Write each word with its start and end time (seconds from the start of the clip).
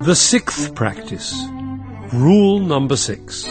The 0.00 0.16
sixth 0.16 0.74
practice. 0.74 1.44
Rule 2.14 2.58
number 2.58 2.96
six. 2.96 3.44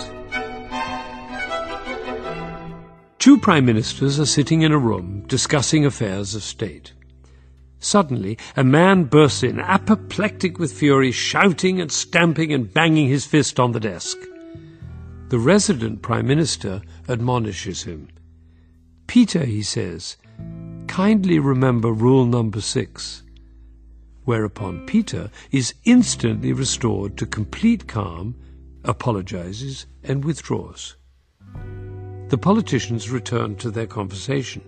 Two 3.19 3.37
prime 3.37 3.65
ministers 3.65 4.19
are 4.19 4.25
sitting 4.25 4.63
in 4.63 4.71
a 4.71 4.79
room 4.79 5.25
discussing 5.27 5.85
affairs 5.85 6.33
of 6.33 6.41
state. 6.41 6.93
Suddenly, 7.77 8.39
a 8.57 8.63
man 8.63 9.03
bursts 9.03 9.43
in, 9.43 9.59
apoplectic 9.59 10.57
with 10.57 10.73
fury, 10.73 11.11
shouting 11.11 11.79
and 11.79 11.91
stamping 11.91 12.51
and 12.51 12.73
banging 12.73 13.07
his 13.07 13.27
fist 13.27 13.59
on 13.59 13.71
the 13.71 13.79
desk. 13.79 14.17
The 15.27 15.37
resident 15.37 16.01
prime 16.01 16.25
minister 16.25 16.81
admonishes 17.07 17.83
him. 17.83 18.07
Peter, 19.05 19.45
he 19.45 19.61
says, 19.61 20.17
kindly 20.87 21.37
remember 21.37 21.91
rule 21.91 22.25
number 22.25 22.59
six 22.59 23.21
whereupon 24.25 24.85
Peter 24.85 25.29
is 25.51 25.73
instantly 25.85 26.53
restored 26.53 27.17
to 27.17 27.25
complete 27.25 27.87
calm, 27.87 28.35
apologizes, 28.83 29.85
and 30.03 30.23
withdraws. 30.23 30.95
The 32.29 32.37
politicians 32.37 33.09
return 33.09 33.55
to 33.57 33.71
their 33.71 33.87
conversation, 33.87 34.61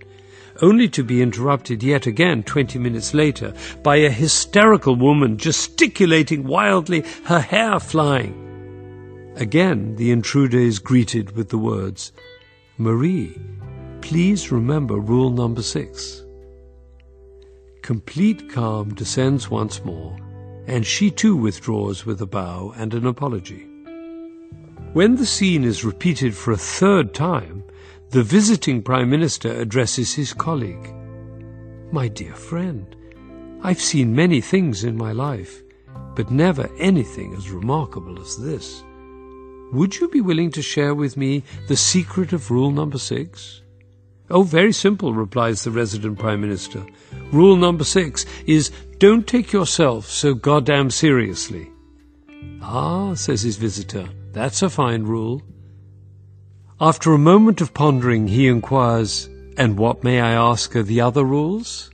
only 0.62 0.90
to 0.90 1.04
be 1.04 1.22
interrupted 1.22 1.84
yet 1.84 2.08
again 2.08 2.44
twenty 2.44 2.80
minutes 2.80 3.14
later 3.14 3.54
by 3.84 3.98
a 3.98 4.10
hysterical 4.10 4.96
woman 4.96 5.38
gesticulating 5.38 6.44
wildly, 6.44 7.06
her 7.26 7.40
hair 7.40 7.80
flying. 7.80 8.36
Again 9.36 9.96
the 9.96 10.12
intruder 10.12 10.60
is 10.60 10.80
greeted 10.80 11.36
with 11.36 11.50
the 11.50 11.58
words, 11.58 12.12
Marie, 12.78 13.40
please 14.02 14.52
remember 14.52 14.96
rule 14.96 15.30
number 15.30 15.62
six. 15.62 16.24
Complete 17.82 18.48
calm 18.48 18.94
descends 18.94 19.50
once 19.50 19.84
more, 19.84 20.16
and 20.68 20.86
she 20.86 21.10
too 21.10 21.36
withdraws 21.36 22.06
with 22.06 22.22
a 22.22 22.28
bow 22.28 22.74
and 22.78 22.94
an 22.94 23.08
apology. 23.08 23.68
When 24.94 25.16
the 25.16 25.26
scene 25.26 25.64
is 25.64 25.84
repeated 25.84 26.36
for 26.36 26.52
a 26.52 26.58
third 26.58 27.14
time, 27.16 27.64
the 28.12 28.22
visiting 28.22 28.84
Prime 28.84 29.10
Minister 29.10 29.52
addresses 29.52 30.14
his 30.14 30.32
colleague. 30.32 30.94
My 31.92 32.08
dear 32.08 32.36
friend, 32.36 32.96
I've 33.64 33.82
seen 33.82 34.16
many 34.16 34.42
things 34.42 34.84
in 34.84 34.96
my 34.96 35.12
life, 35.12 35.64
but 36.16 36.30
never 36.30 36.70
anything 36.78 37.34
as 37.34 37.50
remarkable 37.50 38.22
as 38.22 38.38
this. 38.38 38.84
Would 39.72 40.00
you 40.00 40.08
be 40.10 40.22
willing 40.22 40.52
to 40.52 40.62
share 40.62 40.94
with 40.94 41.18
me 41.18 41.44
the 41.68 41.78
secret 41.78 42.32
of 42.34 42.52
rule 42.52 42.72
number 42.72 43.00
six? 43.00 43.62
Oh, 44.32 44.44
very 44.44 44.72
simple, 44.72 45.14
replies 45.14 45.64
the 45.64 45.72
resident 45.72 46.18
Prime 46.18 46.40
Minister. 46.40 46.86
Rule 47.34 47.58
number 47.58 47.84
six 47.84 48.26
is 48.46 48.72
don't 48.98 49.28
take 49.28 49.52
yourself 49.52 50.06
so 50.08 50.34
goddamn 50.34 50.90
seriously. 50.90 51.70
Ah, 52.62 53.14
says 53.14 53.42
his 53.42 53.58
visitor, 53.58 54.08
that's 54.32 54.62
a 54.62 54.70
fine 54.70 55.04
rule. 55.04 55.42
After 56.80 57.14
a 57.14 57.18
moment 57.18 57.60
of 57.60 57.74
pondering, 57.74 58.30
he 58.30 58.48
inquires, 58.48 59.28
and 59.58 59.78
what 59.78 60.04
may 60.04 60.22
I 60.22 60.32
ask 60.32 60.76
are 60.78 60.84
the 60.84 61.02
other 61.02 61.26
rules? 61.26 61.92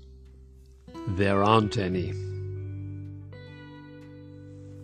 There 1.08 1.44
aren't 1.44 1.78
any. 1.78 2.14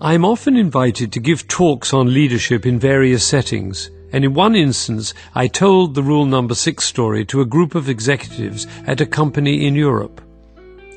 I 0.01 0.15
am 0.15 0.25
often 0.25 0.57
invited 0.57 1.13
to 1.13 1.19
give 1.19 1.47
talks 1.47 1.93
on 1.93 2.13
leadership 2.13 2.65
in 2.65 2.79
various 2.79 3.25
settings 3.25 3.91
and 4.13 4.23
in 4.23 4.33
one 4.33 4.55
instance 4.55 5.13
I 5.35 5.47
told 5.47 5.95
the 5.95 6.03
rule 6.03 6.25
number 6.25 6.55
six 6.55 6.85
story 6.85 7.25
to 7.25 7.41
a 7.41 7.45
group 7.45 7.75
of 7.75 7.89
executives 7.89 8.65
at 8.87 9.01
a 9.01 9.05
company 9.05 9.65
in 9.67 9.75
Europe. 9.75 10.21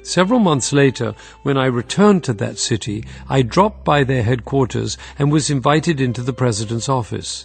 Several 0.03 0.39
months 0.39 0.73
later, 0.73 1.17
when 1.43 1.57
I 1.57 1.67
returned 1.67 2.23
to 2.25 2.33
that 2.35 2.61
city, 2.61 3.05
I 3.29 3.43
dropped 3.43 3.85
by 3.85 4.05
their 4.05 4.23
headquarters 4.23 4.97
and 5.19 5.33
was 5.33 5.51
invited 5.51 6.01
into 6.01 6.23
the 6.23 6.33
President's 6.33 6.89
office. 6.89 7.45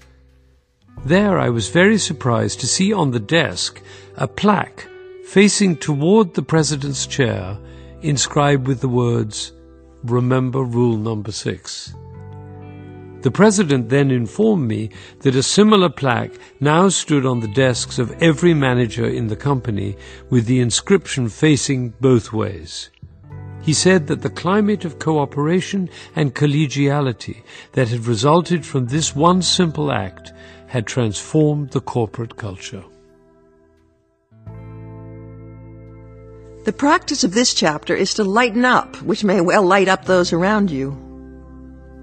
There 1.04 1.40
I 1.40 1.50
was 1.50 1.70
very 1.70 1.98
surprised 1.98 2.60
to 2.60 2.68
see 2.68 2.94
on 2.94 3.10
the 3.10 3.20
desk 3.20 3.82
a 4.16 4.28
plaque 4.28 4.88
facing 5.26 5.78
toward 5.78 6.36
the 6.36 6.44
President's 6.44 7.08
chair 7.08 7.58
inscribed 8.02 8.68
with 8.68 8.82
the 8.82 8.90
words, 8.90 9.54
Remember 10.04 10.62
Rule 10.64 10.98
Number 10.98 11.32
Six. 11.32 11.96
The 13.22 13.32
President 13.32 13.90
then 13.90 14.10
informed 14.10 14.68
me 14.68 14.90
that 15.20 15.36
a 15.36 15.44
similar 15.44 15.90
plaque 15.90 16.34
now 16.60 16.90
stood 16.90 17.24
on 17.24 17.40
the 17.40 17.48
desks 17.48 18.00
of 18.00 18.12
every 18.20 18.56
manager 18.56 19.08
in 19.08 19.28
the 19.28 19.36
company 19.36 19.96
with 20.32 20.48
the 20.48 20.60
inscription 20.60 21.30
facing 21.30 21.94
both 22.02 22.34
ways. 22.34 22.90
He 23.62 23.74
said 23.74 24.08
that 24.08 24.24
the 24.24 24.30
climate 24.32 24.86
of 24.86 24.98
cooperation 24.98 25.88
and 26.16 26.34
collegiality 26.34 27.44
that 27.74 27.90
had 27.90 28.08
resulted 28.08 28.66
from 28.66 28.88
this 28.88 29.16
one 29.16 29.44
simple 29.44 29.92
act 29.92 30.34
had 30.66 30.88
transformed 30.88 31.70
the 31.72 31.82
corporate 31.82 32.38
culture. 32.38 32.84
The 36.64 36.74
practice 36.74 37.24
of 37.24 37.36
this 37.36 37.54
chapter 37.54 37.96
is 37.96 38.16
to 38.16 38.24
lighten 38.24 38.66
up, 38.66 38.96
which 39.04 39.24
may 39.24 39.42
well 39.42 39.64
light 39.64 39.88
up 39.88 40.06
those 40.06 40.34
around 40.34 40.72
you. 40.72 41.11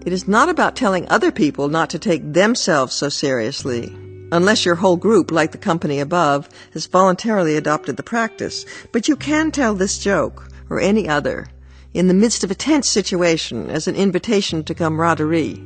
It 0.06 0.12
is 0.12 0.28
not 0.28 0.48
about 0.48 0.76
telling 0.76 1.08
other 1.08 1.32
people 1.32 1.68
not 1.68 1.90
to 1.90 1.98
take 1.98 2.32
themselves 2.32 2.94
so 2.94 3.08
seriously, 3.08 3.94
unless 4.32 4.64
your 4.64 4.76
whole 4.76 4.96
group, 4.96 5.30
like 5.30 5.52
the 5.52 5.58
company 5.58 6.00
above, 6.00 6.48
has 6.72 6.86
voluntarily 6.86 7.56
adopted 7.56 7.96
the 7.96 8.02
practice. 8.02 8.64
But 8.92 9.08
you 9.08 9.16
can 9.16 9.50
tell 9.50 9.74
this 9.74 9.98
joke, 9.98 10.48
or 10.70 10.80
any 10.80 11.08
other, 11.08 11.48
in 11.94 12.06
the 12.08 12.14
midst 12.14 12.44
of 12.44 12.50
a 12.50 12.54
tense 12.54 12.88
situation 12.88 13.70
as 13.70 13.88
an 13.88 13.96
invitation 13.96 14.62
to 14.64 14.74
camaraderie. 14.74 15.62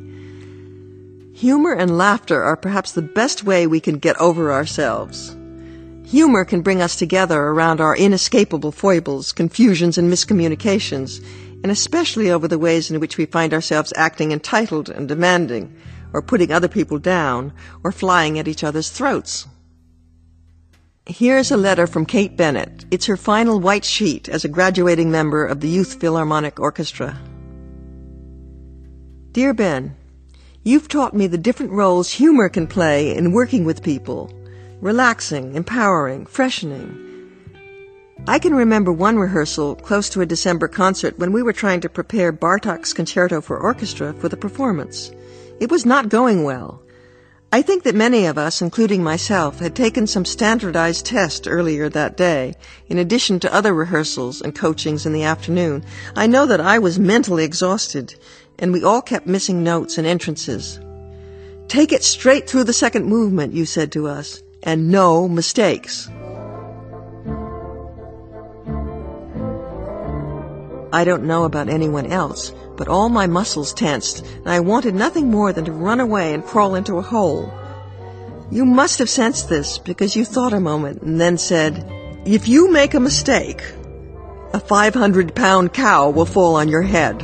Humor 1.34 1.74
and 1.74 1.98
laughter 1.98 2.42
are 2.42 2.56
perhaps 2.56 2.92
the 2.92 3.02
best 3.02 3.44
way 3.44 3.66
we 3.66 3.80
can 3.80 3.98
get 3.98 4.20
over 4.20 4.52
ourselves. 4.52 5.36
Humor 6.06 6.44
can 6.44 6.62
bring 6.62 6.82
us 6.82 6.96
together 6.96 7.40
around 7.40 7.80
our 7.80 7.96
inescapable 7.96 8.72
foibles, 8.72 9.32
confusions, 9.32 9.98
and 9.98 10.12
miscommunications, 10.12 11.24
and 11.62 11.70
especially 11.70 12.30
over 12.30 12.48
the 12.48 12.58
ways 12.58 12.90
in 12.90 13.00
which 13.00 13.16
we 13.16 13.26
find 13.26 13.54
ourselves 13.54 13.92
acting 13.96 14.32
entitled 14.32 14.88
and 14.88 15.08
demanding, 15.08 15.76
or 16.12 16.22
putting 16.22 16.52
other 16.52 16.68
people 16.68 16.98
down, 16.98 17.52
or 17.84 17.92
flying 17.92 18.38
at 18.38 18.48
each 18.48 18.64
other's 18.64 18.90
throats. 18.90 19.46
Here's 21.06 21.50
a 21.50 21.56
letter 21.56 21.86
from 21.86 22.06
Kate 22.06 22.36
Bennett. 22.36 22.84
It's 22.90 23.06
her 23.06 23.16
final 23.16 23.58
white 23.58 23.84
sheet 23.84 24.28
as 24.28 24.44
a 24.44 24.48
graduating 24.48 25.10
member 25.10 25.44
of 25.44 25.60
the 25.60 25.68
Youth 25.68 26.00
Philharmonic 26.00 26.60
Orchestra. 26.60 27.20
Dear 29.32 29.52
Ben, 29.52 29.96
you've 30.62 30.88
taught 30.88 31.14
me 31.14 31.26
the 31.26 31.38
different 31.38 31.72
roles 31.72 32.12
humor 32.12 32.48
can 32.48 32.66
play 32.66 33.16
in 33.16 33.32
working 33.32 33.64
with 33.64 33.82
people. 33.82 34.32
Relaxing, 34.80 35.54
empowering, 35.54 36.26
freshening, 36.26 37.11
I 38.28 38.38
can 38.38 38.54
remember 38.54 38.92
one 38.92 39.18
rehearsal 39.18 39.74
close 39.74 40.08
to 40.10 40.20
a 40.20 40.26
December 40.26 40.68
concert 40.68 41.18
when 41.18 41.32
we 41.32 41.42
were 41.42 41.52
trying 41.52 41.80
to 41.80 41.88
prepare 41.88 42.32
Bartok's 42.32 42.92
Concerto 42.92 43.40
for 43.40 43.58
Orchestra 43.58 44.12
for 44.12 44.28
the 44.28 44.36
performance. 44.36 45.10
It 45.58 45.72
was 45.72 45.84
not 45.84 46.08
going 46.08 46.44
well. 46.44 46.80
I 47.50 47.62
think 47.62 47.82
that 47.82 47.96
many 47.96 48.26
of 48.26 48.38
us, 48.38 48.62
including 48.62 49.02
myself, 49.02 49.58
had 49.58 49.74
taken 49.74 50.06
some 50.06 50.24
standardized 50.24 51.04
test 51.04 51.48
earlier 51.48 51.88
that 51.88 52.16
day, 52.16 52.54
in 52.88 52.96
addition 52.96 53.40
to 53.40 53.52
other 53.52 53.74
rehearsals 53.74 54.40
and 54.40 54.54
coachings 54.54 55.04
in 55.04 55.12
the 55.12 55.24
afternoon. 55.24 55.84
I 56.14 56.28
know 56.28 56.46
that 56.46 56.60
I 56.60 56.78
was 56.78 57.00
mentally 57.00 57.42
exhausted, 57.42 58.14
and 58.56 58.72
we 58.72 58.84
all 58.84 59.02
kept 59.02 59.26
missing 59.26 59.64
notes 59.64 59.98
and 59.98 60.06
entrances. 60.06 60.78
Take 61.66 61.90
it 61.90 62.04
straight 62.04 62.48
through 62.48 62.64
the 62.64 62.72
second 62.72 63.06
movement, 63.06 63.52
you 63.52 63.66
said 63.66 63.90
to 63.92 64.06
us, 64.06 64.44
and 64.62 64.92
no 64.92 65.26
mistakes. 65.28 66.08
I 70.92 71.04
don't 71.04 71.24
know 71.24 71.44
about 71.44 71.70
anyone 71.70 72.06
else, 72.06 72.52
but 72.76 72.86
all 72.86 73.08
my 73.08 73.26
muscles 73.26 73.72
tensed, 73.72 74.26
and 74.26 74.48
I 74.48 74.60
wanted 74.60 74.94
nothing 74.94 75.30
more 75.30 75.50
than 75.50 75.64
to 75.64 75.72
run 75.72 76.00
away 76.00 76.34
and 76.34 76.44
crawl 76.44 76.74
into 76.74 76.98
a 76.98 77.02
hole. 77.02 77.50
You 78.50 78.66
must 78.66 78.98
have 78.98 79.08
sensed 79.08 79.48
this 79.48 79.78
because 79.78 80.14
you 80.14 80.26
thought 80.26 80.52
a 80.52 80.60
moment 80.60 81.00
and 81.00 81.18
then 81.18 81.38
said, 81.38 81.90
If 82.26 82.46
you 82.46 82.70
make 82.70 82.92
a 82.92 83.00
mistake, 83.00 83.62
a 84.52 84.60
500 84.60 85.34
pound 85.34 85.72
cow 85.72 86.10
will 86.10 86.26
fall 86.26 86.56
on 86.56 86.68
your 86.68 86.82
head. 86.82 87.20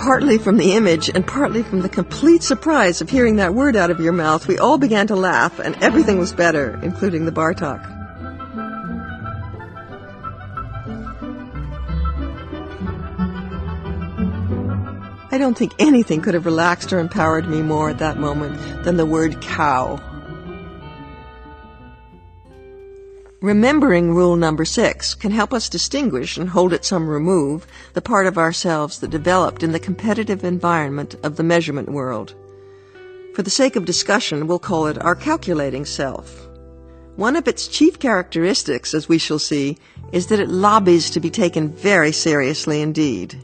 Partly 0.00 0.38
from 0.38 0.56
the 0.56 0.72
image 0.72 1.08
and 1.08 1.24
partly 1.24 1.62
from 1.62 1.82
the 1.82 1.88
complete 1.88 2.42
surprise 2.42 3.00
of 3.00 3.08
hearing 3.08 3.36
that 3.36 3.54
word 3.54 3.76
out 3.76 3.92
of 3.92 4.00
your 4.00 4.12
mouth, 4.12 4.48
we 4.48 4.58
all 4.58 4.78
began 4.78 5.06
to 5.06 5.14
laugh 5.14 5.60
and 5.60 5.80
everything 5.80 6.18
was 6.18 6.32
better, 6.32 6.80
including 6.82 7.26
the 7.26 7.30
Bartok. 7.30 7.99
I 7.99 7.99
don't 15.40 15.58
think 15.58 15.74
anything 15.80 16.20
could 16.20 16.34
have 16.34 16.46
relaxed 16.46 16.92
or 16.92 17.00
empowered 17.00 17.48
me 17.48 17.62
more 17.62 17.90
at 17.90 17.98
that 17.98 18.18
moment 18.18 18.56
than 18.84 18.96
the 18.96 19.06
word 19.06 19.40
cow. 19.40 19.98
Remembering 23.42 24.14
rule 24.14 24.36
number 24.36 24.66
six 24.66 25.14
can 25.14 25.30
help 25.30 25.54
us 25.54 25.70
distinguish 25.70 26.36
and 26.36 26.50
hold 26.50 26.74
at 26.74 26.84
some 26.84 27.08
remove 27.08 27.66
the 27.94 28.02
part 28.02 28.26
of 28.26 28.36
ourselves 28.36 28.98
that 28.98 29.08
developed 29.08 29.62
in 29.62 29.72
the 29.72 29.80
competitive 29.80 30.44
environment 30.44 31.16
of 31.22 31.36
the 31.36 31.42
measurement 31.42 31.88
world. 31.88 32.34
For 33.34 33.42
the 33.42 33.48
sake 33.48 33.76
of 33.76 33.86
discussion, 33.86 34.46
we'll 34.46 34.58
call 34.58 34.88
it 34.88 35.02
our 35.02 35.14
calculating 35.14 35.86
self. 35.86 36.48
One 37.16 37.34
of 37.34 37.48
its 37.48 37.66
chief 37.66 37.98
characteristics, 37.98 38.92
as 38.92 39.08
we 39.08 39.16
shall 39.16 39.38
see, 39.38 39.78
is 40.12 40.26
that 40.26 40.40
it 40.40 40.50
lobbies 40.50 41.08
to 41.10 41.20
be 41.20 41.30
taken 41.30 41.72
very 41.72 42.12
seriously 42.12 42.82
indeed. 42.82 43.38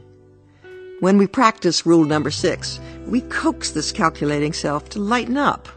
When 1.00 1.18
we 1.18 1.26
practice 1.26 1.84
rule 1.84 2.04
number 2.04 2.30
six, 2.30 2.80
we 3.06 3.20
coax 3.22 3.70
this 3.70 3.92
calculating 3.92 4.52
self 4.52 4.88
to 4.90 4.98
lighten 4.98 5.36
up, 5.36 5.68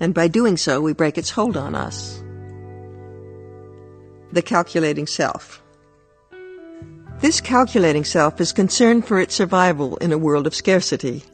and 0.00 0.12
by 0.12 0.28
doing 0.28 0.56
so, 0.56 0.80
we 0.80 0.92
break 0.92 1.16
its 1.16 1.30
hold 1.30 1.56
on 1.56 1.74
us 1.74 2.22
the 4.32 4.42
calculating 4.42 5.06
self. 5.06 5.62
This 7.20 7.40
calculating 7.40 8.04
self 8.04 8.40
is 8.40 8.52
concerned 8.52 9.06
for 9.06 9.20
its 9.20 9.34
survival 9.34 9.96
in 9.96 10.12
a 10.12 10.18
world 10.18 10.46
of 10.46 10.54
scarcity. 10.54 11.24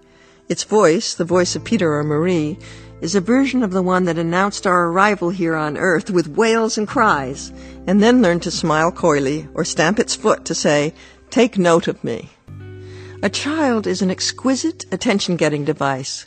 Its 0.49 0.65
voice, 0.65 1.15
the 1.15 1.25
voice 1.25 1.55
of 1.55 1.65
Peter 1.65 1.95
or 1.95 2.03
Marie, 2.03 2.59
is 3.01 3.15
a 3.15 3.21
version 3.21 3.63
of 3.63 3.73
the 3.73 3.83
one 3.83 4.05
that 4.05 4.19
announced 4.19 4.67
our 4.67 4.87
arrival 4.87 5.31
here 5.31 5.55
on 5.55 5.77
earth 5.77 6.11
with 6.11 6.29
wails 6.29 6.79
and 6.79 6.89
cries, 6.89 7.53
and 7.87 8.03
then 8.03 8.23
learned 8.23 8.43
to 8.43 8.51
smile 8.51 8.91
coyly 8.91 9.47
or 9.55 9.65
stamp 9.65 9.99
its 9.99 10.15
foot 10.15 10.45
to 10.47 10.55
say, 10.55 10.95
Take 11.31 11.59
note 11.59 11.89
of 11.89 12.03
me. 12.03 12.31
A 13.27 13.29
child 13.29 13.89
is 13.89 14.03
an 14.03 14.11
exquisite 14.13 14.85
attention 14.93 15.35
getting 15.35 15.65
device 15.65 16.27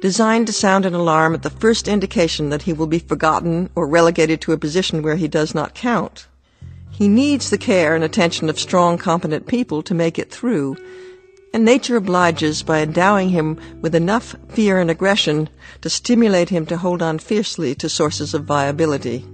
designed 0.00 0.48
to 0.48 0.52
sound 0.52 0.84
an 0.84 0.94
alarm 0.94 1.32
at 1.32 1.42
the 1.42 1.48
first 1.48 1.86
indication 1.86 2.48
that 2.48 2.62
he 2.62 2.72
will 2.72 2.88
be 2.88 2.98
forgotten 2.98 3.70
or 3.76 3.86
relegated 3.86 4.40
to 4.40 4.52
a 4.52 4.58
position 4.58 5.00
where 5.00 5.14
he 5.14 5.28
does 5.28 5.54
not 5.54 5.76
count. 5.76 6.26
He 6.90 7.06
needs 7.06 7.50
the 7.50 7.56
care 7.56 7.94
and 7.94 8.02
attention 8.02 8.50
of 8.50 8.58
strong, 8.58 8.98
competent 8.98 9.46
people 9.46 9.80
to 9.84 9.94
make 9.94 10.18
it 10.18 10.32
through, 10.32 10.76
and 11.54 11.64
nature 11.64 11.94
obliges 11.94 12.64
by 12.64 12.80
endowing 12.80 13.28
him 13.28 13.56
with 13.80 13.94
enough 13.94 14.34
fear 14.48 14.80
and 14.80 14.90
aggression 14.90 15.48
to 15.82 15.88
stimulate 15.88 16.48
him 16.48 16.66
to 16.66 16.78
hold 16.78 17.00
on 17.00 17.20
fiercely 17.20 17.76
to 17.76 17.88
sources 17.88 18.34
of 18.34 18.42
viability. 18.42 19.24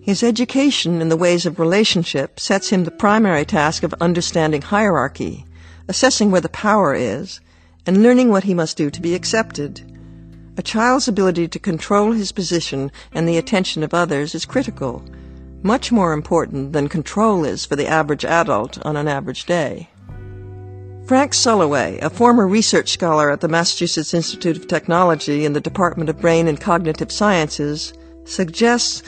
His 0.00 0.22
education 0.22 1.00
in 1.02 1.08
the 1.08 1.16
ways 1.16 1.46
of 1.46 1.58
relationship 1.58 2.38
sets 2.38 2.68
him 2.68 2.84
the 2.84 2.92
primary 2.92 3.44
task 3.44 3.82
of 3.82 3.92
understanding 4.00 4.62
hierarchy, 4.62 5.46
assessing 5.88 6.30
where 6.30 6.40
the 6.40 6.48
power 6.48 6.94
is, 6.94 7.40
and 7.86 8.02
learning 8.02 8.28
what 8.28 8.44
he 8.44 8.54
must 8.54 8.76
do 8.76 8.90
to 8.90 9.00
be 9.00 9.14
accepted. 9.14 9.80
A 10.56 10.62
child's 10.62 11.08
ability 11.08 11.48
to 11.48 11.58
control 11.58 12.12
his 12.12 12.32
position 12.32 12.92
and 13.12 13.26
the 13.26 13.38
attention 13.38 13.82
of 13.82 13.94
others 13.94 14.34
is 14.34 14.44
critical, 14.44 15.02
much 15.62 15.92
more 15.92 16.12
important 16.12 16.72
than 16.72 16.88
control 16.88 17.44
is 17.44 17.64
for 17.64 17.76
the 17.76 17.86
average 17.86 18.24
adult 18.24 18.84
on 18.84 18.96
an 18.96 19.08
average 19.08 19.46
day. 19.46 19.88
Frank 21.06 21.32
Sulloway, 21.32 22.00
a 22.00 22.10
former 22.10 22.46
research 22.46 22.90
scholar 22.90 23.30
at 23.30 23.40
the 23.40 23.48
Massachusetts 23.48 24.14
Institute 24.14 24.56
of 24.56 24.68
Technology 24.68 25.44
in 25.44 25.52
the 25.52 25.60
Department 25.60 26.08
of 26.08 26.20
Brain 26.20 26.48
and 26.48 26.60
Cognitive 26.60 27.10
Sciences, 27.10 27.92
suggests 28.24 29.02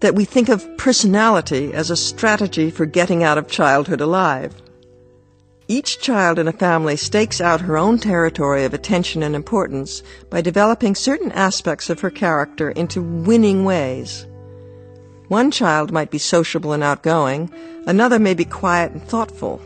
that 0.00 0.14
we 0.14 0.24
think 0.24 0.48
of 0.48 0.66
personality 0.76 1.72
as 1.72 1.90
a 1.90 1.96
strategy 1.96 2.70
for 2.70 2.84
getting 2.84 3.22
out 3.22 3.38
of 3.38 3.48
childhood 3.48 4.00
alive. 4.00 4.54
Each 5.68 5.98
child 5.98 6.38
in 6.38 6.46
a 6.46 6.52
family 6.52 6.96
stakes 6.96 7.40
out 7.40 7.62
her 7.62 7.76
own 7.76 7.98
territory 7.98 8.64
of 8.64 8.72
attention 8.72 9.24
and 9.24 9.34
importance 9.34 10.00
by 10.30 10.40
developing 10.40 10.94
certain 10.94 11.32
aspects 11.32 11.90
of 11.90 11.98
her 12.00 12.10
character 12.10 12.70
into 12.70 13.02
winning 13.02 13.64
ways. 13.64 14.26
One 15.26 15.50
child 15.50 15.90
might 15.90 16.12
be 16.12 16.18
sociable 16.18 16.72
and 16.72 16.84
outgoing, 16.84 17.50
another 17.84 18.20
may 18.20 18.34
be 18.34 18.44
quiet 18.44 18.92
and 18.92 19.02
thoughtful. 19.02 19.60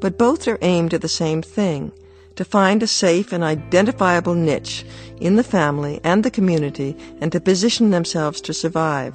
But 0.00 0.16
both 0.16 0.48
are 0.48 0.58
aimed 0.62 0.94
at 0.94 1.02
the 1.02 1.08
same 1.08 1.42
thing 1.42 1.92
to 2.36 2.44
find 2.44 2.82
a 2.82 2.86
safe 2.86 3.30
and 3.30 3.44
identifiable 3.44 4.34
niche 4.34 4.86
in 5.20 5.36
the 5.36 5.44
family 5.44 6.00
and 6.02 6.24
the 6.24 6.30
community 6.30 6.96
and 7.20 7.30
to 7.32 7.40
position 7.40 7.90
themselves 7.90 8.40
to 8.40 8.54
survive. 8.54 9.14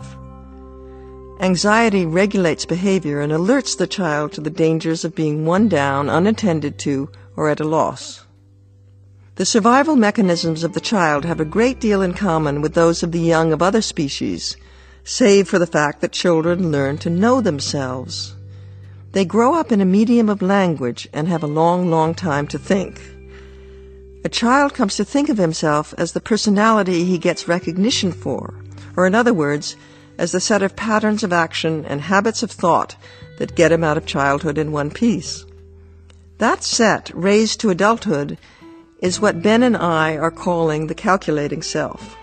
Anxiety 1.40 2.06
regulates 2.06 2.66
behavior 2.66 3.20
and 3.20 3.32
alerts 3.32 3.78
the 3.78 3.88
child 3.88 4.32
to 4.32 4.42
the 4.42 4.50
dangers 4.50 5.04
of 5.04 5.16
being 5.16 5.46
one 5.46 5.68
down, 5.68 6.10
unattended 6.10 6.80
to, 6.80 7.10
or 7.36 7.50
at 7.50 7.60
a 7.60 7.66
loss. 7.66 8.26
The 9.36 9.46
survival 9.46 9.98
mechanisms 9.98 10.64
of 10.64 10.74
the 10.74 10.80
child 10.80 11.26
have 11.26 11.42
a 11.42 11.46
great 11.46 11.82
deal 11.82 12.02
in 12.02 12.14
common 12.14 12.62
with 12.62 12.74
those 12.74 13.04
of 13.04 13.12
the 13.12 13.20
young 13.20 13.52
of 13.52 13.62
other 13.62 13.82
species, 13.82 14.56
save 15.04 15.50
for 15.50 15.60
the 15.60 15.68
fact 15.68 16.00
that 16.00 16.14
children 16.14 16.72
learn 16.72 16.98
to 17.00 17.10
know 17.10 17.42
themselves. 17.42 18.34
They 19.12 19.26
grow 19.26 19.56
up 19.56 19.74
in 19.74 19.82
a 19.82 19.86
medium 19.86 20.30
of 20.30 20.42
language 20.42 21.10
and 21.12 21.28
have 21.28 21.44
a 21.44 21.48
long, 21.48 21.92
long 21.92 22.16
time 22.16 22.48
to 22.48 22.58
think. 22.58 23.02
A 24.24 24.30
child 24.30 24.74
comes 24.74 24.96
to 24.96 25.06
think 25.06 25.28
of 25.28 25.38
himself 25.38 25.94
as 25.98 26.14
the 26.14 26.22
personality 26.22 27.04
he 27.04 27.18
gets 27.18 27.48
recognition 27.48 28.14
for, 28.14 28.54
or 28.96 29.06
in 29.06 29.14
other 29.14 29.34
words, 29.34 29.76
as 30.18 30.32
the 30.32 30.40
set 30.40 30.62
of 30.62 30.76
patterns 30.76 31.24
of 31.24 31.34
action 31.34 31.86
and 31.86 32.02
habits 32.02 32.44
of 32.44 32.52
thought 32.52 32.96
that 33.38 33.56
get 33.56 33.72
him 33.72 33.84
out 33.84 33.98
of 33.98 34.06
childhood 34.06 34.58
in 34.58 34.72
one 34.72 34.90
piece. 34.90 35.46
That 36.38 36.64
set, 36.64 37.12
raised 37.14 37.60
to 37.62 37.70
adulthood, 37.70 38.38
is 39.00 39.20
what 39.20 39.42
Ben 39.42 39.64
and 39.64 39.76
I 39.76 40.18
are 40.18 40.32
calling 40.32 40.88
the 40.88 40.96
calculating 40.96 41.62
self. 41.62 42.18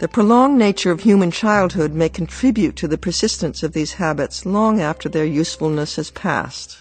The 0.00 0.08
prolonged 0.08 0.58
nature 0.58 0.90
of 0.90 1.00
human 1.00 1.30
childhood 1.30 1.92
may 1.92 2.08
contribute 2.08 2.76
to 2.76 2.88
the 2.88 2.98
persistence 2.98 3.62
of 3.62 3.72
these 3.72 3.94
habits 3.94 4.44
long 4.44 4.80
after 4.80 5.08
their 5.08 5.24
usefulness 5.24 5.96
has 5.96 6.10
passed. 6.10 6.78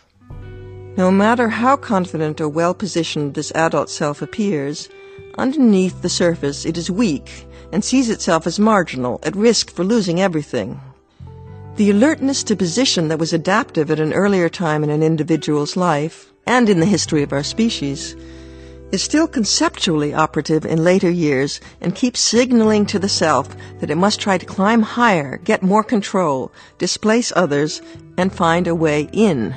No 0.97 1.11
matter 1.11 1.49
how 1.49 1.75
confident 1.77 2.41
or 2.41 2.49
well 2.49 2.73
positioned 2.73 3.33
this 3.33 3.51
adult 3.55 3.89
self 3.89 4.21
appears, 4.21 4.89
underneath 5.37 6.01
the 6.01 6.09
surface 6.09 6.65
it 6.65 6.77
is 6.77 6.89
weak 6.89 7.47
and 7.73 7.83
sees 7.83 8.09
itself 8.09 8.45
as 8.45 8.59
marginal, 8.59 9.19
at 9.23 9.35
risk 9.35 9.71
for 9.71 9.83
losing 9.83 10.21
everything. 10.21 10.79
The 11.75 11.89
alertness 11.89 12.43
to 12.43 12.55
position 12.55 13.07
that 13.07 13.17
was 13.17 13.33
adaptive 13.33 13.89
at 13.89 13.99
an 13.99 14.13
earlier 14.13 14.47
time 14.47 14.83
in 14.83 14.91
an 14.91 15.01
individual's 15.01 15.75
life, 15.75 16.31
and 16.45 16.69
in 16.69 16.79
the 16.79 16.85
history 16.85 17.23
of 17.23 17.33
our 17.33 17.41
species, 17.41 18.15
is 18.91 19.01
still 19.01 19.27
conceptually 19.27 20.13
operative 20.13 20.67
in 20.67 20.83
later 20.83 21.09
years 21.09 21.59
and 21.81 21.95
keeps 21.95 22.19
signaling 22.19 22.85
to 22.85 22.99
the 22.99 23.09
self 23.09 23.55
that 23.79 23.89
it 23.89 23.95
must 23.95 24.19
try 24.19 24.37
to 24.37 24.45
climb 24.45 24.83
higher, 24.83 25.37
get 25.37 25.63
more 25.63 25.83
control, 25.83 26.51
displace 26.77 27.33
others, 27.35 27.81
and 28.17 28.31
find 28.31 28.67
a 28.67 28.75
way 28.75 29.09
in. 29.11 29.55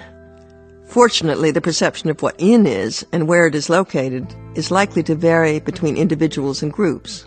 Fortunately, 0.87 1.50
the 1.50 1.61
perception 1.61 2.08
of 2.08 2.23
what 2.23 2.37
in 2.38 2.66
is 2.66 3.04
and 3.12 3.28
where 3.28 3.46
it 3.46 3.54
is 3.54 3.68
located 3.68 4.35
is 4.54 4.70
likely 4.70 5.02
to 5.02 5.14
vary 5.14 5.61
between 5.61 5.99
individuals 5.99 6.62
and 6.62 6.73
groups. 6.73 7.26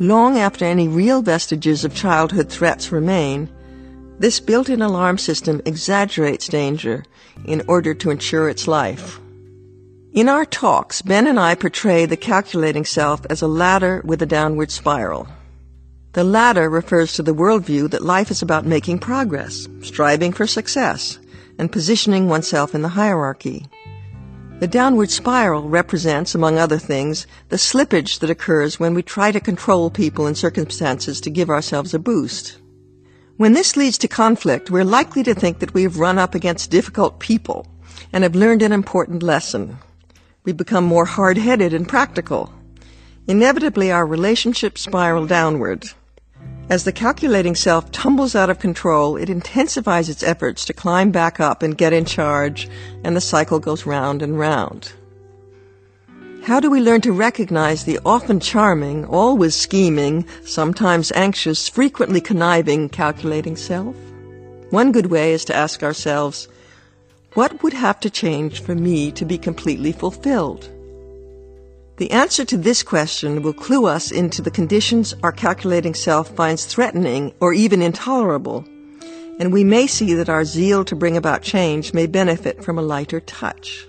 Long 0.00 0.38
after 0.38 0.64
any 0.64 0.88
real 0.88 1.22
vestiges 1.22 1.84
of 1.84 1.94
childhood 1.94 2.48
threats 2.48 2.90
remain, 2.90 3.48
this 4.18 4.40
built-in 4.40 4.82
alarm 4.82 5.18
system 5.18 5.60
exaggerates 5.64 6.48
danger 6.48 7.04
in 7.44 7.62
order 7.68 7.94
to 7.94 8.10
ensure 8.10 8.48
its 8.48 8.66
life. 8.66 9.20
In 10.12 10.28
our 10.28 10.44
talks, 10.44 11.00
Ben 11.02 11.26
and 11.26 11.38
I 11.38 11.54
portray 11.54 12.06
the 12.06 12.16
calculating 12.16 12.84
self 12.84 13.24
as 13.30 13.42
a 13.42 13.48
ladder 13.48 14.02
with 14.04 14.20
a 14.22 14.26
downward 14.26 14.72
spiral. 14.72 15.28
The 16.12 16.24
ladder 16.24 16.68
refers 16.70 17.12
to 17.14 17.22
the 17.22 17.34
worldview 17.34 17.90
that 17.90 18.04
life 18.04 18.30
is 18.30 18.42
about 18.42 18.66
making 18.66 19.00
progress, 19.00 19.68
striving 19.82 20.32
for 20.32 20.46
success, 20.46 21.18
and 21.58 21.70
positioning 21.70 22.28
oneself 22.28 22.74
in 22.74 22.82
the 22.82 22.88
hierarchy. 22.88 23.66
The 24.64 24.68
downward 24.68 25.10
spiral 25.10 25.68
represents, 25.68 26.34
among 26.34 26.56
other 26.56 26.78
things, 26.78 27.26
the 27.50 27.58
slippage 27.58 28.20
that 28.20 28.30
occurs 28.30 28.80
when 28.80 28.94
we 28.94 29.02
try 29.02 29.30
to 29.30 29.38
control 29.38 29.90
people 29.90 30.26
and 30.26 30.34
circumstances 30.34 31.20
to 31.20 31.28
give 31.28 31.50
ourselves 31.50 31.92
a 31.92 31.98
boost. 31.98 32.56
When 33.36 33.52
this 33.52 33.76
leads 33.76 33.98
to 33.98 34.08
conflict, 34.08 34.70
we're 34.70 34.82
likely 34.82 35.22
to 35.24 35.34
think 35.34 35.58
that 35.58 35.74
we 35.74 35.82
have 35.82 35.98
run 35.98 36.16
up 36.16 36.34
against 36.34 36.70
difficult 36.70 37.18
people 37.20 37.66
and 38.10 38.24
have 38.24 38.34
learned 38.34 38.62
an 38.62 38.72
important 38.72 39.22
lesson. 39.22 39.76
We 40.44 40.52
become 40.52 40.84
more 40.84 41.04
hard-headed 41.04 41.74
and 41.74 41.86
practical. 41.86 42.50
Inevitably, 43.28 43.92
our 43.92 44.06
relationships 44.06 44.80
spiral 44.80 45.26
downward. 45.26 45.84
As 46.70 46.84
the 46.84 46.92
calculating 46.92 47.54
self 47.54 47.92
tumbles 47.92 48.34
out 48.34 48.48
of 48.48 48.58
control, 48.58 49.16
it 49.16 49.28
intensifies 49.28 50.08
its 50.08 50.22
efforts 50.22 50.64
to 50.64 50.72
climb 50.72 51.10
back 51.10 51.38
up 51.38 51.62
and 51.62 51.76
get 51.76 51.92
in 51.92 52.06
charge, 52.06 52.70
and 53.04 53.14
the 53.14 53.20
cycle 53.20 53.58
goes 53.58 53.84
round 53.84 54.22
and 54.22 54.38
round. 54.38 54.92
How 56.44 56.60
do 56.60 56.70
we 56.70 56.80
learn 56.80 57.02
to 57.02 57.12
recognize 57.12 57.84
the 57.84 58.00
often 58.04 58.40
charming, 58.40 59.04
always 59.04 59.54
scheming, 59.54 60.26
sometimes 60.44 61.12
anxious, 61.12 61.68
frequently 61.68 62.20
conniving, 62.20 62.88
calculating 62.88 63.56
self? 63.56 63.96
One 64.70 64.90
good 64.90 65.06
way 65.06 65.32
is 65.32 65.44
to 65.46 65.54
ask 65.54 65.82
ourselves, 65.82 66.48
what 67.34 67.62
would 67.62 67.74
have 67.74 68.00
to 68.00 68.10
change 68.10 68.62
for 68.62 68.74
me 68.74 69.12
to 69.12 69.24
be 69.24 69.36
completely 69.36 69.92
fulfilled? 69.92 70.70
The 71.96 72.10
answer 72.10 72.44
to 72.46 72.56
this 72.56 72.82
question 72.82 73.42
will 73.42 73.52
clue 73.52 73.86
us 73.86 74.10
into 74.10 74.42
the 74.42 74.50
conditions 74.50 75.14
our 75.22 75.30
calculating 75.30 75.94
self 75.94 76.34
finds 76.34 76.64
threatening 76.64 77.32
or 77.38 77.52
even 77.52 77.82
intolerable, 77.82 78.64
and 79.38 79.52
we 79.52 79.62
may 79.62 79.86
see 79.86 80.12
that 80.14 80.28
our 80.28 80.44
zeal 80.44 80.84
to 80.86 80.96
bring 80.96 81.16
about 81.16 81.42
change 81.42 81.94
may 81.94 82.06
benefit 82.06 82.64
from 82.64 82.78
a 82.78 82.82
lighter 82.82 83.20
touch. 83.20 83.86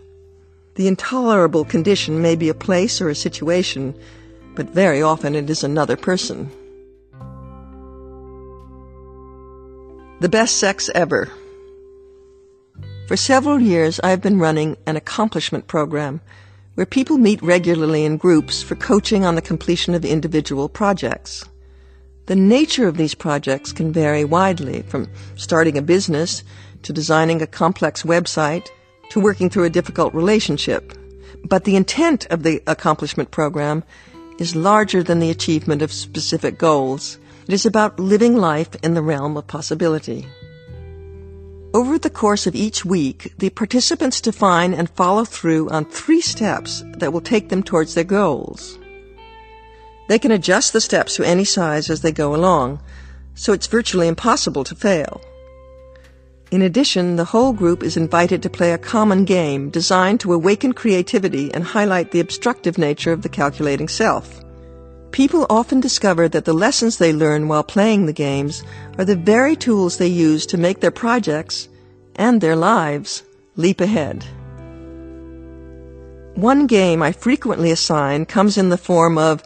The 0.75 0.87
intolerable 0.87 1.65
condition 1.65 2.21
may 2.21 2.35
be 2.35 2.49
a 2.49 2.53
place 2.53 3.01
or 3.01 3.09
a 3.09 3.15
situation, 3.15 3.95
but 4.53 4.69
very 4.69 5.01
often 5.01 5.33
it 5.33 5.49
is 5.49 5.63
another 5.63 5.95
person. 5.95 6.51
The 10.19 10.29
best 10.29 10.57
sex 10.57 10.91
ever. 10.93 11.31
For 13.07 13.17
several 13.17 13.59
years, 13.59 13.99
I 14.03 14.11
have 14.11 14.21
been 14.21 14.39
running 14.39 14.77
an 14.85 14.95
accomplishment 14.95 15.67
program 15.67 16.21
where 16.75 16.85
people 16.85 17.17
meet 17.17 17.41
regularly 17.41 18.05
in 18.05 18.17
groups 18.17 18.61
for 18.61 18.75
coaching 18.75 19.25
on 19.25 19.35
the 19.35 19.41
completion 19.41 19.95
of 19.95 20.05
individual 20.05 20.69
projects. 20.69 21.43
The 22.27 22.35
nature 22.35 22.87
of 22.87 22.97
these 22.97 23.15
projects 23.15 23.71
can 23.71 23.91
vary 23.91 24.25
widely, 24.25 24.81
from 24.83 25.07
starting 25.35 25.77
a 25.77 25.81
business 25.81 26.43
to 26.83 26.93
designing 26.93 27.41
a 27.41 27.47
complex 27.47 28.03
website 28.03 28.67
to 29.09 29.19
working 29.19 29.49
through 29.49 29.65
a 29.65 29.69
difficult 29.69 30.13
relationship. 30.13 30.93
But 31.43 31.63
the 31.63 31.75
intent 31.75 32.25
of 32.31 32.43
the 32.43 32.61
accomplishment 32.67 33.31
program 33.31 33.83
is 34.39 34.55
larger 34.55 35.03
than 35.03 35.19
the 35.19 35.29
achievement 35.29 35.81
of 35.81 35.93
specific 35.93 36.57
goals. 36.57 37.19
It 37.47 37.53
is 37.53 37.65
about 37.65 37.99
living 37.99 38.35
life 38.37 38.75
in 38.83 38.95
the 38.95 39.01
realm 39.01 39.37
of 39.37 39.47
possibility. 39.47 40.27
Over 41.75 41.99
the 41.99 42.09
course 42.09 42.47
of 42.47 42.55
each 42.55 42.85
week, 42.85 43.33
the 43.37 43.49
participants 43.49 44.21
define 44.21 44.73
and 44.73 44.89
follow 44.91 45.25
through 45.25 45.67
on 45.71 45.83
three 45.83 46.21
steps 46.21 46.85
that 46.99 47.11
will 47.11 47.19
take 47.19 47.49
them 47.49 47.61
towards 47.61 47.95
their 47.95 48.05
goals. 48.05 48.79
They 50.07 50.17
can 50.17 50.31
adjust 50.31 50.71
the 50.71 50.79
steps 50.79 51.17
to 51.17 51.27
any 51.27 51.43
size 51.43 51.89
as 51.89 51.99
they 51.99 52.13
go 52.13 52.33
along, 52.33 52.79
so 53.33 53.51
it's 53.51 53.67
virtually 53.67 54.07
impossible 54.07 54.63
to 54.63 54.73
fail. 54.73 55.19
In 56.49 56.61
addition, 56.61 57.17
the 57.17 57.25
whole 57.25 57.51
group 57.51 57.83
is 57.83 57.97
invited 57.97 58.41
to 58.43 58.49
play 58.49 58.71
a 58.71 58.77
common 58.77 59.25
game 59.25 59.69
designed 59.69 60.21
to 60.21 60.31
awaken 60.31 60.71
creativity 60.71 61.53
and 61.53 61.65
highlight 61.65 62.11
the 62.11 62.21
obstructive 62.21 62.77
nature 62.77 63.11
of 63.11 63.21
the 63.21 63.27
calculating 63.27 63.89
self. 63.89 64.44
People 65.15 65.45
often 65.49 65.79
discover 65.79 66.27
that 66.27 66.43
the 66.43 66.51
lessons 66.51 66.97
they 66.97 67.13
learn 67.13 67.47
while 67.47 67.63
playing 67.63 68.05
the 68.05 68.11
games 68.11 68.65
are 68.97 69.05
the 69.05 69.15
very 69.15 69.55
tools 69.55 69.97
they 69.97 70.07
use 70.07 70.45
to 70.47 70.57
make 70.57 70.81
their 70.81 70.91
projects 70.91 71.69
and 72.17 72.41
their 72.41 72.57
lives 72.57 73.23
leap 73.55 73.79
ahead. 73.79 74.25
One 76.35 76.67
game 76.67 77.01
I 77.01 77.13
frequently 77.13 77.71
assign 77.71 78.25
comes 78.25 78.57
in 78.57 78.67
the 78.67 78.77
form 78.77 79.17
of 79.17 79.41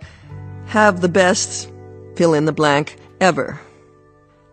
have 0.65 1.01
the 1.01 1.07
best 1.07 1.71
fill 2.15 2.33
in 2.33 2.45
the 2.45 2.51
blank 2.51 2.97
ever. 3.21 3.61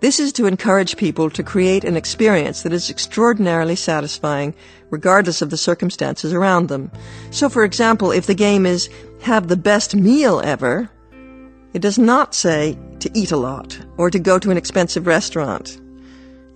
This 0.00 0.20
is 0.20 0.35
to 0.35 0.44
encourage 0.44 0.99
people 0.99 1.30
to 1.30 1.42
create 1.42 1.85
an 1.85 1.96
experience 1.96 2.61
that 2.61 2.75
is 2.75 2.90
extraordinarily 2.90 3.76
satisfying 3.76 4.52
regardless 4.90 5.40
of 5.40 5.49
the 5.49 5.56
circumstances 5.56 6.35
around 6.35 6.68
them. 6.68 6.90
So 7.30 7.49
for 7.49 7.64
example, 7.64 8.12
if 8.12 8.26
the 8.26 8.35
game 8.35 8.66
is 8.66 8.90
have 9.23 9.49
the 9.49 9.56
best 9.56 9.96
meal 9.96 10.42
ever, 10.44 10.90
it 11.76 11.83
does 11.83 11.99
not 11.99 12.35
say 12.35 12.75
to 13.00 13.11
eat 13.12 13.33
a 13.33 13.37
lot 13.37 13.78
or 13.99 14.11
to 14.11 14.18
go 14.18 14.38
to 14.38 14.50
an 14.50 14.56
expensive 14.56 15.06
restaurant. 15.06 15.78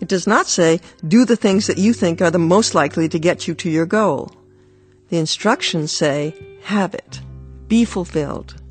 It 0.01 0.09
does 0.09 0.27
not 0.27 0.47
say 0.47 0.81
do 1.07 1.27
the 1.27 1.37
things 1.37 1.67
that 1.67 1.77
you 1.77 1.93
think 1.93 2.23
are 2.23 2.31
the 2.31 2.39
most 2.39 2.75
likely 2.75 3.07
to 3.11 3.19
get 3.19 3.47
you 3.47 3.55
to 3.57 3.69
your 3.69 3.85
goal. 3.85 4.33
The 5.11 5.19
instructions 5.19 5.93
say 5.93 6.35
have 6.63 6.95
it. 6.95 7.21
Be 7.69 7.85
fulfilled. 7.85 8.63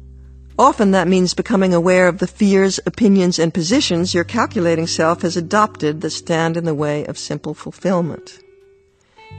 Often 0.57 0.89
that 0.89 1.07
means 1.07 1.35
becoming 1.35 1.71
aware 1.71 2.07
of 2.07 2.17
the 2.17 2.25
fears, 2.25 2.79
opinions, 2.83 3.37
and 3.37 3.53
positions 3.53 4.15
your 4.15 4.23
calculating 4.23 4.87
self 4.87 5.21
has 5.21 5.37
adopted 5.37 6.01
that 6.01 6.09
stand 6.09 6.57
in 6.57 6.65
the 6.65 6.73
way 6.73 7.05
of 7.05 7.19
simple 7.19 7.53
fulfillment. 7.53 8.39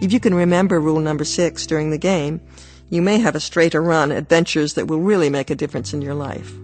If 0.00 0.12
you 0.12 0.21
can 0.21 0.33
remember 0.33 0.79
rule 0.79 1.00
number 1.00 1.25
six 1.25 1.67
during 1.67 1.90
the 1.90 1.99
game, 1.99 2.40
you 2.88 3.02
may 3.02 3.19
have 3.19 3.35
a 3.35 3.40
straighter 3.40 3.83
run 3.83 4.12
at 4.12 4.29
ventures 4.29 4.75
that 4.75 4.87
will 4.87 5.00
really 5.00 5.29
make 5.29 5.50
a 5.50 5.57
difference 5.57 5.93
in 5.93 6.02
your 6.02 6.14
life. 6.14 6.55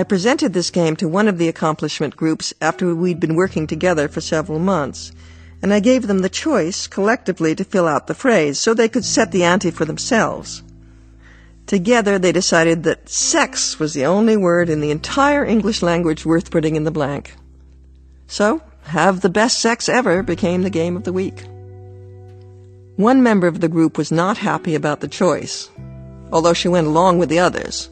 I 0.00 0.02
presented 0.02 0.54
this 0.54 0.70
game 0.70 0.96
to 0.96 1.08
one 1.08 1.28
of 1.28 1.36
the 1.36 1.48
accomplishment 1.48 2.16
groups 2.16 2.54
after 2.58 2.94
we'd 2.94 3.20
been 3.20 3.34
working 3.34 3.66
together 3.66 4.08
for 4.08 4.22
several 4.22 4.58
months, 4.58 5.12
and 5.60 5.74
I 5.74 5.80
gave 5.80 6.06
them 6.06 6.20
the 6.20 6.30
choice 6.30 6.86
collectively 6.86 7.54
to 7.54 7.64
fill 7.64 7.86
out 7.86 8.06
the 8.06 8.14
phrase 8.14 8.58
so 8.58 8.72
they 8.72 8.88
could 8.88 9.04
set 9.04 9.30
the 9.30 9.44
ante 9.44 9.70
for 9.70 9.84
themselves. 9.84 10.62
Together 11.66 12.18
they 12.18 12.32
decided 12.32 12.82
that 12.84 13.10
sex 13.10 13.78
was 13.78 13.92
the 13.92 14.06
only 14.06 14.38
word 14.38 14.70
in 14.70 14.80
the 14.80 14.90
entire 14.90 15.44
English 15.44 15.82
language 15.82 16.24
worth 16.24 16.50
putting 16.50 16.76
in 16.76 16.84
the 16.84 16.90
blank. 16.90 17.34
So, 18.26 18.62
have 18.84 19.20
the 19.20 19.28
best 19.28 19.60
sex 19.60 19.86
ever 19.86 20.22
became 20.22 20.62
the 20.62 20.70
game 20.70 20.96
of 20.96 21.04
the 21.04 21.12
week. 21.12 21.44
One 22.96 23.22
member 23.22 23.48
of 23.48 23.60
the 23.60 23.68
group 23.68 23.98
was 23.98 24.10
not 24.10 24.38
happy 24.38 24.74
about 24.74 25.00
the 25.00 25.08
choice, 25.08 25.68
although 26.32 26.54
she 26.54 26.68
went 26.68 26.86
along 26.86 27.18
with 27.18 27.28
the 27.28 27.40
others. 27.40 27.90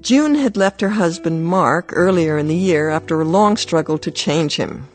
June 0.00 0.34
had 0.34 0.56
left 0.56 0.80
her 0.80 0.88
husband 0.88 1.44
Mark 1.44 1.90
earlier 1.92 2.38
in 2.38 2.48
the 2.48 2.56
year 2.56 2.88
after 2.88 3.20
a 3.20 3.24
long 3.24 3.56
struggle 3.56 3.98
to 3.98 4.10
change 4.10 4.56
him. 4.56 4.88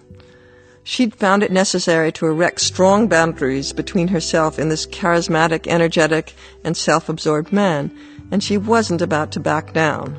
She'd 0.83 1.15
found 1.15 1.43
it 1.43 1.51
necessary 1.51 2.11
to 2.13 2.25
erect 2.25 2.59
strong 2.61 3.07
boundaries 3.07 3.71
between 3.71 4.07
herself 4.07 4.57
and 4.57 4.71
this 4.71 4.85
charismatic, 4.87 5.67
energetic, 5.67 6.33
and 6.63 6.75
self-absorbed 6.75 7.53
man, 7.53 7.91
and 8.31 8.43
she 8.43 8.57
wasn't 8.57 9.01
about 9.01 9.31
to 9.33 9.39
back 9.39 9.73
down. 9.73 10.17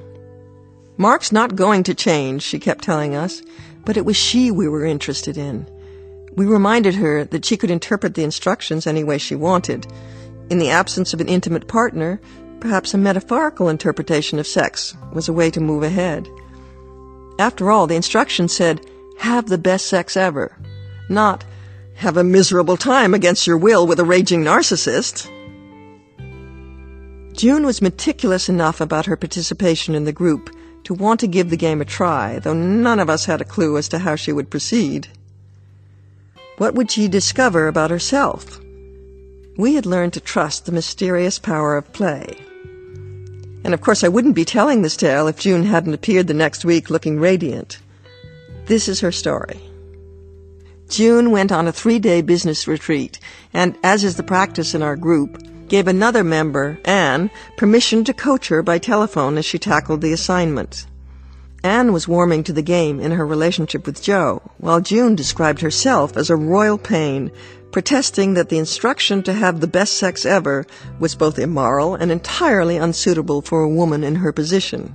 Mark's 0.97 1.33
not 1.33 1.57
going 1.57 1.83
to 1.85 1.95
change, 1.95 2.43
she 2.43 2.59
kept 2.59 2.85
telling 2.85 3.14
us, 3.14 3.43
but 3.85 3.97
it 3.97 4.05
was 4.05 4.16
she 4.16 4.50
we 4.50 4.69
were 4.69 4.85
interested 4.85 5.37
in. 5.37 5.66
We 6.37 6.47
reminded 6.47 6.95
her 6.95 7.25
that 7.25 7.45
she 7.45 7.57
could 7.57 7.71
interpret 7.71 8.14
the 8.14 8.25
instructions 8.25 8.87
any 8.87 9.05
way 9.05 9.19
she 9.19 9.35
wanted. 9.35 9.87
In 10.49 10.59
the 10.59 10.71
absence 10.71 11.12
of 11.12 11.21
an 11.21 11.28
intimate 11.28 11.66
partner, 11.66 12.21
Perhaps 12.61 12.95
a 12.95 12.99
metaphorical 12.99 13.69
interpretation 13.69 14.39
of 14.39 14.47
sex 14.47 14.97
was 15.13 15.29
a 15.29 15.33
way 15.33 15.51
to 15.51 15.61
move 15.61 15.83
ahead. 15.83 16.29
After 17.39 17.71
all, 17.71 17.87
the 17.87 17.97
instruction 17.97 18.49
said, 18.49 18.81
have 19.19 19.49
the 19.49 19.59
best 19.59 19.87
sex 19.87 20.17
ever, 20.17 20.57
not 21.09 21.45
have 21.97 22.17
a 22.17 22.25
miserable 22.25 22.77
time 22.77 23.15
against 23.15 23.47
your 23.47 23.57
will 23.57 23.87
with 23.87 23.99
a 23.99 24.05
raging 24.05 24.43
narcissist. 24.43 25.31
June 27.33 27.67
was 27.67 27.83
meticulous 27.83 28.49
enough 28.49 28.81
about 28.81 29.07
her 29.07 29.17
participation 29.17 29.95
in 29.95 30.05
the 30.05 30.13
group 30.13 30.51
to 30.85 30.95
want 30.95 31.21
to 31.21 31.27
give 31.27 31.51
the 31.51 31.57
game 31.57 31.81
a 31.81 31.85
try, 31.85 32.39
though 32.39 32.55
none 32.55 33.01
of 33.01 33.11
us 33.11 33.25
had 33.25 33.41
a 33.41 33.45
clue 33.45 33.77
as 33.77 33.89
to 33.89 33.99
how 33.99 34.17
she 34.17 34.33
would 34.33 34.51
proceed. 34.51 35.09
What 36.59 36.75
would 36.75 36.91
she 36.91 37.09
discover 37.09 37.69
about 37.69 37.91
herself? 37.91 38.61
We 39.57 39.75
had 39.75 39.87
learned 39.87 40.13
to 40.15 40.21
trust 40.21 40.67
the 40.67 40.73
mysterious 40.73 41.39
power 41.39 41.77
of 41.77 41.93
play. 41.93 42.39
And 43.65 43.73
of 43.73 43.81
course, 43.81 44.05
I 44.05 44.09
wouldn't 44.09 44.35
be 44.35 44.45
telling 44.45 44.83
this 44.83 44.97
tale 44.97 45.27
if 45.29 45.39
June 45.39 45.65
hadn't 45.65 45.95
appeared 45.95 46.27
the 46.27 46.35
next 46.35 46.65
week 46.65 46.91
looking 46.91 47.19
radiant. 47.19 47.79
This 48.67 48.87
is 48.87 49.01
her 49.01 49.13
story. 49.13 49.61
June 50.89 51.31
went 51.31 51.51
on 51.51 51.67
a 51.67 51.73
three 51.73 51.99
day 51.99 52.21
business 52.21 52.69
retreat, 52.69 53.19
and 53.53 53.77
as 53.83 54.05
is 54.05 54.17
the 54.17 54.23
practice 54.23 54.75
in 54.75 54.83
our 54.83 54.95
group, 54.95 55.43
gave 55.69 55.89
another 55.89 56.23
member, 56.23 56.79
Anne, 56.85 57.31
permission 57.57 58.05
to 58.05 58.13
coach 58.13 58.49
her 58.49 58.63
by 58.63 58.79
telephone 58.79 59.37
as 59.37 59.45
she 59.45 59.59
tackled 59.59 60.01
the 60.01 60.13
assignment. 60.13 60.87
Anne 61.65 61.93
was 61.93 62.07
warming 62.07 62.45
to 62.45 62.53
the 62.53 62.63
game 62.63 63.01
in 63.01 63.11
her 63.11 63.27
relationship 63.27 63.87
with 63.87 64.03
Joe, 64.03 64.43
while 64.59 64.81
June 64.81 65.17
described 65.17 65.61
herself 65.61 66.17
as 66.17 66.31
a 66.31 66.37
royal 66.37 66.79
pain, 66.79 67.33
protesting 67.76 68.33
that 68.33 68.49
the 68.49 68.56
instruction 68.56 69.23
to 69.23 69.35
have 69.35 69.61
the 69.61 69.66
best 69.66 69.99
sex 69.99 70.25
ever 70.25 70.64
was 70.99 71.14
both 71.14 71.38
immoral 71.38 71.95
and 71.95 72.11
entirely 72.11 72.78
unsuitable 72.78 73.42
for 73.42 73.61
a 73.61 73.68
woman 73.68 74.02
in 74.02 74.14
her 74.14 74.33
position. 74.33 74.95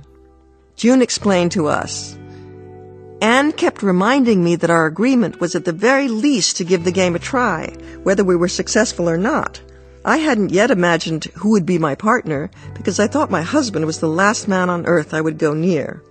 June 0.74 1.00
explained 1.00 1.52
to 1.52 1.68
us, 1.68 2.18
Anne 3.20 3.52
kept 3.52 3.84
reminding 3.84 4.42
me 4.42 4.56
that 4.56 4.68
our 4.68 4.86
agreement 4.86 5.40
was 5.40 5.54
at 5.54 5.64
the 5.64 5.72
very 5.72 6.08
least 6.08 6.56
to 6.56 6.64
give 6.64 6.82
the 6.82 6.90
game 6.90 7.14
a 7.14 7.20
try, 7.20 7.72
whether 8.02 8.24
we 8.24 8.34
were 8.34 8.48
successful 8.48 9.08
or 9.08 9.16
not. 9.16 9.60
I 10.04 10.16
hadn't 10.16 10.50
yet 10.50 10.72
imagined 10.72 11.26
who 11.36 11.50
would 11.50 11.64
be 11.64 11.78
my 11.78 11.94
partner 11.94 12.50
because 12.74 12.98
I 12.98 13.06
thought 13.06 13.30
my 13.30 13.42
husband 13.42 13.86
was 13.86 14.00
the 14.00 14.08
last 14.08 14.48
man 14.48 14.68
on 14.68 14.86
earth 14.86 15.14
I 15.14 15.20
would 15.20 15.38
go 15.38 15.54
near. 15.54 16.02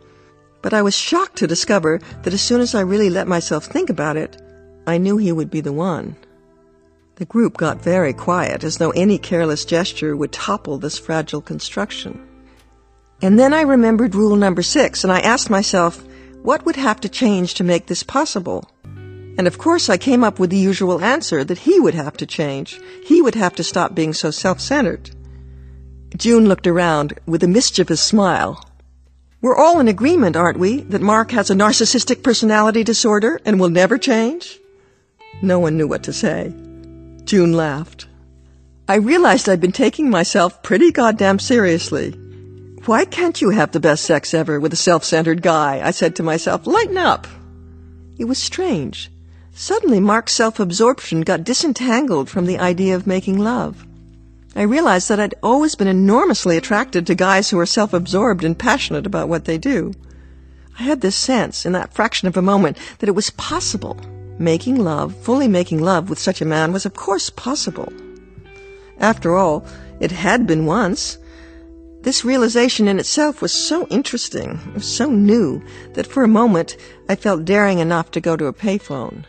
But 0.61 0.73
I 0.73 0.83
was 0.83 0.95
shocked 0.95 1.35
to 1.39 1.47
discover 1.47 1.99
that 2.23 2.33
as 2.33 2.41
soon 2.41 2.61
as 2.61 2.73
I 2.73 2.79
really 2.79 3.09
let 3.09 3.27
myself 3.27 3.65
think 3.65 3.89
about 3.89 4.15
it, 4.15 4.41
I 4.87 4.97
knew 4.97 5.17
he 5.17 5.33
would 5.33 5.51
be 5.51 5.59
the 5.59 5.73
one. 5.73 6.15
The 7.15 7.25
group 7.25 7.57
got 7.57 7.83
very 7.83 8.13
quiet, 8.13 8.63
as 8.63 8.77
though 8.77 8.91
any 8.91 9.17
careless 9.17 9.65
gesture 9.65 10.15
would 10.15 10.31
topple 10.31 10.77
this 10.77 10.97
fragile 10.97 11.41
construction. 11.41 12.27
And 13.21 13.37
then 13.37 13.53
I 13.53 13.61
remembered 13.61 14.15
rule 14.15 14.35
number 14.35 14.63
six, 14.63 15.03
and 15.03 15.13
I 15.13 15.19
asked 15.19 15.49
myself, 15.49 16.03
what 16.41 16.65
would 16.65 16.75
have 16.75 16.99
to 17.01 17.09
change 17.09 17.53
to 17.55 17.63
make 17.63 17.85
this 17.85 18.01
possible? 18.01 18.67
And 19.37 19.45
of 19.47 19.59
course 19.59 19.89
I 19.89 19.97
came 19.97 20.23
up 20.23 20.39
with 20.39 20.49
the 20.49 20.57
usual 20.57 21.01
answer 21.01 21.43
that 21.43 21.59
he 21.59 21.79
would 21.79 21.93
have 21.93 22.17
to 22.17 22.25
change. 22.25 22.79
He 23.03 23.21
would 23.21 23.35
have 23.35 23.55
to 23.55 23.63
stop 23.63 23.93
being 23.93 24.13
so 24.13 24.31
self-centered. 24.31 25.11
June 26.17 26.47
looked 26.47 26.67
around 26.67 27.19
with 27.25 27.43
a 27.43 27.47
mischievous 27.47 28.01
smile. 28.01 28.67
We're 29.41 29.55
all 29.55 29.79
in 29.79 29.87
agreement, 29.87 30.35
aren't 30.35 30.59
we, 30.59 30.81
that 30.81 31.01
Mark 31.01 31.31
has 31.31 31.49
a 31.49 31.55
narcissistic 31.55 32.23
personality 32.23 32.83
disorder 32.83 33.39
and 33.45 33.59
will 33.59 33.69
never 33.69 33.97
change? 33.97 34.59
No 35.41 35.59
one 35.59 35.77
knew 35.77 35.87
what 35.87 36.03
to 36.03 36.13
say. 36.13 36.53
June 37.31 37.53
laughed. 37.53 38.07
I 38.89 38.95
realized 38.95 39.47
I'd 39.47 39.61
been 39.61 39.71
taking 39.71 40.09
myself 40.09 40.61
pretty 40.63 40.91
goddamn 40.91 41.39
seriously. 41.39 42.11
Why 42.85 43.05
can't 43.05 43.41
you 43.41 43.51
have 43.51 43.71
the 43.71 43.79
best 43.79 44.03
sex 44.03 44.33
ever 44.33 44.59
with 44.59 44.73
a 44.73 44.75
self-centered 44.75 45.41
guy? 45.41 45.79
I 45.81 45.91
said 45.91 46.17
to 46.17 46.23
myself, 46.23 46.67
lighten 46.67 46.97
up. 46.97 47.27
It 48.17 48.25
was 48.25 48.37
strange. 48.37 49.09
Suddenly 49.53 50.01
Mark's 50.01 50.33
self-absorption 50.33 51.21
got 51.21 51.45
disentangled 51.45 52.29
from 52.29 52.47
the 52.47 52.59
idea 52.59 52.97
of 52.97 53.07
making 53.07 53.37
love. 53.37 53.85
I 54.53 54.63
realized 54.63 55.07
that 55.07 55.21
I'd 55.21 55.35
always 55.41 55.75
been 55.75 55.87
enormously 55.87 56.57
attracted 56.57 57.07
to 57.07 57.15
guys 57.15 57.49
who 57.49 57.59
are 57.59 57.65
self-absorbed 57.65 58.43
and 58.43 58.59
passionate 58.59 59.05
about 59.05 59.29
what 59.29 59.45
they 59.45 59.57
do. 59.57 59.93
I 60.77 60.83
had 60.83 60.99
this 60.99 61.15
sense, 61.15 61.65
in 61.65 61.71
that 61.71 61.93
fraction 61.93 62.27
of 62.27 62.35
a 62.35 62.41
moment, 62.41 62.77
that 62.99 63.07
it 63.07 63.15
was 63.15 63.29
possible. 63.29 63.95
Making 64.41 64.77
love, 64.77 65.15
fully 65.17 65.47
making 65.47 65.83
love 65.83 66.09
with 66.09 66.17
such 66.17 66.41
a 66.41 66.45
man 66.45 66.73
was 66.73 66.87
of 66.87 66.95
course 66.95 67.29
possible. 67.29 67.93
After 68.97 69.37
all, 69.37 69.63
it 69.99 70.09
had 70.09 70.47
been 70.47 70.65
once. 70.65 71.19
This 72.01 72.25
realization 72.25 72.87
in 72.87 72.97
itself 72.97 73.43
was 73.43 73.51
so 73.51 73.85
interesting, 73.89 74.59
so 74.79 75.11
new, 75.11 75.61
that 75.93 76.07
for 76.07 76.23
a 76.23 76.27
moment 76.27 76.75
I 77.07 77.13
felt 77.17 77.45
daring 77.45 77.77
enough 77.77 78.09
to 78.11 78.19
go 78.19 78.35
to 78.35 78.47
a 78.47 78.53
payphone. 78.53 79.25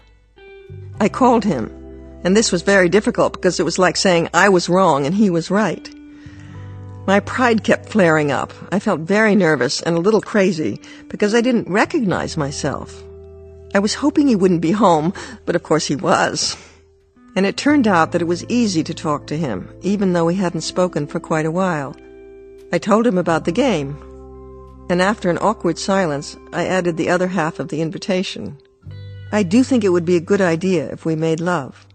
I 0.99 1.11
called 1.11 1.45
him, 1.45 1.67
and 2.25 2.35
this 2.35 2.51
was 2.51 2.63
very 2.63 2.89
difficult 2.89 3.35
because 3.35 3.61
it 3.61 3.67
was 3.67 3.79
like 3.79 3.99
saying 3.99 4.31
I 4.33 4.49
was 4.49 4.71
wrong 4.71 5.05
and 5.05 5.15
he 5.15 5.29
was 5.29 5.51
right. 5.51 5.95
My 7.07 7.21
pride 7.21 7.65
kept 7.65 7.91
flaring 7.91 8.33
up. 8.33 8.55
I 8.73 8.79
felt 8.79 9.01
very 9.01 9.35
nervous 9.35 9.83
and 9.83 9.95
a 9.95 10.01
little 10.01 10.23
crazy 10.23 10.81
because 11.09 11.35
I 11.35 11.43
didn't 11.43 11.69
recognize 11.69 12.39
myself. 12.39 13.05
I 13.75 13.79
was 13.79 13.95
hoping 13.95 14.29
he 14.29 14.37
wouldn't 14.37 14.61
be 14.61 14.73
home, 14.73 15.15
but 15.47 15.57
of 15.57 15.63
course 15.63 15.87
he 15.87 15.97
was. 15.97 16.57
And 17.35 17.47
it 17.47 17.57
turned 17.57 17.89
out 17.89 18.13
that 18.13 18.21
it 18.21 18.27
was 18.27 18.45
easy 18.45 18.85
to 18.85 18.93
talk 18.93 19.27
to 19.27 19.39
him, 19.39 19.69
even 19.81 20.13
though 20.13 20.27
we 20.27 20.35
hadn't 20.35 20.61
spoken 20.61 21.07
for 21.07 21.19
quite 21.19 21.47
a 21.47 21.51
while. 21.51 21.97
I 22.73 22.79
told 22.79 23.07
him 23.07 23.17
about 23.17 23.45
the 23.45 23.53
game. 23.53 23.97
And 24.91 25.01
after 25.01 25.31
an 25.31 25.39
awkward 25.39 25.79
silence, 25.79 26.37
I 26.53 26.67
added 26.67 26.97
the 26.97 27.09
other 27.09 27.29
half 27.29 27.59
of 27.59 27.69
the 27.69 27.81
invitation. 27.81 28.59
I 29.33 29.43
do 29.43 29.63
think 29.63 29.83
it 29.83 29.89
would 29.89 30.05
be 30.05 30.17
a 30.17 30.21
good 30.21 30.43
idea 30.43 30.93
if 30.93 31.07
we 31.07 31.17
made 31.17 31.41
love. 31.41 31.87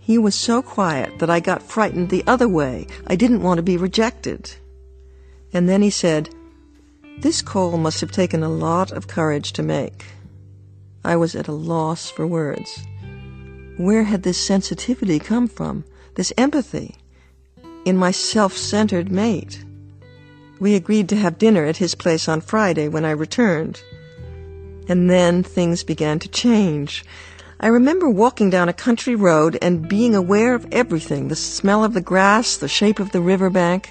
He 0.00 0.18
was 0.18 0.34
so 0.34 0.60
quiet 0.60 1.20
that 1.20 1.30
I 1.30 1.38
got 1.38 1.62
frightened 1.62 2.10
the 2.10 2.24
other 2.26 2.48
way. 2.48 2.88
I 3.06 3.14
didn't 3.14 3.42
want 3.42 3.58
to 3.58 3.62
be 3.62 3.76
rejected. 3.76 4.50
And 5.52 5.68
then 5.68 5.82
he 5.82 5.90
said, 5.90 6.28
This 7.20 7.40
call 7.40 7.78
must 7.78 8.00
have 8.00 8.10
taken 8.10 8.42
a 8.42 8.48
lot 8.48 8.90
of 8.90 9.06
courage 9.06 9.52
to 9.52 9.62
make. 9.62 10.04
I 11.04 11.16
was 11.16 11.34
at 11.34 11.48
a 11.48 11.52
loss 11.52 12.10
for 12.10 12.26
words. 12.26 12.82
Where 13.76 14.04
had 14.04 14.22
this 14.22 14.38
sensitivity 14.38 15.18
come 15.18 15.48
from? 15.48 15.84
This 16.14 16.32
empathy? 16.38 16.96
In 17.84 17.96
my 17.96 18.10
self-centered 18.10 19.12
mate? 19.12 19.64
We 20.60 20.74
agreed 20.74 21.08
to 21.10 21.16
have 21.16 21.38
dinner 21.38 21.64
at 21.64 21.76
his 21.76 21.94
place 21.94 22.28
on 22.28 22.40
Friday 22.40 22.88
when 22.88 23.04
I 23.04 23.10
returned. 23.10 23.82
And 24.88 25.10
then 25.10 25.42
things 25.42 25.82
began 25.82 26.18
to 26.20 26.28
change. 26.28 27.04
I 27.60 27.66
remember 27.66 28.08
walking 28.08 28.48
down 28.48 28.68
a 28.68 28.72
country 28.74 29.14
road 29.14 29.58
and 29.60 29.88
being 29.88 30.14
aware 30.14 30.54
of 30.54 30.66
everything 30.72 31.28
the 31.28 31.36
smell 31.36 31.84
of 31.84 31.94
the 31.94 32.00
grass, 32.00 32.56
the 32.56 32.68
shape 32.68 32.98
of 32.98 33.12
the 33.12 33.20
riverbank. 33.20 33.90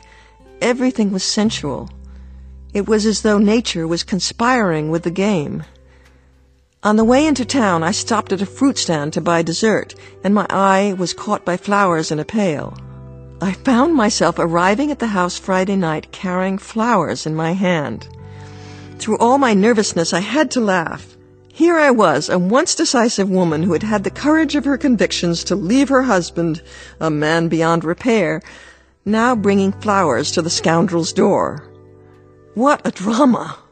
Everything 0.61 1.11
was 1.11 1.23
sensual. 1.23 1.89
It 2.73 2.87
was 2.87 3.05
as 3.05 3.21
though 3.21 3.37
nature 3.37 3.87
was 3.87 4.03
conspiring 4.03 4.89
with 4.89 5.03
the 5.03 5.11
game. 5.11 5.63
On 6.83 6.97
the 6.97 7.05
way 7.05 7.25
into 7.25 7.45
town, 7.45 7.81
I 7.81 7.91
stopped 7.91 8.33
at 8.33 8.41
a 8.41 8.45
fruit 8.45 8.77
stand 8.77 9.13
to 9.13 9.21
buy 9.21 9.41
dessert, 9.41 9.95
and 10.21 10.35
my 10.35 10.45
eye 10.49 10.93
was 10.97 11.13
caught 11.13 11.45
by 11.45 11.55
flowers 11.55 12.11
in 12.11 12.19
a 12.19 12.25
pail. 12.25 12.77
I 13.41 13.53
found 13.53 13.95
myself 13.95 14.35
arriving 14.37 14.91
at 14.91 14.99
the 14.99 15.07
house 15.07 15.37
Friday 15.37 15.77
night 15.77 16.11
carrying 16.11 16.57
flowers 16.57 17.25
in 17.25 17.35
my 17.35 17.53
hand. 17.53 18.09
Through 18.99 19.17
all 19.19 19.37
my 19.37 19.53
nervousness, 19.53 20.11
I 20.11 20.19
had 20.19 20.51
to 20.51 20.59
laugh. 20.59 21.15
Here 21.47 21.77
I 21.77 21.89
was, 21.89 22.27
a 22.27 22.37
once 22.37 22.75
decisive 22.75 23.29
woman 23.29 23.63
who 23.63 23.71
had 23.71 23.83
had 23.83 24.03
the 24.03 24.09
courage 24.09 24.55
of 24.55 24.65
her 24.65 24.77
convictions 24.77 25.45
to 25.45 25.55
leave 25.55 25.87
her 25.87 26.01
husband, 26.01 26.61
a 26.99 27.09
man 27.09 27.47
beyond 27.47 27.85
repair, 27.85 28.41
now 29.05 29.37
bringing 29.37 29.71
flowers 29.71 30.31
to 30.31 30.41
the 30.41 30.49
scoundrel's 30.49 31.13
door. 31.13 31.63
What 32.55 32.85
a 32.85 32.91
drama! 32.91 33.62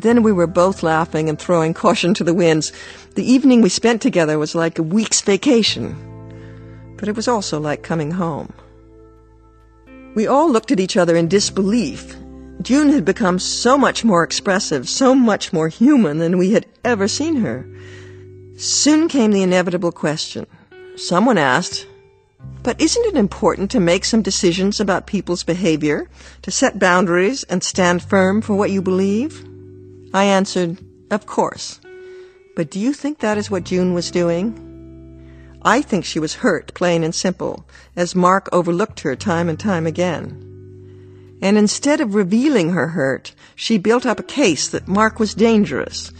Then 0.00 0.22
we 0.22 0.32
were 0.32 0.46
both 0.46 0.82
laughing 0.82 1.28
and 1.28 1.38
throwing 1.38 1.74
caution 1.74 2.14
to 2.14 2.24
the 2.24 2.34
winds. 2.34 2.72
The 3.14 3.30
evening 3.30 3.60
we 3.60 3.68
spent 3.68 4.00
together 4.02 4.38
was 4.38 4.54
like 4.54 4.78
a 4.78 4.82
week's 4.82 5.20
vacation 5.20 6.10
but 7.00 7.08
it 7.08 7.16
was 7.16 7.26
also 7.26 7.58
like 7.58 7.82
coming 7.82 8.10
home. 8.10 8.52
We 10.14 10.26
all 10.26 10.50
looked 10.50 10.70
at 10.70 10.80
each 10.80 10.98
other 10.98 11.16
in 11.16 11.28
disbelief. 11.28 12.14
June 12.60 12.90
had 12.92 13.06
become 13.06 13.38
so 13.38 13.78
much 13.78 14.04
more 14.04 14.22
expressive, 14.22 14.86
so 14.86 15.14
much 15.14 15.50
more 15.50 15.68
human 15.68 16.18
than 16.18 16.36
we 16.36 16.52
had 16.52 16.66
ever 16.84 17.08
seen 17.08 17.36
her. 17.36 17.66
Soon 18.58 19.08
came 19.08 19.32
the 19.32 19.42
inevitable 19.42 19.92
question. 19.92 20.46
Someone 20.96 21.38
asked, 21.38 21.86
but 22.62 22.78
isn't 22.78 23.06
it 23.06 23.16
important 23.16 23.70
to 23.70 23.80
make 23.80 24.04
some 24.04 24.20
decisions 24.20 24.78
about 24.78 25.06
people's 25.06 25.42
behavior, 25.42 26.06
to 26.42 26.50
set 26.50 26.78
boundaries 26.78 27.44
and 27.44 27.62
stand 27.62 28.02
firm 28.02 28.42
for 28.42 28.54
what 28.54 28.70
you 28.70 28.82
believe? 28.82 29.49
I 30.12 30.24
answered, 30.24 30.78
of 31.10 31.26
course. 31.26 31.80
But 32.56 32.70
do 32.70 32.80
you 32.80 32.92
think 32.92 33.18
that 33.18 33.38
is 33.38 33.50
what 33.50 33.64
June 33.64 33.94
was 33.94 34.10
doing? 34.10 34.66
I 35.62 35.82
think 35.82 36.04
she 36.04 36.18
was 36.18 36.36
hurt, 36.36 36.74
plain 36.74 37.04
and 37.04 37.14
simple, 37.14 37.66
as 37.94 38.14
Mark 38.14 38.48
overlooked 38.50 39.00
her 39.00 39.14
time 39.14 39.48
and 39.48 39.58
time 39.58 39.86
again. 39.86 41.38
And 41.42 41.56
instead 41.56 42.00
of 42.00 42.14
revealing 42.14 42.70
her 42.70 42.88
hurt, 42.88 43.34
she 43.54 43.78
built 43.78 44.04
up 44.04 44.18
a 44.18 44.24
case 44.24 44.68
that 44.68 44.88
Mark 44.88 45.20
was 45.20 45.34
dangerous, 45.34 46.12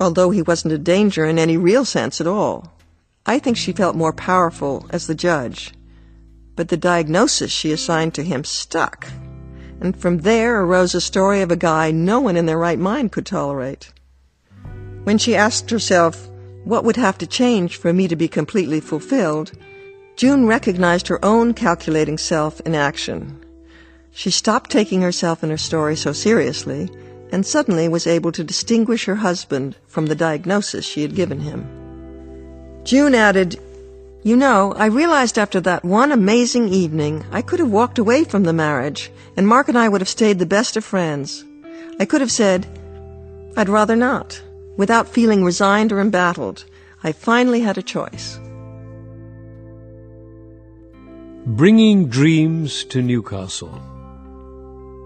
although 0.00 0.30
he 0.30 0.42
wasn't 0.42 0.74
a 0.74 0.78
danger 0.78 1.24
in 1.24 1.38
any 1.38 1.56
real 1.56 1.84
sense 1.84 2.20
at 2.20 2.26
all. 2.26 2.72
I 3.26 3.38
think 3.38 3.56
she 3.56 3.72
felt 3.72 3.96
more 3.96 4.12
powerful 4.12 4.86
as 4.90 5.06
the 5.06 5.14
judge. 5.14 5.74
But 6.54 6.68
the 6.68 6.76
diagnosis 6.76 7.50
she 7.50 7.72
assigned 7.72 8.14
to 8.14 8.22
him 8.22 8.44
stuck. 8.44 9.06
And 9.86 9.96
from 9.96 10.18
there 10.22 10.62
arose 10.62 10.96
a 10.96 11.00
story 11.00 11.42
of 11.42 11.52
a 11.52 11.62
guy 11.72 11.92
no 11.92 12.18
one 12.18 12.36
in 12.36 12.46
their 12.46 12.58
right 12.58 12.76
mind 12.76 13.12
could 13.12 13.24
tolerate. 13.24 13.92
When 15.04 15.16
she 15.16 15.36
asked 15.36 15.70
herself, 15.70 16.28
what 16.64 16.82
would 16.82 16.96
have 16.96 17.18
to 17.18 17.26
change 17.40 17.76
for 17.76 17.92
me 17.92 18.08
to 18.08 18.16
be 18.16 18.26
completely 18.26 18.80
fulfilled, 18.80 19.52
June 20.16 20.44
recognized 20.44 21.06
her 21.06 21.24
own 21.24 21.54
calculating 21.54 22.18
self 22.18 22.58
in 22.62 22.74
action. 22.74 23.38
She 24.10 24.32
stopped 24.32 24.70
taking 24.70 25.02
herself 25.02 25.44
and 25.44 25.52
her 25.52 25.56
story 25.56 25.94
so 25.94 26.12
seriously 26.12 26.90
and 27.30 27.46
suddenly 27.46 27.86
was 27.86 28.08
able 28.08 28.32
to 28.32 28.42
distinguish 28.42 29.04
her 29.04 29.14
husband 29.14 29.76
from 29.86 30.06
the 30.06 30.16
diagnosis 30.16 30.84
she 30.84 31.02
had 31.02 31.14
given 31.14 31.38
him. 31.38 31.62
June 32.82 33.14
added, 33.14 33.60
You 34.26 34.36
know, 34.36 34.72
I 34.72 34.86
realized 34.86 35.38
after 35.38 35.60
that 35.60 35.84
one 35.84 36.10
amazing 36.10 36.66
evening 36.70 37.24
I 37.30 37.42
could 37.42 37.60
have 37.60 37.70
walked 37.70 37.96
away 37.96 38.24
from 38.24 38.42
the 38.42 38.52
marriage 38.52 39.12
and 39.36 39.46
Mark 39.46 39.68
and 39.68 39.78
I 39.78 39.88
would 39.88 40.00
have 40.00 40.08
stayed 40.08 40.40
the 40.40 40.46
best 40.46 40.76
of 40.76 40.84
friends. 40.84 41.44
I 42.00 42.06
could 42.06 42.20
have 42.20 42.32
said, 42.32 42.66
I'd 43.56 43.68
rather 43.68 43.94
not. 43.94 44.42
Without 44.76 45.06
feeling 45.06 45.44
resigned 45.44 45.92
or 45.92 46.00
embattled, 46.00 46.64
I 47.04 47.12
finally 47.12 47.60
had 47.60 47.78
a 47.78 47.84
choice. 47.84 48.40
Bringing 51.46 52.08
Dreams 52.08 52.82
to 52.86 53.00
Newcastle. 53.00 53.80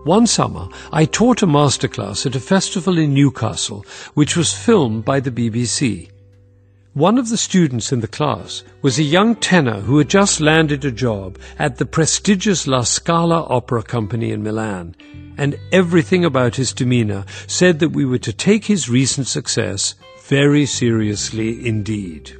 One 0.05 0.27
summer, 0.27 0.71
I 0.95 1.05
taught 1.05 1.43
a 1.43 1.47
masterclass 1.47 2.25
at 2.25 2.37
a 2.37 2.41
festival 2.41 2.97
in 2.97 3.13
Newcastle, 3.13 3.85
which 4.15 4.35
was 4.35 4.55
filmed 4.55 5.05
by 5.05 5.21
the 5.21 5.31
BBC. 5.31 6.10
One 7.01 7.17
of 7.17 7.31
the 7.31 7.39
students 7.39 7.93
in 7.93 8.01
the 8.01 8.07
class 8.07 8.63
was 8.83 8.99
a 8.99 9.03
young 9.03 9.35
tenor 9.35 9.81
who 9.81 9.97
had 9.97 10.11
just 10.11 10.39
landed 10.39 10.85
a 10.85 10.93
job 10.93 11.39
at 11.59 11.79
the 11.79 11.87
prestigious 11.87 12.67
La 12.67 12.83
Scala 12.83 13.47
Opera 13.49 13.83
Company 13.83 14.33
in 14.33 14.43
Milan 14.43 14.95
and 15.39 15.59
everything 15.73 16.27
about 16.27 16.57
his 16.57 16.75
demeanor 16.75 17.25
said 17.47 17.79
that 17.79 17.93
we 17.93 18.05
were 18.05 18.19
to 18.19 18.35
take 18.35 18.67
his 18.67 18.91
recent 18.91 19.29
success 19.29 19.95
very 20.25 20.67
seriously 20.67 21.67
indeed. 21.67 22.37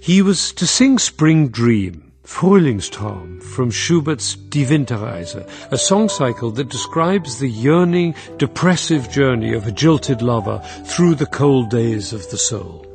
He 0.00 0.20
was 0.20 0.52
to 0.54 0.66
sing 0.66 0.98
Spring 0.98 1.46
Dream, 1.46 2.10
Frühlingstraum, 2.24 3.40
from 3.40 3.70
Schubert's 3.70 4.34
Die 4.34 4.64
Winterreise, 4.64 5.48
a 5.70 5.78
song 5.78 6.08
cycle 6.08 6.50
that 6.50 6.70
describes 6.70 7.38
the 7.38 7.48
yearning, 7.48 8.16
depressive 8.36 9.08
journey 9.12 9.54
of 9.54 9.68
a 9.68 9.70
jilted 9.70 10.22
lover 10.22 10.58
through 10.86 11.14
the 11.14 11.26
cold 11.26 11.70
days 11.70 12.12
of 12.12 12.28
the 12.32 12.36
soul. 12.36 12.85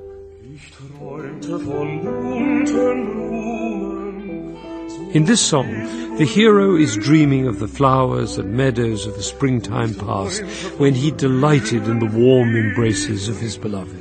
In 5.13 5.25
this 5.25 5.41
song, 5.41 5.71
the 6.17 6.25
hero 6.25 6.75
is 6.75 6.95
dreaming 6.95 7.47
of 7.47 7.59
the 7.59 7.67
flowers 7.67 8.37
and 8.37 8.53
meadows 8.53 9.07
of 9.07 9.15
a 9.15 9.23
springtime 9.23 9.95
past 9.95 10.43
when 10.77 10.93
he 10.93 11.09
delighted 11.09 11.87
in 11.87 11.97
the 11.97 12.05
warm 12.05 12.55
embraces 12.55 13.27
of 13.27 13.39
his 13.39 13.57
beloved. 13.57 13.99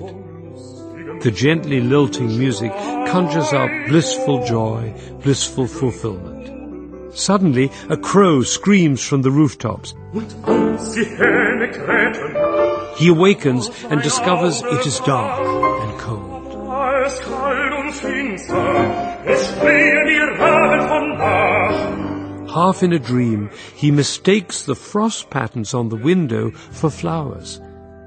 The 1.23 1.31
gently 1.31 1.81
lilting 1.81 2.39
music 2.39 2.73
conjures 3.09 3.55
up 3.55 3.71
blissful 3.89 4.45
joy, 4.47 4.95
blissful 5.23 5.67
fulfillment. 5.67 7.17
Suddenly, 7.17 7.71
a 7.89 7.97
crow 7.97 8.43
screams 8.43 9.03
from 9.03 9.23
the 9.23 9.31
rooftops. 9.31 9.95
He 12.99 13.09
awakens 13.09 13.71
and 13.85 14.03
discovers 14.03 14.61
it 14.63 14.87
is 14.87 15.01
dark. 15.01 15.70
Half 22.53 22.83
in 22.83 22.93
a 22.93 22.99
dream, 22.99 23.51
he 23.75 23.91
mistakes 23.91 24.65
the 24.65 24.75
frost 24.75 25.31
patterns 25.31 25.73
on 25.73 25.89
the 25.89 25.97
window 25.97 26.51
for 26.51 26.91
flowers 26.91 27.61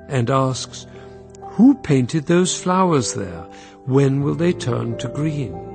and 0.10 0.30
asks, 0.30 0.86
Who 1.52 1.76
painted 1.76 2.26
those 2.26 2.60
flowers 2.60 3.14
there? 3.14 3.48
When 3.86 4.22
will 4.22 4.36
they 4.36 4.54
turn 4.54 4.98
to 5.00 5.08
green? 5.08 5.73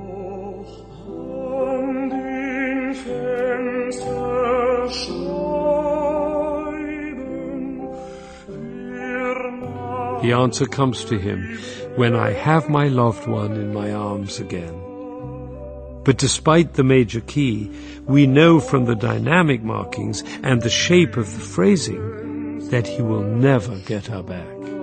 The 10.21 10.33
answer 10.33 10.65
comes 10.65 11.05
to 11.05 11.17
him 11.17 11.57
when 11.95 12.15
I 12.15 12.33
have 12.33 12.69
my 12.69 12.87
loved 12.87 13.27
one 13.27 13.53
in 13.53 13.73
my 13.73 13.93
arms 13.93 14.39
again. 14.39 14.75
But 16.03 16.17
despite 16.17 16.73
the 16.73 16.83
major 16.83 17.21
key, 17.21 17.71
we 18.05 18.25
know 18.25 18.59
from 18.59 18.85
the 18.85 18.95
dynamic 18.95 19.63
markings 19.63 20.23
and 20.43 20.61
the 20.61 20.69
shape 20.69 21.17
of 21.17 21.31
the 21.33 21.39
phrasing 21.39 22.69
that 22.69 22.87
he 22.87 23.01
will 23.01 23.23
never 23.23 23.77
get 23.79 24.07
her 24.07 24.23
back. 24.23 24.78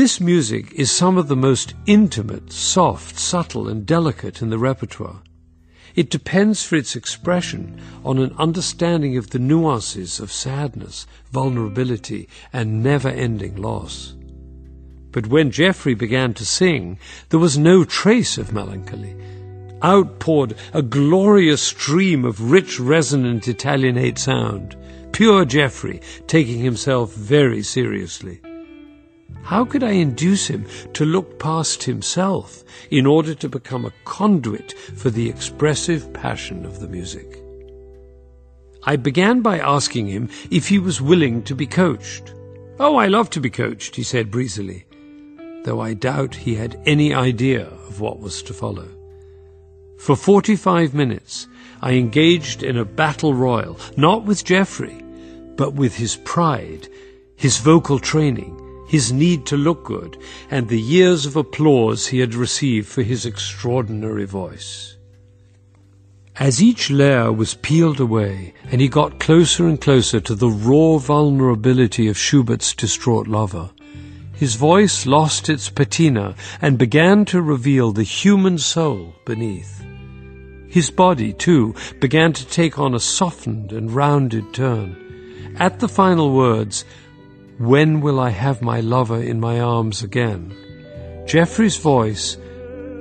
This 0.00 0.18
music 0.18 0.72
is 0.76 0.90
some 0.90 1.18
of 1.18 1.28
the 1.28 1.36
most 1.36 1.74
intimate, 1.84 2.50
soft, 2.50 3.18
subtle, 3.18 3.68
and 3.68 3.84
delicate 3.84 4.40
in 4.40 4.48
the 4.48 4.56
repertoire. 4.56 5.20
It 5.94 6.08
depends 6.08 6.62
for 6.62 6.76
its 6.76 6.96
expression 6.96 7.78
on 8.02 8.16
an 8.16 8.34
understanding 8.38 9.18
of 9.18 9.28
the 9.28 9.38
nuances 9.38 10.18
of 10.18 10.32
sadness, 10.32 11.06
vulnerability, 11.32 12.30
and 12.50 12.82
never-ending 12.82 13.56
loss. 13.56 14.14
But 15.12 15.26
when 15.26 15.50
Geoffrey 15.50 15.92
began 15.92 16.32
to 16.32 16.46
sing, 16.46 16.98
there 17.28 17.38
was 17.38 17.58
no 17.58 17.84
trace 17.84 18.38
of 18.38 18.54
melancholy. 18.54 19.14
Out 19.82 20.18
poured 20.18 20.56
a 20.72 20.80
glorious 20.80 21.60
stream 21.60 22.24
of 22.24 22.50
rich, 22.50 22.80
resonant 22.80 23.48
Italianate 23.48 24.18
sound, 24.18 24.76
pure 25.12 25.44
Geoffrey 25.44 26.00
taking 26.26 26.60
himself 26.60 27.12
very 27.12 27.62
seriously. 27.62 28.40
How 29.42 29.64
could 29.64 29.82
I 29.82 29.92
induce 29.92 30.46
him 30.46 30.66
to 30.92 31.04
look 31.04 31.38
past 31.38 31.82
himself 31.82 32.62
in 32.90 33.06
order 33.06 33.34
to 33.34 33.48
become 33.48 33.84
a 33.84 33.92
conduit 34.04 34.72
for 34.72 35.10
the 35.10 35.28
expressive 35.28 36.12
passion 36.12 36.64
of 36.64 36.80
the 36.80 36.88
music? 36.88 37.42
I 38.84 38.96
began 38.96 39.40
by 39.40 39.58
asking 39.58 40.06
him 40.06 40.28
if 40.50 40.68
he 40.68 40.78
was 40.78 41.02
willing 41.02 41.42
to 41.42 41.54
be 41.54 41.66
coached. 41.66 42.32
Oh, 42.78 42.96
I 42.96 43.08
love 43.08 43.28
to 43.30 43.40
be 43.40 43.50
coached, 43.50 43.96
he 43.96 44.02
said 44.02 44.30
breezily, 44.30 44.86
though 45.64 45.80
I 45.80 45.94
doubt 45.94 46.34
he 46.34 46.54
had 46.54 46.80
any 46.86 47.12
idea 47.12 47.66
of 47.66 48.00
what 48.00 48.20
was 48.20 48.42
to 48.44 48.54
follow. 48.54 48.88
For 49.98 50.16
45 50.16 50.94
minutes, 50.94 51.46
I 51.82 51.92
engaged 51.92 52.62
in 52.62 52.78
a 52.78 52.86
battle 52.86 53.34
royal, 53.34 53.78
not 53.98 54.24
with 54.24 54.44
Geoffrey, 54.44 55.04
but 55.56 55.74
with 55.74 55.96
his 55.96 56.16
pride, 56.16 56.88
his 57.36 57.58
vocal 57.58 57.98
training, 57.98 58.56
his 58.90 59.12
need 59.12 59.46
to 59.46 59.56
look 59.56 59.84
good, 59.84 60.18
and 60.50 60.66
the 60.66 60.80
years 60.80 61.24
of 61.24 61.36
applause 61.36 62.08
he 62.08 62.18
had 62.18 62.34
received 62.34 62.88
for 62.88 63.04
his 63.04 63.24
extraordinary 63.24 64.24
voice. 64.24 64.96
As 66.34 66.60
each 66.60 66.90
layer 66.90 67.30
was 67.32 67.54
peeled 67.54 68.00
away, 68.00 68.52
and 68.68 68.80
he 68.80 68.88
got 68.88 69.20
closer 69.20 69.68
and 69.68 69.80
closer 69.80 70.18
to 70.18 70.34
the 70.34 70.50
raw 70.50 70.98
vulnerability 70.98 72.08
of 72.08 72.18
Schubert's 72.18 72.74
distraught 72.74 73.28
lover, 73.28 73.70
his 74.32 74.56
voice 74.56 75.06
lost 75.06 75.48
its 75.48 75.70
patina 75.70 76.34
and 76.60 76.76
began 76.76 77.24
to 77.26 77.40
reveal 77.40 77.92
the 77.92 78.02
human 78.02 78.58
soul 78.58 79.14
beneath. 79.24 79.84
His 80.66 80.90
body, 80.90 81.32
too, 81.32 81.76
began 82.00 82.32
to 82.32 82.44
take 82.44 82.76
on 82.76 82.96
a 82.96 82.98
softened 82.98 83.72
and 83.72 83.92
rounded 83.92 84.52
turn. 84.52 85.54
At 85.60 85.78
the 85.78 85.88
final 85.88 86.32
words, 86.32 86.84
when 87.60 88.00
will 88.00 88.18
I 88.18 88.30
have 88.30 88.62
my 88.62 88.80
lover 88.80 89.22
in 89.22 89.38
my 89.38 89.60
arms 89.60 90.02
again? 90.02 90.56
Geoffrey's 91.26 91.76
voice, 91.76 92.38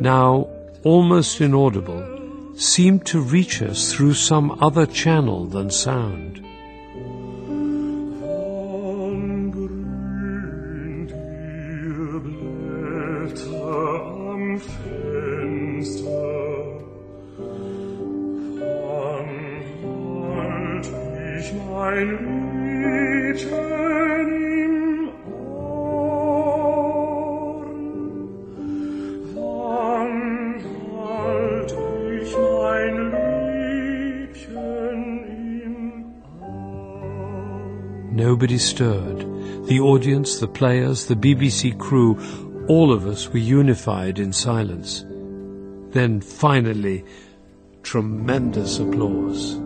now 0.01 0.49
almost 0.83 1.39
inaudible, 1.39 2.03
seemed 2.55 3.05
to 3.05 3.21
reach 3.21 3.61
us 3.61 3.93
through 3.93 4.15
some 4.15 4.57
other 4.61 4.85
channel 4.85 5.45
than 5.45 5.71
sound. 5.71 6.43
Nobody 38.39 38.57
stirred. 38.57 39.65
The 39.65 39.81
audience, 39.81 40.39
the 40.39 40.47
players, 40.47 41.07
the 41.07 41.15
BBC 41.15 41.77
crew, 41.77 42.17
all 42.69 42.93
of 42.93 43.05
us 43.05 43.27
were 43.27 43.39
unified 43.39 44.17
in 44.17 44.31
silence. 44.31 45.05
Then 45.89 46.21
finally, 46.21 47.03
tremendous 47.83 48.79
applause. 48.79 49.59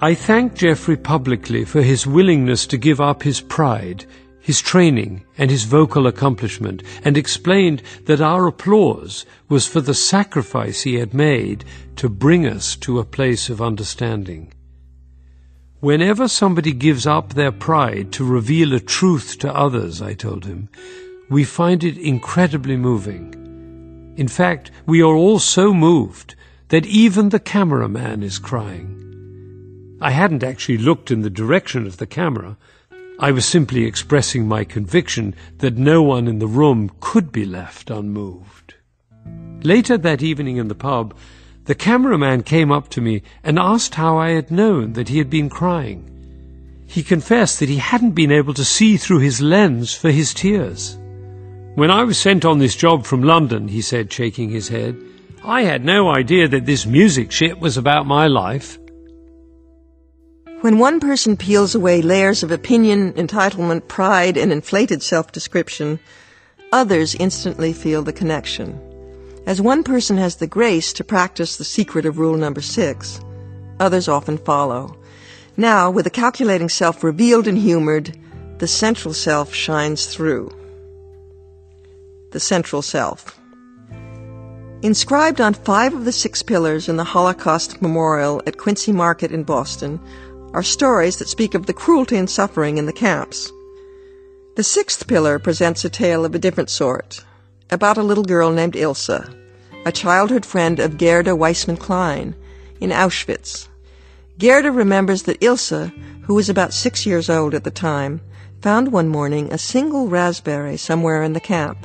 I 0.00 0.16
thanked 0.16 0.56
Geoffrey 0.56 0.96
publicly 0.96 1.64
for 1.64 1.82
his 1.82 2.04
willingness 2.04 2.66
to 2.66 2.76
give 2.76 3.00
up 3.00 3.22
his 3.22 3.40
pride, 3.40 4.04
his 4.40 4.60
training 4.60 5.24
and 5.38 5.48
his 5.48 5.62
vocal 5.62 6.08
accomplishment 6.08 6.82
and 7.04 7.16
explained 7.16 7.84
that 8.06 8.20
our 8.20 8.48
applause 8.48 9.26
was 9.48 9.64
for 9.68 9.80
the 9.80 9.94
sacrifice 9.94 10.82
he 10.82 10.96
had 10.96 11.14
made 11.14 11.64
to 11.94 12.08
bring 12.08 12.44
us 12.44 12.74
to 12.74 12.98
a 12.98 13.04
place 13.04 13.48
of 13.48 13.62
understanding. 13.62 14.52
Whenever 15.82 16.28
somebody 16.28 16.72
gives 16.72 17.08
up 17.08 17.34
their 17.34 17.50
pride 17.50 18.12
to 18.12 18.24
reveal 18.24 18.72
a 18.72 18.78
truth 18.78 19.36
to 19.40 19.52
others, 19.52 20.00
I 20.00 20.14
told 20.14 20.44
him, 20.44 20.68
we 21.28 21.42
find 21.42 21.82
it 21.82 21.98
incredibly 21.98 22.76
moving. 22.76 24.14
In 24.16 24.28
fact, 24.28 24.70
we 24.86 25.02
are 25.02 25.16
all 25.16 25.40
so 25.40 25.74
moved 25.74 26.36
that 26.68 26.86
even 26.86 27.30
the 27.30 27.40
cameraman 27.40 28.22
is 28.22 28.38
crying. 28.38 29.98
I 30.00 30.12
hadn't 30.12 30.44
actually 30.44 30.78
looked 30.78 31.10
in 31.10 31.22
the 31.22 31.30
direction 31.30 31.84
of 31.84 31.96
the 31.96 32.06
camera, 32.06 32.56
I 33.18 33.32
was 33.32 33.44
simply 33.44 33.84
expressing 33.84 34.46
my 34.46 34.62
conviction 34.62 35.34
that 35.58 35.76
no 35.76 36.00
one 36.00 36.28
in 36.28 36.38
the 36.38 36.46
room 36.46 36.92
could 37.00 37.32
be 37.32 37.44
left 37.44 37.90
unmoved. 37.90 38.74
Later 39.64 39.98
that 39.98 40.22
evening 40.22 40.58
in 40.58 40.68
the 40.68 40.76
pub, 40.76 41.16
the 41.64 41.74
cameraman 41.74 42.42
came 42.42 42.72
up 42.72 42.88
to 42.88 43.00
me 43.00 43.22
and 43.44 43.58
asked 43.58 43.94
how 43.94 44.18
I 44.18 44.30
had 44.30 44.50
known 44.50 44.94
that 44.94 45.08
he 45.08 45.18
had 45.18 45.30
been 45.30 45.48
crying. 45.48 46.08
He 46.86 47.02
confessed 47.02 47.60
that 47.60 47.68
he 47.68 47.76
hadn't 47.76 48.10
been 48.12 48.32
able 48.32 48.54
to 48.54 48.64
see 48.64 48.96
through 48.96 49.20
his 49.20 49.40
lens 49.40 49.94
for 49.94 50.10
his 50.10 50.34
tears. 50.34 50.98
When 51.74 51.90
I 51.90 52.02
was 52.02 52.18
sent 52.18 52.44
on 52.44 52.58
this 52.58 52.76
job 52.76 53.06
from 53.06 53.22
London, 53.22 53.68
he 53.68 53.80
said, 53.80 54.12
shaking 54.12 54.50
his 54.50 54.68
head, 54.68 55.00
I 55.44 55.62
had 55.62 55.84
no 55.84 56.10
idea 56.10 56.48
that 56.48 56.66
this 56.66 56.84
music 56.84 57.32
shit 57.32 57.58
was 57.58 57.76
about 57.76 58.06
my 58.06 58.26
life. 58.26 58.78
When 60.60 60.78
one 60.78 61.00
person 61.00 61.36
peels 61.36 61.74
away 61.74 62.02
layers 62.02 62.42
of 62.42 62.50
opinion, 62.50 63.14
entitlement, 63.14 63.88
pride, 63.88 64.36
and 64.36 64.52
inflated 64.52 65.02
self-description, 65.02 65.98
others 66.72 67.14
instantly 67.14 67.72
feel 67.72 68.02
the 68.02 68.12
connection. 68.12 68.78
As 69.44 69.60
one 69.60 69.82
person 69.82 70.18
has 70.18 70.36
the 70.36 70.46
grace 70.46 70.92
to 70.92 71.04
practice 71.04 71.56
the 71.56 71.64
secret 71.64 72.06
of 72.06 72.18
rule 72.18 72.36
number 72.36 72.60
six, 72.60 73.20
others 73.80 74.06
often 74.06 74.38
follow. 74.38 74.96
Now, 75.56 75.90
with 75.90 76.04
the 76.04 76.10
calculating 76.10 76.68
self 76.68 77.02
revealed 77.02 77.48
and 77.48 77.58
humored, 77.58 78.16
the 78.58 78.68
central 78.68 79.12
self 79.12 79.52
shines 79.52 80.06
through. 80.06 80.50
The 82.30 82.38
central 82.38 82.82
self. 82.82 83.38
Inscribed 84.82 85.40
on 85.40 85.54
five 85.54 85.92
of 85.92 86.04
the 86.04 86.12
six 86.12 86.42
pillars 86.42 86.88
in 86.88 86.96
the 86.96 87.04
Holocaust 87.04 87.82
Memorial 87.82 88.42
at 88.46 88.58
Quincy 88.58 88.92
Market 88.92 89.32
in 89.32 89.42
Boston 89.42 90.00
are 90.54 90.62
stories 90.62 91.16
that 91.16 91.28
speak 91.28 91.54
of 91.54 91.66
the 91.66 91.72
cruelty 91.72 92.16
and 92.16 92.30
suffering 92.30 92.78
in 92.78 92.86
the 92.86 92.92
camps. 92.92 93.50
The 94.54 94.62
sixth 94.62 95.06
pillar 95.08 95.38
presents 95.38 95.84
a 95.84 95.90
tale 95.90 96.24
of 96.24 96.34
a 96.34 96.38
different 96.38 96.70
sort, 96.70 97.24
about 97.72 97.96
a 97.96 98.02
little 98.02 98.22
girl 98.22 98.52
named 98.52 98.76
Ilse, 98.76 99.08
a 99.86 99.90
childhood 99.90 100.44
friend 100.44 100.78
of 100.78 100.98
Gerda 100.98 101.34
Weissmann 101.34 101.78
Klein 101.78 102.36
in 102.80 102.90
Auschwitz. 102.90 103.68
Gerda 104.38 104.70
remembers 104.70 105.22
that 105.22 105.42
Ilse, 105.42 105.90
who 106.24 106.34
was 106.34 106.50
about 106.50 106.74
six 106.74 107.06
years 107.06 107.30
old 107.30 107.54
at 107.54 107.64
the 107.64 107.70
time, 107.70 108.20
found 108.60 108.92
one 108.92 109.08
morning 109.08 109.50
a 109.50 109.56
single 109.56 110.08
raspberry 110.08 110.76
somewhere 110.76 111.22
in 111.22 111.32
the 111.32 111.40
camp. 111.40 111.78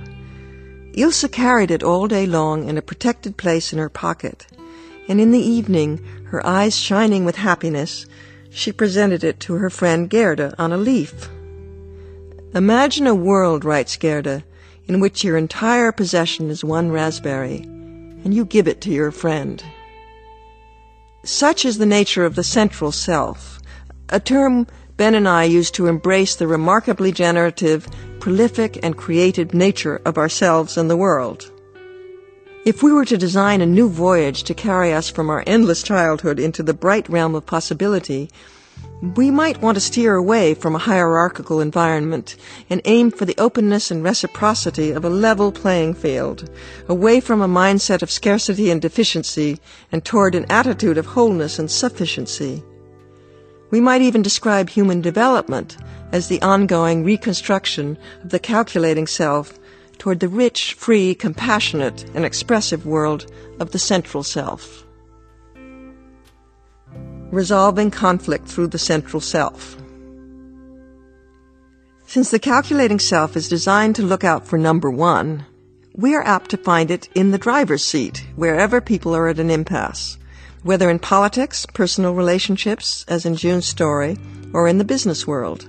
Ilse 0.93 1.26
carried 1.32 1.71
it 1.71 1.84
all 1.84 2.08
day 2.08 2.26
long 2.26 2.67
in 2.67 2.78
a 2.78 2.82
protected 2.82 3.38
place 3.38 3.71
in 3.71 3.80
her 3.80 3.89
pocket, 3.89 4.45
and 5.08 5.21
in 5.21 5.32
the 5.32 5.39
evening, 5.39 6.04
her 6.26 6.45
eyes 6.45 6.76
shining 6.76 7.23
with 7.23 7.38
happiness, 7.38 8.06
she 8.50 8.73
presented 8.73 9.23
it 9.23 9.39
to 9.39 9.54
her 9.54 9.69
friend 9.69 10.10
Gerda 10.10 10.54
on 10.60 10.73
a 10.73 10.78
leaf. 10.78 11.30
Imagine 12.54 13.08
a 13.08 13.15
world, 13.15 13.63
writes 13.63 13.95
Gerda, 13.95 14.43
in 14.88 15.00
which 15.00 15.23
your 15.23 15.38
entire 15.38 15.91
possession 15.91 16.50
is 16.50 16.63
one 16.63 16.91
raspberry, 16.91 17.62
and 18.23 18.34
you 18.34 18.45
give 18.45 18.67
it 18.67 18.82
to 18.82 18.91
your 18.91 19.12
friend. 19.12 19.63
Such 21.23 21.65
is 21.65 21.78
the 21.78 21.86
nature 21.86 22.26
of 22.26 22.36
the 22.36 22.43
central 22.43 22.91
self, 22.91 23.60
a 24.10 24.19
term 24.19 24.67
Ben 24.97 25.13
and 25.13 25.28
I 25.28 25.43
use 25.43 25.69
to 25.71 25.86
embrace 25.86 26.36
the 26.36 26.47
remarkably 26.47 27.12
generative, 27.12 27.88
prolific, 28.19 28.80
and 28.82 28.97
creative 28.97 29.54
nature 29.54 30.02
of 30.06 30.17
ourselves 30.17 30.76
and 30.76 30.89
the 30.89 30.97
world. 30.97 31.52
If 32.65 32.82
we 32.82 32.91
were 32.91 33.06
to 33.06 33.17
design 33.17 33.62
a 33.62 33.65
new 33.65 33.89
voyage 33.89 34.43
to 34.43 34.54
carry 34.54 34.91
us 34.91 35.08
from 35.10 35.30
our 35.30 35.43
endless 35.45 35.84
childhood 35.84 36.39
into 36.39 36.63
the 36.63 36.73
bright 36.73 37.08
realm 37.08 37.36
of 37.36 37.45
possibility, 37.45 38.30
we 39.02 39.30
might 39.30 39.62
want 39.62 39.76
to 39.76 39.82
steer 39.82 40.16
away 40.16 40.56
from 40.56 40.74
a 40.74 40.80
hierarchical 40.80 41.62
environment 41.62 42.36
and 42.68 42.82
aim 42.86 43.12
for 43.12 43.26
the 43.26 43.38
openness 43.38 43.92
and 43.92 44.04
reciprocity 44.04 44.90
of 44.90 45.06
a 45.06 45.10
level 45.10 45.52
playing 45.52 45.94
field, 45.94 46.50
away 46.90 47.20
from 47.20 47.40
a 47.42 47.48
mindset 47.48 48.02
of 48.02 48.10
scarcity 48.10 48.72
and 48.72 48.82
deficiency 48.82 49.60
and 49.92 50.04
toward 50.04 50.34
an 50.34 50.46
attitude 50.50 50.98
of 50.98 51.06
wholeness 51.06 51.60
and 51.60 51.70
sufficiency. 51.70 52.64
We 53.70 53.80
might 53.80 54.02
even 54.02 54.24
describe 54.24 54.70
human 54.70 55.02
development 55.02 55.78
as 56.12 56.28
the 56.28 56.42
ongoing 56.42 57.04
reconstruction 57.04 58.00
of 58.24 58.30
the 58.30 58.40
calculating 58.40 59.06
self 59.06 59.60
toward 60.00 60.22
the 60.22 60.28
rich, 60.28 60.74
free, 60.74 61.14
compassionate, 61.14 62.04
and 62.16 62.26
expressive 62.26 62.88
world 62.88 63.32
of 63.60 63.72
the 63.72 63.80
central 63.80 64.24
self. 64.24 64.87
Resolving 67.32 67.92
conflict 67.92 68.48
through 68.48 68.68
the 68.68 68.80
central 68.80 69.22
self. 69.22 69.78
Since 72.06 72.32
the 72.32 72.40
calculating 72.40 73.00
self 73.00 73.36
is 73.36 73.50
designed 73.50 73.96
to 73.98 74.02
look 74.02 74.24
out 74.24 74.48
for 74.48 74.58
number 74.58 74.90
one, 74.90 75.46
we 75.94 76.16
are 76.16 76.24
apt 76.24 76.50
to 76.52 76.58
find 76.58 76.90
it 76.90 77.10
in 77.16 77.32
the 77.32 77.38
driver's 77.38 77.84
seat 77.84 78.26
wherever 78.36 78.80
people 78.80 79.16
are 79.16 79.28
at 79.28 79.40
an 79.40 79.50
impasse 79.50 80.18
whether 80.68 80.90
in 80.90 81.00
politics, 81.00 81.66
personal 81.66 82.13
relationships, 82.13 83.06
as 83.08 83.26
in 83.26 83.38
June's 83.38 83.66
story, 83.66 84.18
or 84.54 84.68
in 84.68 84.78
the 84.78 84.84
business 84.84 85.26
world. 85.26 85.66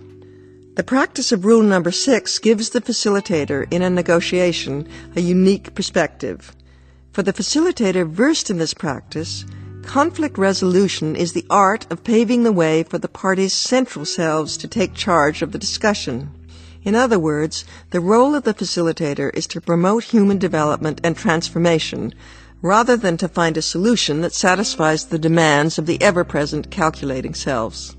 The 0.75 0.83
practice 0.83 1.31
of 1.31 1.45
rule 1.45 1.63
number 1.63 1.93
six 1.93 2.41
gives 2.41 2.71
the 2.71 2.81
facilitator 2.81 3.73
in 3.73 3.83
a 3.83 3.91
negotiation 3.91 4.89
a 5.15 5.21
unique 5.21 5.75
perspective. 5.75 6.53
For 7.13 7.23
the 7.23 7.33
facilitator 7.33 8.09
versed 8.09 8.51
in 8.51 8.59
this 8.59 8.75
practice, 8.75 9.45
conflict 9.89 10.37
resolution 10.37 11.17
is 11.17 11.33
the 11.33 11.47
art 11.49 11.91
of 11.91 12.05
paving 12.05 12.43
the 12.43 12.53
way 12.53 12.83
for 12.83 12.99
the 12.99 13.09
parties' 13.09 13.55
central 13.55 14.05
selves 14.05 14.59
to 14.59 14.69
take 14.69 14.93
charge 14.93 15.41
of 15.41 15.51
the 15.51 15.59
discussion. 15.59 16.31
In 16.85 16.95
other 16.95 17.19
words, 17.19 17.65
the 17.91 17.99
role 17.99 18.35
of 18.35 18.43
the 18.43 18.53
facilitator 18.53 19.35
is 19.35 19.47
to 19.47 19.63
promote 19.63 20.05
human 20.05 20.37
development 20.37 21.01
and 21.03 21.17
transformation 21.17 22.13
rather 22.61 22.99
than 22.99 23.17
to 23.17 23.29
find 23.29 23.57
a 23.57 23.63
solution 23.63 24.21
that 24.21 24.35
satisfies 24.35 25.07
the 25.07 25.19
demands 25.19 25.79
of 25.79 25.87
the 25.87 26.03
ever-present 26.03 26.71
calculating 26.71 27.33
selves. 27.33 27.97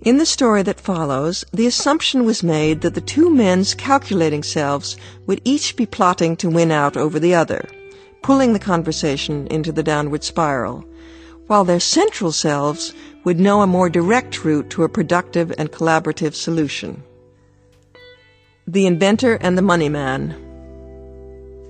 In 0.00 0.16
the 0.16 0.24
story 0.24 0.62
that 0.62 0.80
follows, 0.80 1.44
the 1.52 1.66
assumption 1.66 2.24
was 2.24 2.42
made 2.42 2.80
that 2.80 2.94
the 2.94 3.02
two 3.02 3.28
men's 3.28 3.74
calculating 3.74 4.42
selves 4.42 4.96
would 5.26 5.42
each 5.44 5.76
be 5.76 5.84
plotting 5.84 6.34
to 6.36 6.48
win 6.48 6.70
out 6.70 6.96
over 6.96 7.18
the 7.18 7.34
other, 7.34 7.68
pulling 8.22 8.54
the 8.54 8.58
conversation 8.58 9.46
into 9.48 9.70
the 9.70 9.82
downward 9.82 10.24
spiral, 10.24 10.82
while 11.46 11.64
their 11.64 11.80
central 11.80 12.32
selves 12.32 12.94
would 13.24 13.40
know 13.40 13.62
a 13.62 13.66
more 13.66 13.88
direct 13.88 14.44
route 14.44 14.70
to 14.70 14.84
a 14.84 14.88
productive 14.88 15.52
and 15.58 15.72
collaborative 15.72 16.34
solution. 16.34 17.02
The 18.66 18.86
Inventor 18.86 19.34
and 19.34 19.58
the 19.58 19.62
Money 19.62 19.88
Man 19.88 20.40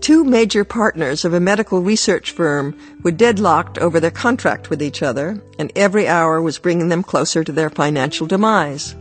Two 0.05 0.23
major 0.23 0.65
partners 0.65 1.25
of 1.25 1.33
a 1.33 1.41
medical 1.41 1.81
research 1.81 2.33
firm 2.33 2.77
were 3.03 3.11
deadlocked 3.11 3.79
over 3.79 3.99
their 3.99 4.11
contract 4.11 4.69
with 4.69 4.83
each 4.83 5.03
other, 5.03 5.41
and 5.59 5.73
every 5.75 6.07
hour 6.07 6.43
was 6.43 6.59
bringing 6.59 6.91
them 6.91 7.03
closer 7.03 7.43
to 7.43 7.53
their 7.53 7.71
financial 7.71 8.27
demise. 8.27 8.95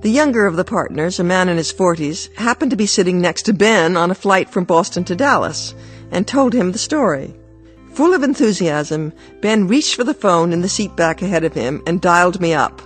The 0.00 0.10
younger 0.10 0.46
of 0.46 0.56
the 0.56 0.64
partners, 0.64 1.20
a 1.20 1.24
man 1.24 1.48
in 1.48 1.58
his 1.58 1.70
forties, 1.70 2.28
happened 2.36 2.72
to 2.72 2.76
be 2.76 2.86
sitting 2.86 3.20
next 3.20 3.42
to 3.42 3.52
Ben 3.52 3.96
on 3.96 4.10
a 4.10 4.16
flight 4.16 4.50
from 4.50 4.64
Boston 4.64 5.04
to 5.04 5.14
Dallas, 5.14 5.74
and 6.10 6.26
told 6.26 6.54
him 6.54 6.72
the 6.72 6.78
story. 6.78 7.36
Full 7.94 8.14
of 8.14 8.22
enthusiasm, 8.22 9.12
Ben 9.40 9.66
reached 9.66 9.94
for 9.94 10.04
the 10.04 10.14
phone 10.14 10.52
in 10.52 10.60
the 10.60 10.68
seat 10.68 10.94
back 10.96 11.22
ahead 11.22 11.44
of 11.44 11.54
him 11.54 11.82
and 11.86 12.00
dialed 12.00 12.40
me 12.40 12.54
up. 12.54 12.80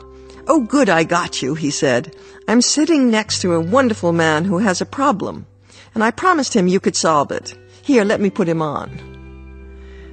Oh, 0.49 0.61
good, 0.61 0.89
I 0.89 1.05
got 1.05 1.43
you, 1.43 1.55
he 1.55 1.71
said. 1.71 2.17
I'm 2.49 2.63
sitting 2.63 3.11
next 3.11 3.41
to 3.43 3.53
a 3.53 3.61
wonderful 3.61 4.13
man 4.13 4.45
who 4.45 4.59
has 4.59 4.81
a 4.81 4.87
problem, 4.87 5.47
and 5.95 6.03
I 6.03 6.11
promised 6.11 6.55
him 6.55 6.67
you 6.67 6.81
could 6.81 6.97
solve 6.97 7.31
it. 7.31 7.55
Here, 7.83 8.05
let 8.05 8.21
me 8.21 8.31
put 8.31 8.49
him 8.49 8.63
on. 8.63 9.13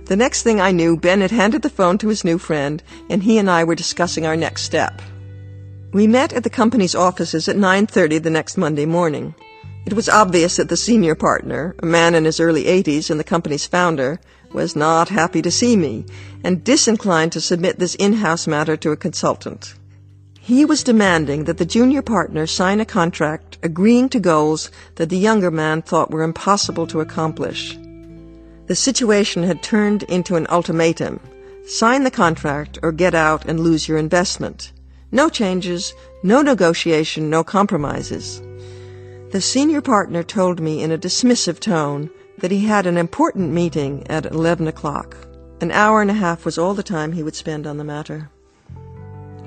The 0.06 0.16
next 0.16 0.44
thing 0.44 0.60
I 0.60 0.72
knew, 0.72 0.98
Ben 0.98 1.22
had 1.22 1.32
handed 1.32 1.62
the 1.62 1.70
phone 1.70 1.98
to 2.00 2.10
his 2.10 2.26
new 2.26 2.38
friend, 2.38 2.82
and 3.10 3.24
he 3.24 3.38
and 3.38 3.50
I 3.50 3.64
were 3.64 3.76
discussing 3.76 4.26
our 4.26 4.36
next 4.36 4.64
step. 4.64 5.02
We 5.94 6.08
met 6.08 6.34
at 6.34 6.44
the 6.44 6.50
company's 6.50 6.96
offices 6.96 7.48
at 7.48 7.56
9.30 7.56 8.22
the 8.22 8.30
next 8.30 8.58
Monday 8.58 8.86
morning. 8.86 9.34
It 9.86 9.94
was 9.94 10.10
obvious 10.10 10.58
that 10.58 10.70
the 10.70 10.78
senior 10.78 11.16
partner, 11.16 11.76
a 11.80 11.86
man 11.86 12.14
in 12.14 12.26
his 12.26 12.40
early 12.40 12.66
80s 12.66 13.10
and 13.10 13.20
the 13.20 13.24
company's 13.24 13.66
founder, 13.66 14.20
was 14.54 14.76
not 14.76 15.10
happy 15.10 15.42
to 15.42 15.52
see 15.52 15.76
me, 15.76 16.06
and 16.44 16.64
disinclined 16.64 17.32
to 17.32 17.42
submit 17.42 17.80
this 17.80 17.96
in-house 17.96 18.48
matter 18.48 18.76
to 18.78 18.92
a 18.92 18.98
consultant. 18.98 19.76
He 20.40 20.66
was 20.66 20.84
demanding 20.84 21.44
that 21.44 21.58
the 21.58 21.66
junior 21.66 22.02
partner 22.02 22.48
sign 22.48 22.80
a 22.80 22.86
contract 22.86 23.60
agreeing 23.62 24.10
to 24.10 24.20
goals 24.20 24.72
that 24.96 25.10
the 25.10 25.18
younger 25.18 25.52
man 25.52 25.84
thought 25.84 26.10
were 26.10 26.24
impossible 26.24 26.88
to 26.88 27.02
accomplish. 27.02 27.78
The 28.66 28.76
situation 28.76 29.44
had 29.44 29.62
turned 29.62 30.04
into 30.04 30.36
an 30.36 30.48
ultimatum. 30.50 31.20
Sign 31.68 32.04
the 32.04 32.12
contract 32.12 32.80
or 32.82 32.92
get 32.92 33.14
out 33.14 33.46
and 33.46 33.60
lose 33.60 33.88
your 33.88 34.00
investment. 34.00 34.72
No 35.12 35.30
changes, 35.30 35.94
no 36.24 36.42
negotiation, 36.42 37.30
no 37.30 37.44
compromises. 37.44 38.42
The 39.32 39.42
senior 39.42 39.82
partner 39.82 40.24
told 40.24 40.60
me 40.60 40.82
in 40.82 40.92
a 40.92 40.98
dismissive 40.98 41.60
tone 41.60 42.10
that 42.40 42.52
he 42.52 42.66
had 42.66 42.86
an 42.86 42.98
important 42.98 43.52
meeting 43.52 44.06
at 44.10 44.26
11 44.26 44.68
o'clock. 44.68 45.16
An 45.62 45.72
hour 45.72 46.02
and 46.02 46.10
a 46.10 46.16
half 46.16 46.46
was 46.46 46.58
all 46.58 46.74
the 46.74 46.84
time 46.84 47.12
he 47.12 47.24
would 47.24 47.36
spend 47.36 47.68
on 47.68 47.78
the 47.78 47.84
matter. 47.84 48.30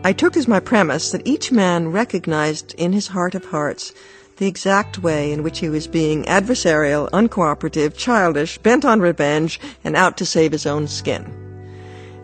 I 0.04 0.12
took 0.12 0.36
as 0.36 0.48
my 0.48 0.60
premise 0.60 1.12
that 1.12 1.26
each 1.26 1.52
man 1.52 1.88
recognized 1.88 2.74
in 2.74 2.92
his 2.92 3.08
heart 3.08 3.34
of 3.34 3.46
hearts 3.46 3.92
the 4.36 4.46
exact 4.46 4.98
way 4.98 5.32
in 5.32 5.42
which 5.42 5.60
he 5.60 5.68
was 5.68 5.86
being 5.86 6.24
adversarial, 6.24 7.08
uncooperative, 7.10 7.96
childish, 7.96 8.58
bent 8.58 8.84
on 8.84 9.00
revenge, 9.00 9.60
and 9.84 9.94
out 9.94 10.16
to 10.16 10.26
save 10.26 10.52
his 10.52 10.66
own 10.66 10.88
skin. 10.88 11.32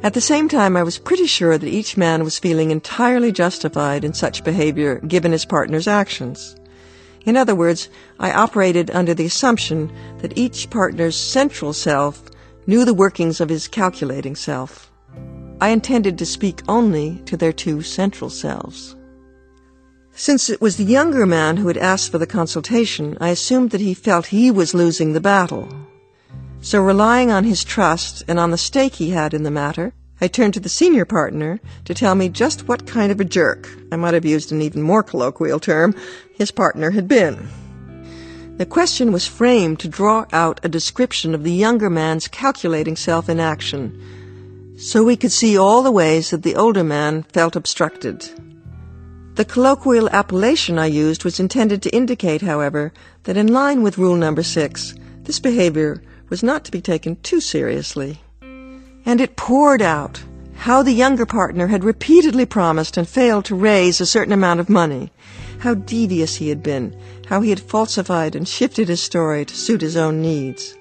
At 0.02 0.14
the 0.14 0.20
same 0.20 0.48
time, 0.48 0.76
I 0.76 0.82
was 0.82 0.98
pretty 0.98 1.26
sure 1.26 1.56
that 1.56 1.66
each 1.66 1.96
man 1.96 2.24
was 2.24 2.38
feeling 2.38 2.70
entirely 2.70 3.32
justified 3.32 4.04
in 4.04 4.12
such 4.12 4.44
behavior 4.44 5.00
given 5.00 5.32
his 5.32 5.44
partner's 5.44 5.88
actions. 5.88 6.56
In 7.24 7.36
other 7.36 7.54
words, 7.54 7.88
I 8.18 8.32
operated 8.32 8.90
under 8.90 9.14
the 9.14 9.26
assumption 9.26 9.92
that 10.18 10.36
each 10.36 10.70
partner's 10.70 11.16
central 11.16 11.72
self 11.72 12.22
knew 12.66 12.84
the 12.84 12.94
workings 12.94 13.40
of 13.40 13.48
his 13.48 13.68
calculating 13.68 14.36
self. 14.36 14.90
I 15.60 15.70
intended 15.70 16.18
to 16.18 16.26
speak 16.26 16.62
only 16.68 17.20
to 17.26 17.36
their 17.36 17.52
two 17.52 17.82
central 17.82 18.30
selves. 18.30 18.94
Since 20.12 20.50
it 20.50 20.60
was 20.60 20.76
the 20.76 20.84
younger 20.84 21.26
man 21.26 21.56
who 21.56 21.68
had 21.68 21.76
asked 21.76 22.10
for 22.10 22.18
the 22.18 22.26
consultation, 22.26 23.16
I 23.20 23.28
assumed 23.30 23.70
that 23.70 23.80
he 23.80 23.94
felt 23.94 24.26
he 24.26 24.50
was 24.50 24.74
losing 24.74 25.12
the 25.12 25.20
battle. 25.20 25.68
So 26.60 26.82
relying 26.82 27.30
on 27.30 27.44
his 27.44 27.64
trust 27.64 28.24
and 28.26 28.38
on 28.38 28.50
the 28.50 28.58
stake 28.58 28.94
he 28.94 29.10
had 29.10 29.32
in 29.32 29.44
the 29.44 29.50
matter, 29.50 29.94
I 30.20 30.26
turned 30.26 30.54
to 30.54 30.60
the 30.60 30.68
senior 30.68 31.04
partner 31.04 31.60
to 31.84 31.94
tell 31.94 32.14
me 32.14 32.28
just 32.28 32.66
what 32.66 32.86
kind 32.86 33.12
of 33.12 33.20
a 33.20 33.24
jerk, 33.24 33.68
I 33.92 33.96
might 33.96 34.14
have 34.14 34.24
used 34.24 34.50
an 34.50 34.60
even 34.60 34.82
more 34.82 35.02
colloquial 35.02 35.60
term, 35.60 35.94
his 36.34 36.50
partner 36.50 36.90
had 36.90 37.06
been. 37.06 37.48
The 38.56 38.66
question 38.66 39.12
was 39.12 39.28
framed 39.28 39.78
to 39.80 39.88
draw 39.88 40.26
out 40.32 40.58
a 40.64 40.68
description 40.68 41.34
of 41.34 41.44
the 41.44 41.52
younger 41.52 41.88
man's 41.88 42.26
calculating 42.26 42.96
self 42.96 43.28
in 43.28 43.38
action, 43.38 44.74
so 44.76 45.04
we 45.04 45.16
could 45.16 45.30
see 45.30 45.56
all 45.56 45.82
the 45.82 45.92
ways 45.92 46.30
that 46.30 46.42
the 46.42 46.56
older 46.56 46.82
man 46.82 47.22
felt 47.22 47.54
obstructed. 47.54 48.28
The 49.36 49.44
colloquial 49.44 50.08
appellation 50.08 50.80
I 50.80 50.86
used 50.86 51.22
was 51.22 51.38
intended 51.38 51.80
to 51.82 51.94
indicate, 51.94 52.42
however, 52.42 52.92
that 53.22 53.36
in 53.36 53.46
line 53.46 53.84
with 53.84 53.98
rule 53.98 54.16
number 54.16 54.42
six, 54.42 54.96
this 55.22 55.38
behavior 55.38 56.02
was 56.28 56.42
not 56.42 56.64
to 56.64 56.72
be 56.72 56.80
taken 56.80 57.14
too 57.22 57.40
seriously. 57.40 58.20
And 59.08 59.22
it 59.22 59.36
poured 59.36 59.80
out 59.80 60.22
how 60.54 60.82
the 60.82 60.92
younger 60.92 61.24
partner 61.24 61.68
had 61.68 61.82
repeatedly 61.82 62.44
promised 62.44 62.98
and 62.98 63.08
failed 63.08 63.46
to 63.46 63.54
raise 63.54 64.02
a 64.02 64.04
certain 64.04 64.34
amount 64.34 64.60
of 64.60 64.68
money, 64.68 65.10
how 65.60 65.72
devious 65.72 66.34
he 66.36 66.50
had 66.50 66.62
been, 66.62 66.94
how 67.26 67.40
he 67.40 67.48
had 67.48 67.58
falsified 67.58 68.36
and 68.36 68.46
shifted 68.46 68.88
his 68.88 69.00
story 69.00 69.46
to 69.46 69.56
suit 69.56 69.80
his 69.80 69.96
own 69.96 70.20
needs. 70.20 70.76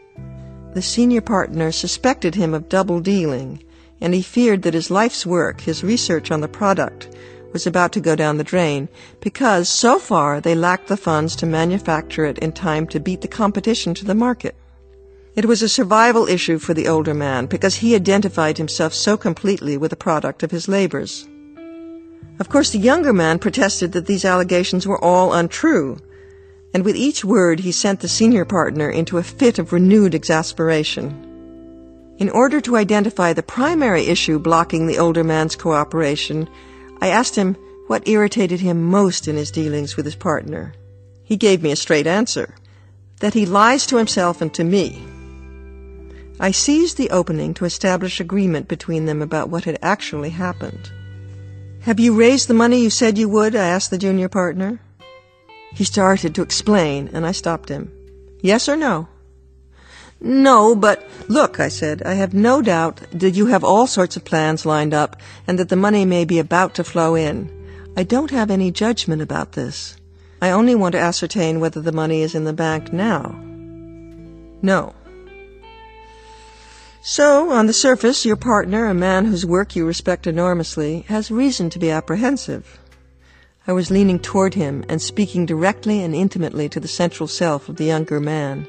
The 0.73 0.81
senior 0.81 1.21
partner 1.21 1.71
suspected 1.71 2.35
him 2.35 2.53
of 2.53 2.67
double 2.67 2.99
dealing, 2.99 3.63
and 4.01 4.13
he 4.13 4.21
feared 4.21 4.63
that 4.63 4.73
his 4.73 4.91
life's 4.91 5.25
work, 5.25 5.61
his 5.61 5.81
research 5.81 6.29
on 6.29 6.41
the 6.41 6.49
product, 6.49 7.07
was 7.53 7.65
about 7.65 7.93
to 7.93 8.01
go 8.01 8.13
down 8.13 8.35
the 8.35 8.43
drain 8.43 8.89
because 9.21 9.69
so 9.69 9.99
far 9.99 10.41
they 10.41 10.53
lacked 10.53 10.89
the 10.89 10.97
funds 10.97 11.33
to 11.37 11.45
manufacture 11.45 12.25
it 12.25 12.39
in 12.39 12.51
time 12.51 12.87
to 12.87 12.99
beat 12.99 13.21
the 13.21 13.29
competition 13.29 13.93
to 13.93 14.03
the 14.03 14.13
market. 14.13 14.53
It 15.37 15.45
was 15.45 15.61
a 15.61 15.69
survival 15.69 16.27
issue 16.27 16.57
for 16.57 16.73
the 16.73 16.87
older 16.87 17.13
man 17.13 17.45
because 17.45 17.75
he 17.75 17.93
identified 17.93 18.57
himself 18.57 18.91
so 18.91 19.17
completely 19.17 19.77
with 19.77 19.91
the 19.91 19.95
product 19.95 20.41
of 20.41 20.49
his 20.49 20.67
labors. 20.67 21.27
Of 22.39 22.49
course, 22.49 22.71
the 22.71 22.79
younger 22.79 23.13
man 23.13 23.37
protested 23.37 23.91
that 23.91 24.07
these 24.07 24.25
allegations 24.25 24.87
were 24.87 24.97
all 24.97 25.33
untrue, 25.33 25.99
and 26.73 26.83
with 26.83 26.95
each 26.95 27.23
word 27.23 27.59
he 27.59 27.71
sent 27.71 27.99
the 27.99 28.07
senior 28.07 28.45
partner 28.45 28.89
into 28.89 29.19
a 29.19 29.23
fit 29.23 29.59
of 29.59 29.71
renewed 29.71 30.15
exasperation. 30.15 31.13
In 32.17 32.31
order 32.31 32.59
to 32.61 32.75
identify 32.75 33.31
the 33.33 33.43
primary 33.43 34.07
issue 34.07 34.39
blocking 34.39 34.87
the 34.87 34.97
older 34.97 35.23
man's 35.23 35.55
cooperation, 35.55 36.49
I 36.99 37.09
asked 37.09 37.35
him 37.35 37.55
what 37.85 38.07
irritated 38.07 38.59
him 38.59 38.81
most 38.85 39.27
in 39.27 39.35
his 39.35 39.51
dealings 39.51 39.95
with 39.95 40.05
his 40.05 40.15
partner. 40.15 40.73
He 41.23 41.37
gave 41.37 41.61
me 41.61 41.71
a 41.71 41.75
straight 41.75 42.07
answer 42.07 42.55
that 43.19 43.35
he 43.35 43.45
lies 43.45 43.85
to 43.85 43.97
himself 43.97 44.41
and 44.41 44.51
to 44.55 44.63
me. 44.63 45.03
I 46.39 46.51
seized 46.51 46.97
the 46.97 47.09
opening 47.09 47.53
to 47.55 47.65
establish 47.65 48.19
agreement 48.19 48.67
between 48.67 49.05
them 49.05 49.21
about 49.21 49.49
what 49.49 49.63
had 49.63 49.79
actually 49.81 50.29
happened. 50.29 50.91
Have 51.81 51.99
you 51.99 52.13
raised 52.13 52.47
the 52.47 52.53
money 52.53 52.81
you 52.81 52.89
said 52.89 53.17
you 53.17 53.29
would? 53.29 53.55
I 53.55 53.65
asked 53.67 53.89
the 53.89 53.97
junior 53.97 54.29
partner. 54.29 54.79
He 55.73 55.83
started 55.83 56.35
to 56.35 56.41
explain, 56.41 57.09
and 57.13 57.25
I 57.25 57.31
stopped 57.31 57.69
him. 57.69 57.91
Yes 58.41 58.69
or 58.69 58.75
no? 58.75 59.07
No, 60.19 60.75
but 60.75 61.07
look, 61.27 61.59
I 61.59 61.69
said, 61.69 62.01
I 62.03 62.13
have 62.13 62.33
no 62.33 62.61
doubt 62.61 63.01
that 63.11 63.35
you 63.35 63.47
have 63.47 63.63
all 63.63 63.87
sorts 63.87 64.17
of 64.17 64.25
plans 64.25 64.65
lined 64.65 64.93
up 64.93 65.21
and 65.47 65.59
that 65.59 65.69
the 65.69 65.75
money 65.75 66.05
may 66.05 66.25
be 66.25 66.39
about 66.39 66.73
to 66.75 66.83
flow 66.83 67.15
in. 67.15 67.51
I 67.95 68.03
don't 68.03 68.31
have 68.31 68.51
any 68.51 68.71
judgment 68.71 69.21
about 69.21 69.53
this. 69.53 69.97
I 70.41 70.51
only 70.51 70.75
want 70.75 70.93
to 70.93 70.99
ascertain 70.99 71.59
whether 71.59 71.81
the 71.81 71.91
money 71.91 72.21
is 72.21 72.35
in 72.35 72.43
the 72.43 72.53
bank 72.53 72.93
now. 72.93 73.39
No. 74.61 74.93
So, 77.09 77.51
on 77.51 77.67
the 77.67 77.73
surface, 77.73 78.25
your 78.25 78.35
partner, 78.35 78.87
a 78.87 78.93
man 78.93 79.23
whose 79.23 79.45
work 79.45 79.77
you 79.77 79.85
respect 79.85 80.27
enormously, 80.27 81.05
has 81.07 81.31
reason 81.31 81.69
to 81.69 81.79
be 81.79 81.89
apprehensive. 81.89 82.81
I 83.65 83.71
was 83.71 83.89
leaning 83.89 84.19
toward 84.19 84.55
him 84.55 84.83
and 84.89 85.01
speaking 85.01 85.45
directly 85.45 86.03
and 86.03 86.13
intimately 86.13 86.67
to 86.67 86.81
the 86.81 86.87
central 86.89 87.27
self 87.27 87.69
of 87.69 87.77
the 87.77 87.85
younger 87.85 88.19
man. 88.19 88.67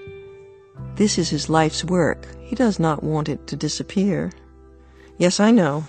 This 0.94 1.18
is 1.18 1.31
his 1.31 1.48
life's 1.48 1.83
work. 1.83 2.29
He 2.40 2.55
does 2.55 2.79
not 2.79 3.03
want 3.03 3.29
it 3.29 3.48
to 3.48 3.57
disappear. 3.57 4.31
Yes, 5.16 5.40
I 5.40 5.51
know. 5.51 5.88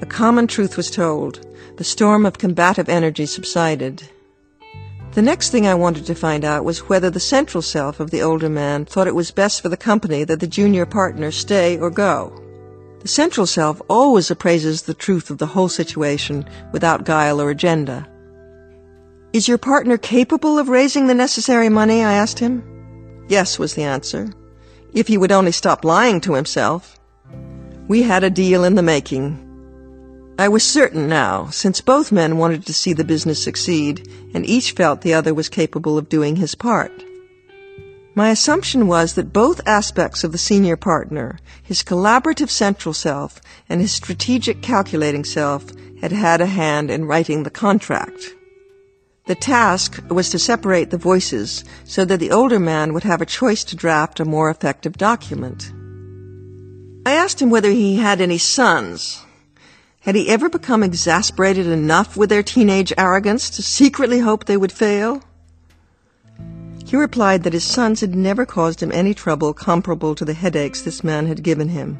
A 0.00 0.06
common 0.06 0.46
truth 0.46 0.78
was 0.78 0.90
told. 0.90 1.46
The 1.76 1.84
storm 1.84 2.24
of 2.24 2.38
combative 2.38 2.88
energy 2.88 3.26
subsided. 3.26 4.08
The 5.14 5.22
next 5.22 5.50
thing 5.50 5.64
I 5.64 5.76
wanted 5.76 6.06
to 6.06 6.14
find 6.16 6.44
out 6.44 6.64
was 6.64 6.88
whether 6.88 7.08
the 7.08 7.20
central 7.20 7.62
self 7.62 8.00
of 8.00 8.10
the 8.10 8.20
older 8.20 8.48
man 8.48 8.84
thought 8.84 9.06
it 9.06 9.14
was 9.14 9.30
best 9.30 9.60
for 9.60 9.68
the 9.68 9.76
company 9.76 10.24
that 10.24 10.40
the 10.40 10.48
junior 10.48 10.84
partner 10.86 11.30
stay 11.30 11.78
or 11.78 11.88
go. 11.88 12.32
The 12.98 13.06
central 13.06 13.46
self 13.46 13.80
always 13.88 14.32
appraises 14.32 14.82
the 14.82 14.94
truth 14.94 15.30
of 15.30 15.38
the 15.38 15.46
whole 15.46 15.68
situation 15.68 16.44
without 16.72 17.04
guile 17.04 17.40
or 17.40 17.50
agenda. 17.50 18.08
Is 19.32 19.46
your 19.46 19.58
partner 19.58 19.98
capable 19.98 20.58
of 20.58 20.68
raising 20.68 21.06
the 21.06 21.14
necessary 21.14 21.68
money? 21.68 22.02
I 22.02 22.14
asked 22.14 22.40
him. 22.40 22.64
Yes, 23.28 23.56
was 23.56 23.74
the 23.74 23.84
answer. 23.84 24.32
If 24.94 25.06
he 25.06 25.16
would 25.16 25.30
only 25.30 25.52
stop 25.52 25.84
lying 25.84 26.20
to 26.22 26.34
himself. 26.34 26.98
We 27.86 28.02
had 28.02 28.24
a 28.24 28.30
deal 28.30 28.64
in 28.64 28.74
the 28.74 28.82
making. 28.82 29.43
I 30.36 30.48
was 30.48 30.64
certain 30.64 31.08
now, 31.08 31.46
since 31.50 31.80
both 31.80 32.10
men 32.10 32.38
wanted 32.38 32.66
to 32.66 32.74
see 32.74 32.92
the 32.92 33.04
business 33.04 33.42
succeed, 33.42 34.08
and 34.34 34.44
each 34.44 34.72
felt 34.72 35.02
the 35.02 35.14
other 35.14 35.32
was 35.32 35.48
capable 35.48 35.96
of 35.96 36.08
doing 36.08 36.36
his 36.36 36.56
part. 36.56 37.04
My 38.16 38.30
assumption 38.30 38.88
was 38.88 39.14
that 39.14 39.32
both 39.32 39.60
aspects 39.64 40.24
of 40.24 40.32
the 40.32 40.38
senior 40.38 40.76
partner, 40.76 41.38
his 41.62 41.84
collaborative 41.84 42.50
central 42.50 42.92
self 42.92 43.40
and 43.68 43.80
his 43.80 43.92
strategic 43.92 44.60
calculating 44.60 45.24
self, 45.24 45.66
had 46.00 46.10
had 46.10 46.40
a 46.40 46.46
hand 46.46 46.90
in 46.90 47.06
writing 47.06 47.44
the 47.44 47.50
contract. 47.50 48.34
The 49.26 49.36
task 49.36 50.02
was 50.10 50.30
to 50.30 50.38
separate 50.38 50.90
the 50.90 50.98
voices 50.98 51.64
so 51.84 52.04
that 52.04 52.18
the 52.20 52.32
older 52.32 52.58
man 52.58 52.92
would 52.92 53.04
have 53.04 53.22
a 53.22 53.26
choice 53.26 53.64
to 53.64 53.76
draft 53.76 54.20
a 54.20 54.24
more 54.24 54.50
effective 54.50 54.96
document. 54.96 55.72
I 57.06 57.12
asked 57.12 57.40
him 57.40 57.50
whether 57.50 57.70
he 57.70 57.96
had 57.96 58.20
any 58.20 58.38
sons. 58.38 59.23
Had 60.04 60.16
he 60.16 60.28
ever 60.28 60.50
become 60.50 60.82
exasperated 60.82 61.66
enough 61.66 62.14
with 62.14 62.28
their 62.28 62.42
teenage 62.42 62.92
arrogance 62.98 63.48
to 63.48 63.62
secretly 63.62 64.18
hope 64.18 64.44
they 64.44 64.58
would 64.58 64.70
fail? 64.70 65.22
He 66.84 66.94
replied 66.94 67.42
that 67.42 67.54
his 67.54 67.64
sons 67.64 68.02
had 68.02 68.14
never 68.14 68.44
caused 68.44 68.82
him 68.82 68.92
any 68.92 69.14
trouble 69.14 69.54
comparable 69.54 70.14
to 70.14 70.26
the 70.26 70.34
headaches 70.34 70.82
this 70.82 71.02
man 71.02 71.26
had 71.26 71.42
given 71.42 71.70
him. 71.70 71.96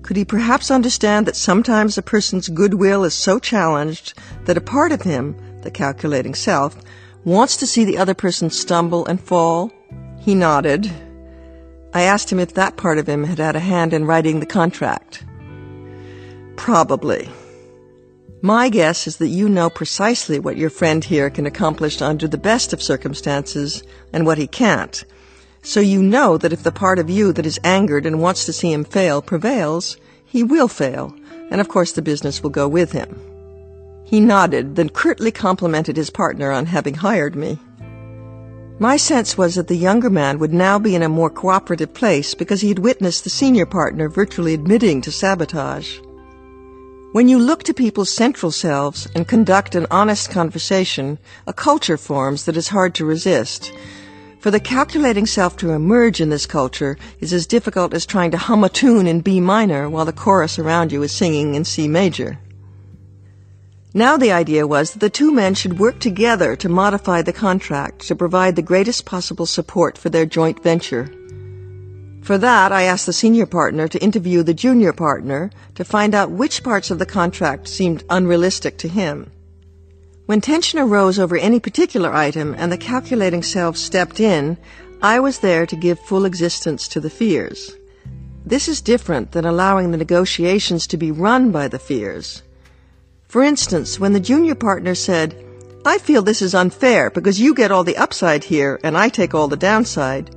Could 0.00 0.16
he 0.16 0.24
perhaps 0.24 0.70
understand 0.70 1.26
that 1.26 1.36
sometimes 1.36 1.98
a 1.98 2.02
person's 2.02 2.48
goodwill 2.48 3.04
is 3.04 3.12
so 3.12 3.38
challenged 3.38 4.14
that 4.46 4.56
a 4.56 4.62
part 4.62 4.90
of 4.90 5.02
him 5.02 5.36
the 5.60 5.70
calculating 5.70 6.34
self, 6.34 6.74
wants 7.26 7.58
to 7.58 7.66
see 7.66 7.84
the 7.84 7.98
other 7.98 8.14
person 8.14 8.48
stumble 8.48 9.04
and 9.04 9.20
fall? 9.20 9.70
He 10.18 10.34
nodded. 10.34 10.90
I 11.92 12.02
asked 12.04 12.32
him 12.32 12.40
if 12.40 12.54
that 12.54 12.78
part 12.78 12.96
of 12.96 13.06
him 13.06 13.24
had 13.24 13.38
had 13.38 13.54
a 13.54 13.60
hand 13.60 13.92
in 13.92 14.06
writing 14.06 14.40
the 14.40 14.46
contract. 14.46 15.24
Probably. 16.60 17.26
My 18.42 18.68
guess 18.68 19.06
is 19.06 19.16
that 19.16 19.28
you 19.28 19.48
know 19.48 19.70
precisely 19.70 20.38
what 20.38 20.58
your 20.58 20.68
friend 20.68 21.02
here 21.02 21.30
can 21.30 21.46
accomplish 21.46 22.02
under 22.02 22.28
the 22.28 22.36
best 22.36 22.74
of 22.74 22.82
circumstances 22.82 23.82
and 24.12 24.26
what 24.26 24.36
he 24.36 24.46
can't. 24.46 25.02
So 25.62 25.80
you 25.80 26.02
know 26.02 26.36
that 26.36 26.52
if 26.52 26.62
the 26.62 26.70
part 26.70 26.98
of 26.98 27.08
you 27.08 27.32
that 27.32 27.46
is 27.46 27.58
angered 27.64 28.04
and 28.04 28.20
wants 28.20 28.44
to 28.44 28.52
see 28.52 28.70
him 28.70 28.84
fail 28.84 29.22
prevails, 29.22 29.96
he 30.26 30.42
will 30.42 30.68
fail, 30.68 31.14
and 31.50 31.62
of 31.62 31.68
course 31.68 31.92
the 31.92 32.02
business 32.02 32.42
will 32.42 32.50
go 32.50 32.68
with 32.68 32.92
him. 32.92 33.18
He 34.04 34.20
nodded, 34.20 34.76
then 34.76 34.90
curtly 34.90 35.32
complimented 35.32 35.96
his 35.96 36.10
partner 36.10 36.52
on 36.52 36.66
having 36.66 36.94
hired 36.94 37.34
me. 37.34 37.58
My 38.78 38.98
sense 38.98 39.38
was 39.38 39.54
that 39.54 39.68
the 39.68 39.76
younger 39.76 40.10
man 40.10 40.38
would 40.38 40.52
now 40.52 40.78
be 40.78 40.94
in 40.94 41.02
a 41.02 41.08
more 41.08 41.30
cooperative 41.30 41.94
place 41.94 42.34
because 42.34 42.60
he 42.60 42.68
had 42.68 42.80
witnessed 42.80 43.24
the 43.24 43.30
senior 43.30 43.64
partner 43.64 44.10
virtually 44.10 44.52
admitting 44.52 45.00
to 45.00 45.10
sabotage. 45.10 45.98
When 47.12 47.28
you 47.28 47.40
look 47.40 47.64
to 47.64 47.74
people's 47.74 48.08
central 48.08 48.52
selves 48.52 49.08
and 49.16 49.26
conduct 49.26 49.74
an 49.74 49.88
honest 49.90 50.30
conversation, 50.30 51.18
a 51.44 51.52
culture 51.52 51.96
forms 51.96 52.44
that 52.44 52.56
is 52.56 52.68
hard 52.68 52.94
to 52.94 53.04
resist. 53.04 53.72
For 54.38 54.52
the 54.52 54.60
calculating 54.60 55.26
self 55.26 55.56
to 55.56 55.72
emerge 55.72 56.20
in 56.20 56.30
this 56.30 56.46
culture 56.46 56.96
is 57.18 57.32
as 57.32 57.48
difficult 57.48 57.94
as 57.94 58.06
trying 58.06 58.30
to 58.30 58.36
hum 58.36 58.62
a 58.62 58.68
tune 58.68 59.08
in 59.08 59.22
B 59.22 59.40
minor 59.40 59.90
while 59.90 60.04
the 60.04 60.12
chorus 60.12 60.56
around 60.56 60.92
you 60.92 61.02
is 61.02 61.10
singing 61.10 61.56
in 61.56 61.64
C 61.64 61.88
major. 61.88 62.38
Now 63.92 64.16
the 64.16 64.30
idea 64.30 64.68
was 64.68 64.92
that 64.92 65.00
the 65.00 65.10
two 65.10 65.32
men 65.32 65.54
should 65.54 65.80
work 65.80 65.98
together 65.98 66.54
to 66.54 66.68
modify 66.68 67.22
the 67.22 67.32
contract 67.32 68.06
to 68.06 68.14
provide 68.14 68.54
the 68.54 68.62
greatest 68.62 69.04
possible 69.04 69.46
support 69.46 69.98
for 69.98 70.10
their 70.10 70.26
joint 70.26 70.62
venture. 70.62 71.12
For 72.22 72.36
that, 72.38 72.70
I 72.70 72.82
asked 72.82 73.06
the 73.06 73.12
senior 73.12 73.46
partner 73.46 73.88
to 73.88 74.02
interview 74.02 74.42
the 74.42 74.54
junior 74.54 74.92
partner 74.92 75.50
to 75.74 75.84
find 75.84 76.14
out 76.14 76.30
which 76.30 76.62
parts 76.62 76.90
of 76.90 76.98
the 76.98 77.06
contract 77.06 77.66
seemed 77.66 78.04
unrealistic 78.10 78.76
to 78.78 78.88
him. 78.88 79.30
When 80.26 80.40
tension 80.40 80.78
arose 80.78 81.18
over 81.18 81.36
any 81.36 81.58
particular 81.58 82.12
item 82.12 82.54
and 82.56 82.70
the 82.70 82.78
calculating 82.78 83.42
self 83.42 83.76
stepped 83.76 84.20
in, 84.20 84.58
I 85.02 85.18
was 85.18 85.38
there 85.38 85.66
to 85.66 85.74
give 85.76 85.98
full 85.98 86.24
existence 86.24 86.86
to 86.88 87.00
the 87.00 87.10
fears. 87.10 87.72
This 88.44 88.68
is 88.68 88.80
different 88.80 89.32
than 89.32 89.44
allowing 89.44 89.90
the 89.90 89.98
negotiations 89.98 90.86
to 90.88 90.96
be 90.96 91.10
run 91.10 91.50
by 91.50 91.68
the 91.68 91.78
fears. 91.78 92.42
For 93.28 93.42
instance, 93.42 93.98
when 93.98 94.12
the 94.12 94.20
junior 94.20 94.54
partner 94.54 94.94
said, 94.94 95.34
I 95.84 95.98
feel 95.98 96.22
this 96.22 96.42
is 96.42 96.54
unfair 96.54 97.10
because 97.10 97.40
you 97.40 97.54
get 97.54 97.72
all 97.72 97.84
the 97.84 97.96
upside 97.96 98.44
here 98.44 98.78
and 98.84 98.96
I 98.96 99.08
take 99.08 99.34
all 99.34 99.48
the 99.48 99.56
downside, 99.56 100.34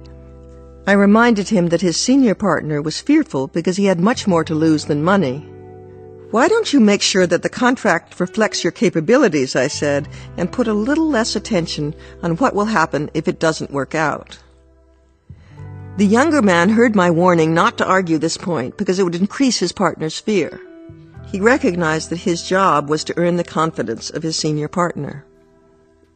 I 0.86 0.92
reminded 0.92 1.48
him 1.48 1.68
that 1.68 1.82
his 1.82 1.96
senior 1.96 2.36
partner 2.36 2.82
was 2.82 3.00
fearful 3.00 3.48
because 3.48 3.78
he 3.78 3.86
had 3.86 4.02
much 4.02 4.28
more 4.28 4.44
to 4.44 4.54
lose 4.54 4.86
than 4.86 5.02
money. 5.02 5.48
Why 6.32 6.50
don't 6.50 6.74
you 6.74 6.82
make 6.82 7.02
sure 7.02 7.26
that 7.26 7.42
the 7.42 7.50
contract 7.50 8.20
reflects 8.20 8.64
your 8.64 8.72
capabilities, 8.72 9.56
I 9.56 9.68
said, 9.68 10.10
and 10.36 10.52
put 10.52 10.68
a 10.68 10.74
little 10.74 11.08
less 11.08 11.36
attention 11.36 11.96
on 12.22 12.38
what 12.38 12.54
will 12.54 12.66
happen 12.66 13.10
if 13.14 13.28
it 13.28 13.40
doesn't 13.40 13.72
work 13.72 13.96
out? 13.96 14.40
The 15.96 16.06
younger 16.06 16.42
man 16.42 16.70
heard 16.70 16.96
my 16.96 17.12
warning 17.12 17.54
not 17.54 17.78
to 17.78 17.86
argue 17.86 18.18
this 18.18 18.36
point 18.36 18.78
because 18.78 19.00
it 19.00 19.04
would 19.04 19.16
increase 19.16 19.60
his 19.60 19.72
partner's 19.72 20.20
fear. 20.20 20.60
He 21.28 21.40
recognized 21.40 22.10
that 22.10 22.18
his 22.18 22.44
job 22.44 22.90
was 22.90 23.04
to 23.06 23.18
earn 23.18 23.38
the 23.38 23.44
confidence 23.44 24.10
of 24.10 24.24
his 24.24 24.36
senior 24.36 24.68
partner. 24.68 25.24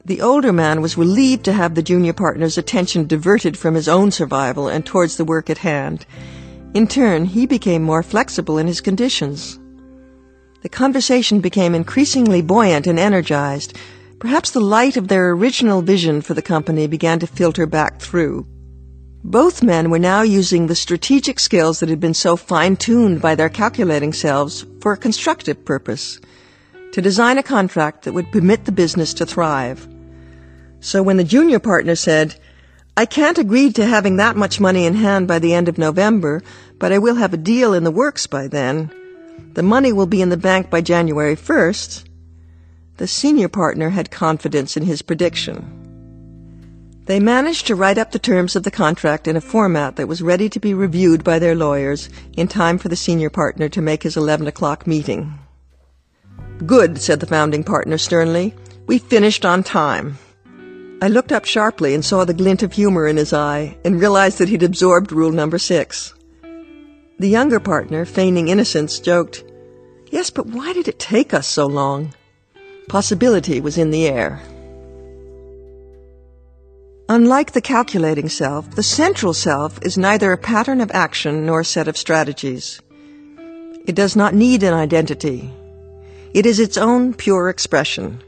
The 0.07 0.21
older 0.21 0.53
man 0.53 0.79
was 0.81 0.97
relieved 0.97 1.43
to 1.43 1.51
have 1.51 1.75
the 1.75 1.83
junior 1.83 2.13
partner's 2.13 2.57
attention 2.57 3.07
diverted 3.07 3.57
from 3.57 3.75
his 3.75 3.89
own 3.89 4.09
survival 4.09 4.69
and 4.69 4.85
towards 4.85 5.17
the 5.17 5.25
work 5.25 5.49
at 5.49 5.57
hand. 5.57 6.05
In 6.73 6.87
turn, 6.87 7.25
he 7.25 7.45
became 7.45 7.83
more 7.83 8.01
flexible 8.01 8.57
in 8.57 8.67
his 8.67 8.79
conditions. 8.79 9.59
The 10.61 10.69
conversation 10.69 11.41
became 11.41 11.75
increasingly 11.75 12.41
buoyant 12.41 12.87
and 12.87 12.97
energized. 12.97 13.77
Perhaps 14.17 14.51
the 14.51 14.61
light 14.61 14.95
of 14.95 15.09
their 15.09 15.31
original 15.31 15.81
vision 15.81 16.21
for 16.21 16.33
the 16.33 16.41
company 16.41 16.87
began 16.87 17.19
to 17.19 17.27
filter 17.27 17.65
back 17.65 17.99
through. 17.99 18.47
Both 19.25 19.61
men 19.61 19.89
were 19.89 19.99
now 19.99 20.21
using 20.21 20.67
the 20.67 20.75
strategic 20.75 21.37
skills 21.37 21.81
that 21.81 21.89
had 21.89 21.99
been 21.99 22.13
so 22.13 22.37
fine-tuned 22.37 23.21
by 23.21 23.35
their 23.35 23.49
calculating 23.49 24.13
selves 24.13 24.65
for 24.79 24.93
a 24.93 24.97
constructive 24.97 25.65
purpose, 25.65 26.21
to 26.93 27.01
design 27.01 27.37
a 27.37 27.43
contract 27.43 28.03
that 28.03 28.13
would 28.13 28.31
permit 28.31 28.63
the 28.63 28.71
business 28.71 29.13
to 29.15 29.25
thrive. 29.25 29.85
So 30.79 31.03
when 31.03 31.17
the 31.17 31.23
junior 31.23 31.59
partner 31.59 31.95
said, 31.95 32.35
I 32.95 33.05
can't 33.05 33.37
agree 33.37 33.71
to 33.73 33.85
having 33.85 34.17
that 34.17 34.35
much 34.35 34.59
money 34.59 34.85
in 34.85 34.95
hand 34.95 35.27
by 35.27 35.39
the 35.39 35.53
end 35.53 35.69
of 35.69 35.77
November, 35.77 36.41
but 36.79 36.91
I 36.91 36.97
will 36.97 37.15
have 37.15 37.33
a 37.33 37.37
deal 37.37 37.73
in 37.73 37.83
the 37.83 37.91
works 37.91 38.25
by 38.25 38.47
then. 38.47 38.91
The 39.53 39.63
money 39.63 39.93
will 39.93 40.07
be 40.07 40.21
in 40.21 40.29
the 40.29 40.37
bank 40.37 40.69
by 40.69 40.81
January 40.81 41.35
1st. 41.35 42.05
The 42.97 43.07
senior 43.07 43.49
partner 43.49 43.89
had 43.89 44.09
confidence 44.09 44.75
in 44.75 44.83
his 44.83 45.03
prediction. 45.03 45.73
They 47.05 47.19
managed 47.19 47.67
to 47.67 47.75
write 47.75 47.97
up 47.97 48.11
the 48.11 48.19
terms 48.19 48.55
of 48.55 48.63
the 48.63 48.71
contract 48.71 49.27
in 49.27 49.35
a 49.35 49.41
format 49.41 49.95
that 49.95 50.07
was 50.07 50.21
ready 50.21 50.49
to 50.49 50.59
be 50.59 50.73
reviewed 50.73 51.23
by 51.23 51.39
their 51.39 51.55
lawyers 51.55 52.09
in 52.35 52.47
time 52.47 52.77
for 52.77 52.89
the 52.89 52.95
senior 52.95 53.29
partner 53.29 53.69
to 53.69 53.81
make 53.81 54.03
his 54.03 54.17
11 54.17 54.47
o'clock 54.47 54.85
meeting. 54.85 55.37
Good, 56.65 56.99
said 56.99 57.19
the 57.19 57.27
founding 57.27 57.63
partner 57.63 57.97
sternly. 57.97 58.55
We 58.87 58.97
finished 58.97 59.45
on 59.45 59.63
time. 59.63 60.17
I 60.99 61.09
looked 61.09 61.31
up 61.31 61.45
sharply 61.45 61.93
and 61.93 62.03
saw 62.03 62.25
the 62.25 62.33
glint 62.33 62.63
of 62.63 62.73
humor 62.73 63.07
in 63.07 63.17
his 63.17 63.31
eye 63.31 63.77
and 63.85 64.01
realized 64.01 64.39
that 64.39 64.49
he'd 64.49 64.63
absorbed 64.63 65.11
rule 65.11 65.31
number 65.31 65.59
six. 65.59 66.15
The 67.19 67.29
younger 67.29 67.59
partner, 67.59 68.03
feigning 68.03 68.47
innocence, 68.47 68.99
joked, 68.99 69.43
Yes, 70.09 70.29
but 70.29 70.47
why 70.47 70.73
did 70.73 70.87
it 70.87 70.99
take 70.99 71.33
us 71.33 71.47
so 71.47 71.65
long? 71.65 72.13
Possibility 72.87 73.59
was 73.59 73.77
in 73.77 73.91
the 73.91 74.07
air. 74.07 74.41
Unlike 77.09 77.51
the 77.51 77.61
calculating 77.61 78.29
self, 78.29 78.71
the 78.71 78.83
central 78.83 79.33
self 79.33 79.79
is 79.83 79.97
neither 79.97 80.31
a 80.31 80.37
pattern 80.37 80.81
of 80.81 80.91
action 80.91 81.45
nor 81.45 81.61
a 81.61 81.65
set 81.65 81.87
of 81.87 81.97
strategies. 81.97 82.81
It 83.85 83.95
does 83.95 84.15
not 84.15 84.33
need 84.33 84.63
an 84.63 84.73
identity. 84.73 85.51
It 86.33 86.45
is 86.45 86.59
its 86.59 86.77
own 86.77 87.13
pure 87.13 87.49
expression. 87.49 88.21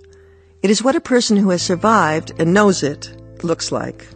It 0.62 0.70
is 0.70 0.84
what 0.84 0.96
a 0.96 1.02
person 1.02 1.38
who 1.38 1.50
has 1.52 1.62
survived 1.62 2.34
and 2.40 2.54
knows 2.54 2.84
it 2.84 3.12
looks 3.44 3.72
like. 3.72 4.08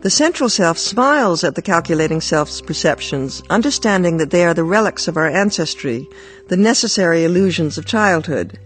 The 0.00 0.10
central 0.10 0.48
self 0.48 0.78
smiles 0.78 1.44
at 1.44 1.54
the 1.54 1.62
calculating 1.62 2.20
self's 2.20 2.60
perceptions, 2.60 3.42
understanding 3.50 4.16
that 4.16 4.30
they 4.30 4.44
are 4.44 4.54
the 4.54 4.64
relics 4.64 5.08
of 5.08 5.16
our 5.16 5.28
ancestry, 5.28 6.08
the 6.48 6.56
necessary 6.56 7.24
illusions 7.24 7.76
of 7.76 7.84
childhood 7.84 8.58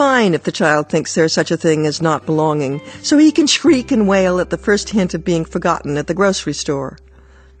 fine 0.00 0.32
if 0.32 0.44
the 0.44 0.50
child 0.50 0.88
thinks 0.88 1.14
there's 1.14 1.34
such 1.34 1.50
a 1.50 1.58
thing 1.58 1.84
as 1.84 2.00
not 2.00 2.24
belonging, 2.24 2.80
so 3.02 3.18
he 3.18 3.30
can 3.30 3.46
shriek 3.46 3.92
and 3.92 4.08
wail 4.08 4.40
at 4.40 4.48
the 4.48 4.56
first 4.56 4.88
hint 4.88 5.12
of 5.12 5.22
being 5.22 5.44
forgotten 5.44 5.98
at 5.98 6.06
the 6.06 6.14
grocery 6.14 6.54
store. 6.54 6.96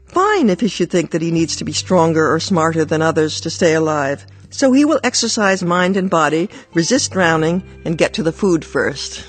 Fine 0.06 0.48
if 0.48 0.60
he 0.60 0.68
should 0.68 0.90
think 0.90 1.10
that 1.10 1.20
he 1.20 1.30
needs 1.30 1.54
to 1.56 1.64
be 1.64 1.72
stronger 1.74 2.32
or 2.32 2.40
smarter 2.40 2.82
than 2.82 3.02
others 3.02 3.42
to 3.42 3.50
stay 3.50 3.74
alive, 3.74 4.24
so 4.50 4.72
he 4.72 4.84
will 4.84 5.00
exercise 5.02 5.62
mind 5.62 5.96
and 5.96 6.10
body, 6.10 6.50
resist 6.74 7.12
drowning, 7.12 7.62
and 7.84 7.96
get 7.96 8.12
to 8.14 8.22
the 8.22 8.32
food 8.32 8.64
first. 8.64 9.24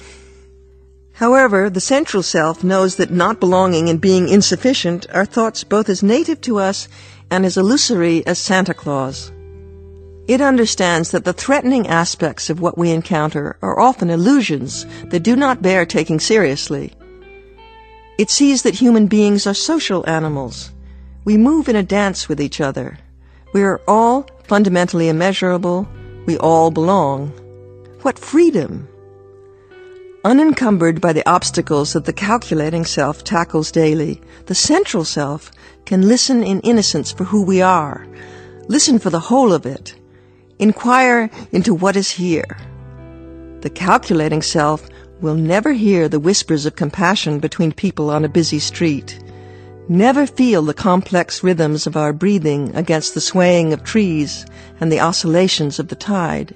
However, 1.14 1.70
the 1.70 1.80
central 1.80 2.24
self 2.24 2.64
knows 2.64 2.96
that 2.96 3.12
not 3.12 3.40
belonging 3.40 3.90
and 3.90 4.02
being 4.02 4.28
insufficient 4.28 5.06
are 5.14 5.26
thoughts 5.26 5.64
both 5.64 5.88
as 5.88 6.02
native 6.02 6.42
to 6.42 6.58
us 6.58 6.88
and 7.30 7.46
as 7.46 7.58
illusory 7.58 8.26
as 8.26 8.40
Santa 8.40 8.74
Claus. 8.74 9.32
It 10.28 10.42
understands 10.42 11.12
that 11.12 11.26
the 11.26 11.34
threatening 11.34 11.88
aspects 11.88 12.50
of 12.50 12.60
what 12.60 12.78
we 12.78 12.90
encounter 12.90 13.58
are 13.62 13.80
often 13.80 14.10
illusions 14.10 14.86
that 15.06 15.24
do 15.24 15.36
not 15.36 15.62
bear 15.62 15.86
taking 15.86 16.20
seriously. 16.20 16.94
It 18.18 18.30
sees 18.30 18.64
that 18.64 18.76
human 18.76 19.08
beings 19.08 19.46
are 19.46 19.54
social 19.54 20.08
animals. 20.10 20.72
We 21.24 21.38
move 21.38 21.70
in 21.70 21.76
a 21.76 21.84
dance 21.84 22.28
with 22.28 22.42
each 22.42 22.62
other. 22.62 22.98
We 23.54 23.64
are 23.64 23.82
all 23.88 24.26
fundamentally 24.44 25.10
immeasurable. 25.10 25.88
We 26.26 26.38
all 26.38 26.72
belong. 26.72 27.30
What 28.02 28.20
freedom! 28.20 28.88
Unencumbered 30.24 31.02
by 31.02 31.14
the 31.14 31.28
obstacles 31.28 31.94
that 31.94 32.06
the 32.06 32.14
calculating 32.14 32.86
self 32.86 33.24
tackles 33.24 33.72
daily, 33.72 34.22
the 34.46 34.56
central 34.56 35.04
self 35.04 35.52
can 35.86 36.08
listen 36.08 36.44
in 36.44 36.60
innocence 36.62 37.12
for 37.12 37.24
who 37.24 37.44
we 37.44 37.62
are, 37.62 38.08
listen 38.68 39.00
for 39.00 39.10
the 39.10 39.20
whole 39.20 39.52
of 39.52 39.66
it, 39.66 39.96
Inquire 40.62 41.32
into 41.52 41.74
what 41.74 41.96
is 41.96 42.12
here. 42.12 42.56
The 43.62 43.72
calculating 43.72 44.44
self 44.44 44.88
will 45.20 45.34
never 45.34 45.74
hear 45.74 46.08
the 46.08 46.20
whispers 46.20 46.68
of 46.68 46.76
compassion 46.76 47.40
between 47.40 47.72
people 47.72 48.12
on 48.12 48.24
a 48.24 48.30
busy 48.30 48.60
street, 48.60 49.20
never 49.90 50.26
feel 50.26 50.62
the 50.62 50.74
complex 50.74 51.44
rhythms 51.44 51.88
of 51.88 51.98
our 51.98 52.14
breathing 52.14 52.76
against 52.76 53.14
the 53.14 53.22
swaying 53.22 53.74
of 53.74 53.84
trees 53.84 54.46
and 54.80 54.92
the 54.92 55.00
oscillations 55.00 55.80
of 55.80 55.88
the 55.88 55.96
tide, 55.96 56.56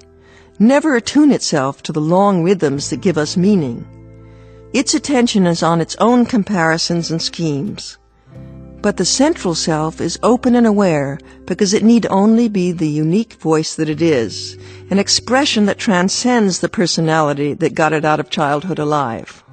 never 0.60 0.96
attune 0.96 1.32
itself 1.32 1.84
to 1.84 1.92
the 1.92 2.02
long 2.02 2.44
rhythms 2.44 2.90
that 2.90 3.02
give 3.02 3.18
us 3.18 3.36
meaning. 3.36 3.86
Its 4.74 4.94
attention 4.94 5.46
is 5.48 5.64
on 5.64 5.82
its 5.82 5.96
own 6.00 6.26
comparisons 6.26 7.12
and 7.12 7.22
schemes. 7.22 7.98
But 8.82 8.98
the 8.98 9.06
central 9.06 9.56
self 9.56 10.00
is 10.00 10.20
open 10.22 10.54
and 10.56 10.68
aware 10.68 11.18
because 11.46 11.74
it 11.74 11.84
need 11.84 12.06
only 12.10 12.48
be 12.48 12.72
the 12.72 12.88
unique 12.88 13.34
voice 13.34 13.76
that 13.76 13.90
it 13.90 14.02
is, 14.02 14.58
an 14.92 15.00
expression 15.00 15.66
that 15.66 15.80
transcends 15.80 16.60
the 16.60 16.70
personality 16.70 17.54
that 17.56 17.74
got 17.74 17.94
it 17.94 18.06
out 18.06 18.20
of 18.20 18.30
childhood 18.30 18.78
alive. 18.78 19.44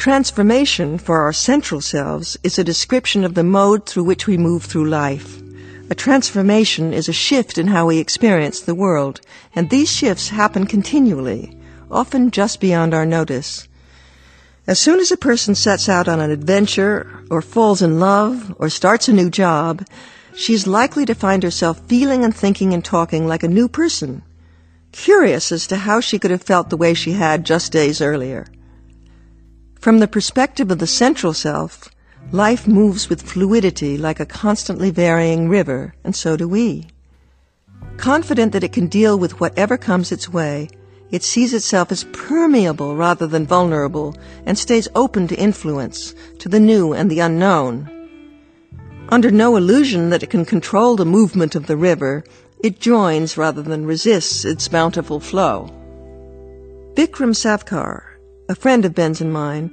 Transformation 0.00 0.96
for 0.96 1.20
our 1.20 1.32
central 1.34 1.82
selves 1.82 2.38
is 2.42 2.58
a 2.58 2.64
description 2.64 3.22
of 3.22 3.34
the 3.34 3.44
mode 3.44 3.84
through 3.84 4.04
which 4.04 4.26
we 4.26 4.38
move 4.38 4.62
through 4.64 4.88
life. 4.88 5.42
A 5.90 5.94
transformation 5.94 6.94
is 6.94 7.06
a 7.06 7.12
shift 7.12 7.58
in 7.58 7.66
how 7.66 7.84
we 7.84 7.98
experience 7.98 8.60
the 8.62 8.74
world, 8.74 9.20
and 9.54 9.68
these 9.68 9.92
shifts 9.92 10.30
happen 10.30 10.66
continually, 10.66 11.54
often 11.90 12.30
just 12.30 12.60
beyond 12.60 12.94
our 12.94 13.04
notice. 13.04 13.68
As 14.66 14.78
soon 14.78 15.00
as 15.00 15.12
a 15.12 15.18
person 15.18 15.54
sets 15.54 15.86
out 15.86 16.08
on 16.08 16.18
an 16.18 16.30
adventure, 16.30 17.22
or 17.30 17.42
falls 17.42 17.82
in 17.82 18.00
love, 18.00 18.54
or 18.58 18.70
starts 18.70 19.06
a 19.06 19.12
new 19.12 19.28
job, 19.28 19.86
she 20.34 20.54
is 20.54 20.66
likely 20.66 21.04
to 21.04 21.14
find 21.14 21.42
herself 21.42 21.78
feeling 21.88 22.24
and 22.24 22.34
thinking 22.34 22.72
and 22.72 22.82
talking 22.82 23.28
like 23.28 23.42
a 23.42 23.48
new 23.48 23.68
person, 23.68 24.22
curious 24.92 25.52
as 25.52 25.66
to 25.66 25.76
how 25.76 26.00
she 26.00 26.18
could 26.18 26.30
have 26.30 26.42
felt 26.42 26.70
the 26.70 26.78
way 26.78 26.94
she 26.94 27.12
had 27.12 27.44
just 27.44 27.70
days 27.70 28.00
earlier. 28.00 28.46
From 29.80 29.98
the 29.98 30.08
perspective 30.08 30.70
of 30.70 30.78
the 30.78 30.86
central 30.86 31.32
self, 31.32 31.88
life 32.32 32.68
moves 32.68 33.08
with 33.08 33.22
fluidity 33.22 33.96
like 33.96 34.20
a 34.20 34.26
constantly 34.26 34.90
varying 34.90 35.48
river, 35.48 35.94
and 36.04 36.14
so 36.14 36.36
do 36.36 36.46
we. 36.46 36.88
Confident 37.96 38.52
that 38.52 38.62
it 38.62 38.74
can 38.74 38.88
deal 38.88 39.18
with 39.18 39.40
whatever 39.40 39.78
comes 39.78 40.12
its 40.12 40.28
way, 40.28 40.68
it 41.10 41.22
sees 41.22 41.54
itself 41.54 41.90
as 41.90 42.04
permeable 42.12 42.94
rather 42.94 43.26
than 43.26 43.46
vulnerable 43.46 44.14
and 44.44 44.58
stays 44.58 44.86
open 44.94 45.26
to 45.28 45.34
influence, 45.36 46.14
to 46.40 46.50
the 46.50 46.60
new 46.60 46.92
and 46.92 47.10
the 47.10 47.20
unknown. 47.20 47.88
Under 49.08 49.30
no 49.30 49.56
illusion 49.56 50.10
that 50.10 50.22
it 50.22 50.28
can 50.28 50.44
control 50.44 50.94
the 50.94 51.06
movement 51.06 51.54
of 51.54 51.68
the 51.68 51.78
river, 51.78 52.22
it 52.62 52.80
joins 52.80 53.38
rather 53.38 53.62
than 53.62 53.86
resists 53.86 54.44
its 54.44 54.68
bountiful 54.68 55.20
flow. 55.20 55.70
Vikram 56.94 57.32
Savkar, 57.32 58.09
a 58.50 58.54
friend 58.56 58.84
of 58.84 58.96
Ben's 58.96 59.20
and 59.20 59.32
mine, 59.32 59.70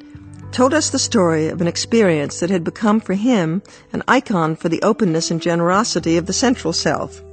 told 0.51 0.71
us 0.71 0.91
the 0.91 0.99
story 0.99 1.47
of 1.47 1.61
an 1.61 1.67
experience 1.67 2.39
that 2.39 2.51
had 2.51 2.63
become 2.63 2.99
for 2.99 3.15
him 3.15 3.63
an 3.91 4.03
icon 4.07 4.55
for 4.55 4.69
the 4.69 4.81
openness 4.83 5.31
and 5.31 5.41
generosity 5.41 6.15
of 6.15 6.27
the 6.27 6.33
central 6.33 6.71
self. 6.71 7.23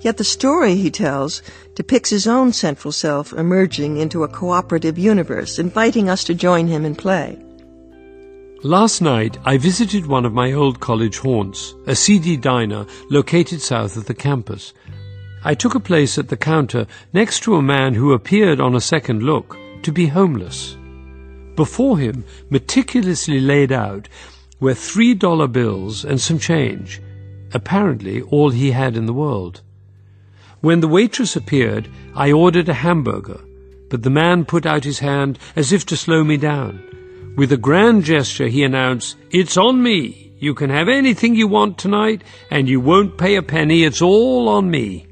Yet 0.00 0.16
the 0.16 0.24
story 0.24 0.74
he 0.74 0.90
tells 0.90 1.42
depicts 1.76 2.10
his 2.10 2.26
own 2.26 2.52
central 2.52 2.90
self 2.90 3.32
emerging 3.32 3.98
into 3.98 4.24
a 4.24 4.28
cooperative 4.28 4.98
universe, 4.98 5.60
inviting 5.60 6.10
us 6.10 6.24
to 6.24 6.34
join 6.34 6.66
him 6.66 6.84
in 6.84 6.96
play. 6.96 7.38
Last 8.64 9.00
night, 9.00 9.38
I 9.44 9.58
visited 9.58 10.06
one 10.06 10.24
of 10.24 10.32
my 10.32 10.52
old 10.52 10.80
college 10.80 11.18
haunts, 11.18 11.72
a 11.86 11.94
seedy 11.94 12.36
diner 12.36 12.84
located 13.10 13.62
south 13.62 13.96
of 13.96 14.06
the 14.06 14.14
campus. 14.14 14.74
I 15.44 15.54
took 15.54 15.76
a 15.76 15.80
place 15.80 16.18
at 16.18 16.28
the 16.28 16.36
counter 16.36 16.88
next 17.12 17.44
to 17.44 17.54
a 17.54 17.62
man 17.62 17.94
who 17.94 18.12
appeared 18.12 18.60
on 18.60 18.74
a 18.74 18.80
second 18.80 19.22
look 19.22 19.56
to 19.82 19.92
be 19.92 20.06
homeless. 20.06 20.76
Before 21.60 21.98
him, 21.98 22.24
meticulously 22.48 23.38
laid 23.38 23.70
out, 23.70 24.08
were 24.60 24.72
three 24.72 25.12
dollar 25.12 25.46
bills 25.46 26.06
and 26.06 26.18
some 26.18 26.38
change, 26.38 27.02
apparently 27.52 28.22
all 28.22 28.48
he 28.48 28.70
had 28.70 28.96
in 28.96 29.04
the 29.04 29.12
world. 29.12 29.60
When 30.62 30.80
the 30.80 30.88
waitress 30.88 31.36
appeared, 31.36 31.86
I 32.14 32.32
ordered 32.32 32.70
a 32.70 32.80
hamburger, 32.86 33.40
but 33.90 34.04
the 34.04 34.16
man 34.22 34.46
put 34.46 34.64
out 34.64 34.84
his 34.84 35.00
hand 35.00 35.38
as 35.54 35.70
if 35.70 35.84
to 35.88 35.98
slow 35.98 36.24
me 36.24 36.38
down. 36.38 36.80
With 37.36 37.52
a 37.52 37.58
grand 37.58 38.04
gesture, 38.04 38.48
he 38.48 38.64
announced, 38.64 39.18
It's 39.30 39.58
on 39.58 39.82
me. 39.82 40.32
You 40.38 40.54
can 40.54 40.70
have 40.70 40.88
anything 40.88 41.34
you 41.34 41.46
want 41.46 41.76
tonight, 41.76 42.24
and 42.50 42.70
you 42.70 42.80
won't 42.80 43.18
pay 43.18 43.36
a 43.36 43.42
penny. 43.42 43.84
It's 43.84 44.00
all 44.00 44.48
on 44.48 44.70
me. 44.70 45.08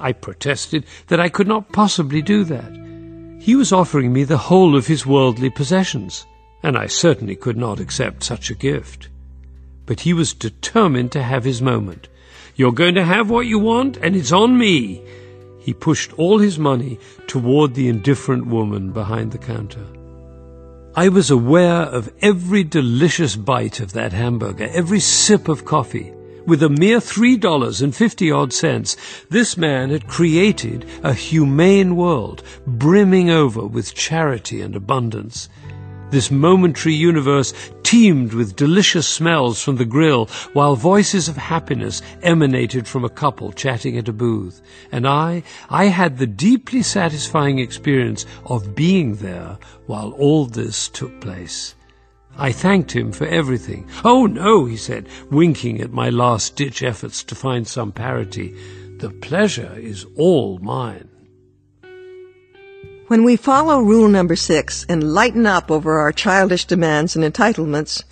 I 0.00 0.14
protested 0.14 0.84
that 1.06 1.20
I 1.20 1.28
could 1.28 1.46
not 1.46 1.70
possibly 1.70 2.22
do 2.22 2.42
that. 2.42 2.77
He 3.38 3.54
was 3.54 3.72
offering 3.72 4.12
me 4.12 4.24
the 4.24 4.36
whole 4.36 4.76
of 4.76 4.86
his 4.86 5.06
worldly 5.06 5.50
possessions, 5.50 6.26
and 6.62 6.76
I 6.76 6.86
certainly 6.86 7.36
could 7.36 7.56
not 7.56 7.80
accept 7.80 8.24
such 8.24 8.50
a 8.50 8.54
gift. 8.54 9.08
But 9.86 10.00
he 10.00 10.12
was 10.12 10.34
determined 10.34 11.12
to 11.12 11.22
have 11.22 11.44
his 11.44 11.62
moment. 11.62 12.08
You're 12.56 12.72
going 12.72 12.96
to 12.96 13.04
have 13.04 13.30
what 13.30 13.46
you 13.46 13.58
want, 13.58 13.96
and 13.98 14.16
it's 14.16 14.32
on 14.32 14.58
me. 14.58 15.02
He 15.60 15.72
pushed 15.72 16.12
all 16.18 16.38
his 16.38 16.58
money 16.58 16.98
toward 17.26 17.74
the 17.74 17.88
indifferent 17.88 18.46
woman 18.46 18.92
behind 18.92 19.32
the 19.32 19.38
counter. 19.38 19.86
I 20.94 21.08
was 21.08 21.30
aware 21.30 21.82
of 21.82 22.12
every 22.20 22.64
delicious 22.64 23.36
bite 23.36 23.78
of 23.78 23.92
that 23.92 24.12
hamburger, 24.12 24.68
every 24.72 24.98
sip 24.98 25.46
of 25.48 25.64
coffee. 25.64 26.12
With 26.48 26.62
a 26.62 26.70
mere 26.70 26.98
three 26.98 27.36
dollars 27.36 27.82
and 27.82 27.94
fifty 27.94 28.30
odd 28.32 28.54
cents, 28.54 28.96
this 29.28 29.58
man 29.58 29.90
had 29.90 30.08
created 30.08 30.86
a 31.02 31.12
humane 31.12 31.94
world, 31.94 32.42
brimming 32.66 33.28
over 33.28 33.66
with 33.66 33.92
charity 33.94 34.62
and 34.62 34.74
abundance. 34.74 35.50
This 36.10 36.30
momentary 36.30 36.94
universe 36.94 37.52
teemed 37.82 38.32
with 38.32 38.56
delicious 38.56 39.06
smells 39.06 39.62
from 39.62 39.76
the 39.76 39.84
grill, 39.84 40.24
while 40.54 40.74
voices 40.74 41.28
of 41.28 41.36
happiness 41.36 42.00
emanated 42.22 42.88
from 42.88 43.04
a 43.04 43.10
couple 43.10 43.52
chatting 43.52 43.98
at 43.98 44.08
a 44.08 44.12
booth. 44.14 44.62
And 44.90 45.06
I, 45.06 45.42
I 45.68 45.88
had 45.88 46.16
the 46.16 46.26
deeply 46.26 46.82
satisfying 46.82 47.58
experience 47.58 48.24
of 48.46 48.74
being 48.74 49.16
there 49.16 49.58
while 49.84 50.12
all 50.12 50.46
this 50.46 50.88
took 50.88 51.20
place. 51.20 51.74
I 52.38 52.52
thanked 52.52 52.92
him 52.92 53.10
for 53.10 53.26
everything. 53.26 53.88
Oh 54.04 54.26
no, 54.26 54.64
he 54.64 54.76
said, 54.76 55.08
winking 55.28 55.80
at 55.80 55.90
my 55.90 56.08
last 56.08 56.54
ditch 56.54 56.84
efforts 56.84 57.24
to 57.24 57.34
find 57.34 57.66
some 57.66 57.90
parity. 57.90 58.54
The 58.98 59.10
pleasure 59.10 59.74
is 59.76 60.06
all 60.16 60.58
mine. 60.58 61.08
When 63.08 63.24
we 63.24 63.36
follow 63.36 63.80
rule 63.80 64.08
number 64.08 64.36
six 64.36 64.86
and 64.88 65.14
lighten 65.14 65.46
up 65.46 65.70
over 65.70 65.98
our 65.98 66.12
childish 66.12 66.64
demands 66.64 67.16
and 67.16 67.24
entitlements, 67.24 68.04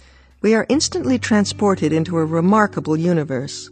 we 0.42 0.54
are 0.54 0.66
instantly 0.68 1.18
transported 1.18 1.92
into 1.92 2.18
a 2.18 2.24
remarkable 2.24 2.96
universe. 2.96 3.70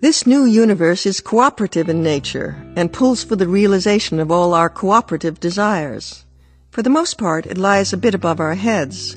This 0.00 0.26
new 0.26 0.44
universe 0.44 1.06
is 1.06 1.20
cooperative 1.20 1.88
in 1.88 2.02
nature 2.02 2.56
and 2.76 2.92
pulls 2.92 3.24
for 3.24 3.34
the 3.34 3.48
realization 3.48 4.20
of 4.20 4.30
all 4.30 4.52
our 4.52 4.68
cooperative 4.68 5.40
desires. 5.40 6.24
For 6.70 6.82
the 6.82 6.90
most 6.90 7.18
part, 7.18 7.46
it 7.46 7.58
lies 7.58 7.92
a 7.92 7.96
bit 7.96 8.14
above 8.14 8.38
our 8.38 8.54
heads. 8.54 9.16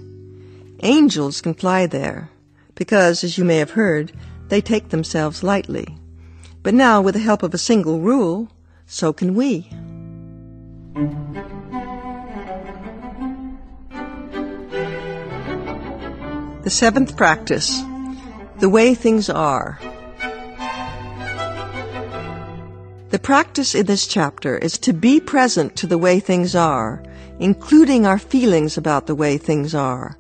Angels 0.86 1.42
can 1.42 1.56
fly 1.56 1.88
there, 1.88 2.30
because, 2.76 3.24
as 3.24 3.40
you 3.40 3.44
may 3.44 3.58
have 3.58 3.72
heard, 3.72 4.12
they 4.50 4.62
take 4.62 4.90
themselves 4.90 5.42
lightly. 5.42 5.98
But 6.62 6.76
now, 6.76 7.02
with 7.02 7.16
the 7.16 7.22
help 7.22 7.42
of 7.42 7.56
a 7.56 7.58
single 7.58 8.02
rule, 8.02 8.52
so 8.86 9.12
can 9.12 9.34
we. 9.34 9.68
The 16.62 16.70
seventh 16.70 17.18
practice, 17.18 17.82
the 18.60 18.70
way 18.70 18.94
things 18.94 19.28
are. 19.28 19.80
The 23.10 23.20
practice 23.20 23.74
in 23.74 23.88
this 23.88 24.06
chapter 24.06 24.56
is 24.60 24.78
to 24.78 24.94
be 24.94 25.20
present 25.20 25.76
to 25.78 25.88
the 25.88 25.98
way 25.98 26.20
things 26.20 26.54
are, 26.54 27.02
including 27.40 28.06
our 28.06 28.20
feelings 28.20 28.78
about 28.78 29.08
the 29.08 29.16
way 29.16 29.40
things 29.40 29.74
are. 29.74 30.20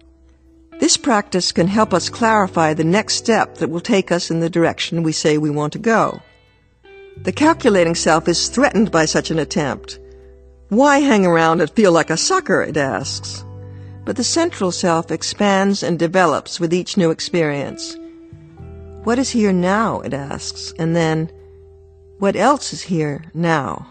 This 0.79 0.97
practice 0.97 1.51
can 1.51 1.67
help 1.67 1.93
us 1.93 2.09
clarify 2.09 2.73
the 2.73 2.83
next 2.83 3.15
step 3.15 3.55
that 3.55 3.69
will 3.69 3.79
take 3.79 4.11
us 4.11 4.29
in 4.29 4.41
the 4.41 4.49
direction 4.49 5.03
we 5.03 5.13
say 5.13 5.37
we 5.37 5.49
want 5.49 5.73
to 5.73 5.79
go. 5.79 6.21
The 7.23 7.31
calculating 7.31 7.95
self 7.95 8.27
is 8.27 8.49
threatened 8.49 8.91
by 8.91 9.05
such 9.05 9.31
an 9.31 9.39
attempt. 9.39 9.99
Why 10.69 10.99
hang 10.99 11.25
around 11.25 11.61
and 11.61 11.71
feel 11.71 11.93
like 11.93 12.09
a 12.09 12.17
sucker, 12.17 12.61
it 12.61 12.75
asks. 12.75 13.45
But 14.03 14.17
the 14.17 14.23
central 14.23 14.71
self 14.71 15.11
expands 15.11 15.81
and 15.81 15.97
develops 15.97 16.59
with 16.59 16.73
each 16.73 16.97
new 16.97 17.09
experience. 17.09 17.97
What 19.05 19.17
is 19.17 19.29
here 19.29 19.53
now, 19.53 20.01
it 20.01 20.13
asks, 20.13 20.73
and 20.77 20.95
then, 20.95 21.31
what 22.19 22.35
else 22.35 22.73
is 22.73 22.81
here 22.81 23.23
now? 23.33 23.87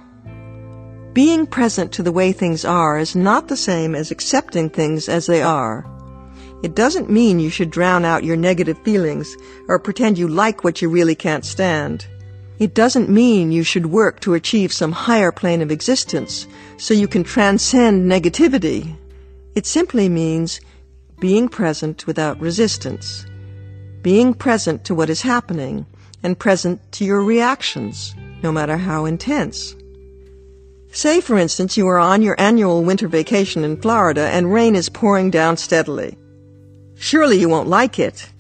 Being 1.14 1.46
present 1.46 1.92
to 1.92 2.02
the 2.02 2.12
way 2.12 2.32
things 2.32 2.64
are 2.64 2.98
is 2.98 3.14
not 3.14 3.48
the 3.48 3.56
same 3.56 3.94
as 3.94 4.10
accepting 4.10 4.68
things 4.68 5.08
as 5.08 5.26
they 5.26 5.40
are. 5.40 5.86
It 6.64 6.74
doesn't 6.74 7.10
mean 7.10 7.40
you 7.40 7.50
should 7.50 7.70
drown 7.70 8.06
out 8.06 8.24
your 8.24 8.36
negative 8.36 8.78
feelings 8.78 9.36
or 9.68 9.78
pretend 9.78 10.16
you 10.16 10.28
like 10.28 10.64
what 10.64 10.80
you 10.80 10.88
really 10.88 11.14
can't 11.14 11.44
stand. 11.44 12.06
It 12.58 12.72
doesn't 12.72 13.10
mean 13.10 13.52
you 13.52 13.62
should 13.62 13.84
work 13.84 14.20
to 14.20 14.32
achieve 14.32 14.72
some 14.72 14.90
higher 14.90 15.30
plane 15.30 15.60
of 15.60 15.70
existence 15.70 16.46
so 16.78 16.94
you 16.94 17.06
can 17.06 17.22
transcend 17.22 18.10
negativity. 18.10 18.96
It 19.54 19.66
simply 19.66 20.08
means 20.08 20.58
being 21.20 21.50
present 21.50 22.06
without 22.06 22.40
resistance, 22.40 23.26
being 24.00 24.32
present 24.32 24.84
to 24.84 24.94
what 24.94 25.10
is 25.10 25.20
happening 25.20 25.84
and 26.22 26.38
present 26.38 26.80
to 26.92 27.04
your 27.04 27.22
reactions, 27.22 28.14
no 28.42 28.50
matter 28.50 28.78
how 28.78 29.04
intense. 29.04 29.76
Say, 30.92 31.20
for 31.20 31.36
instance, 31.36 31.76
you 31.76 31.86
are 31.88 31.98
on 31.98 32.22
your 32.22 32.40
annual 32.40 32.82
winter 32.82 33.06
vacation 33.06 33.64
in 33.64 33.82
Florida 33.82 34.28
and 34.28 34.50
rain 34.50 34.74
is 34.74 34.88
pouring 34.88 35.30
down 35.30 35.58
steadily. 35.58 36.16
Surely 37.04 37.38
you 37.38 37.50
won't 37.50 37.68
like 37.68 37.98
it. 37.98 38.30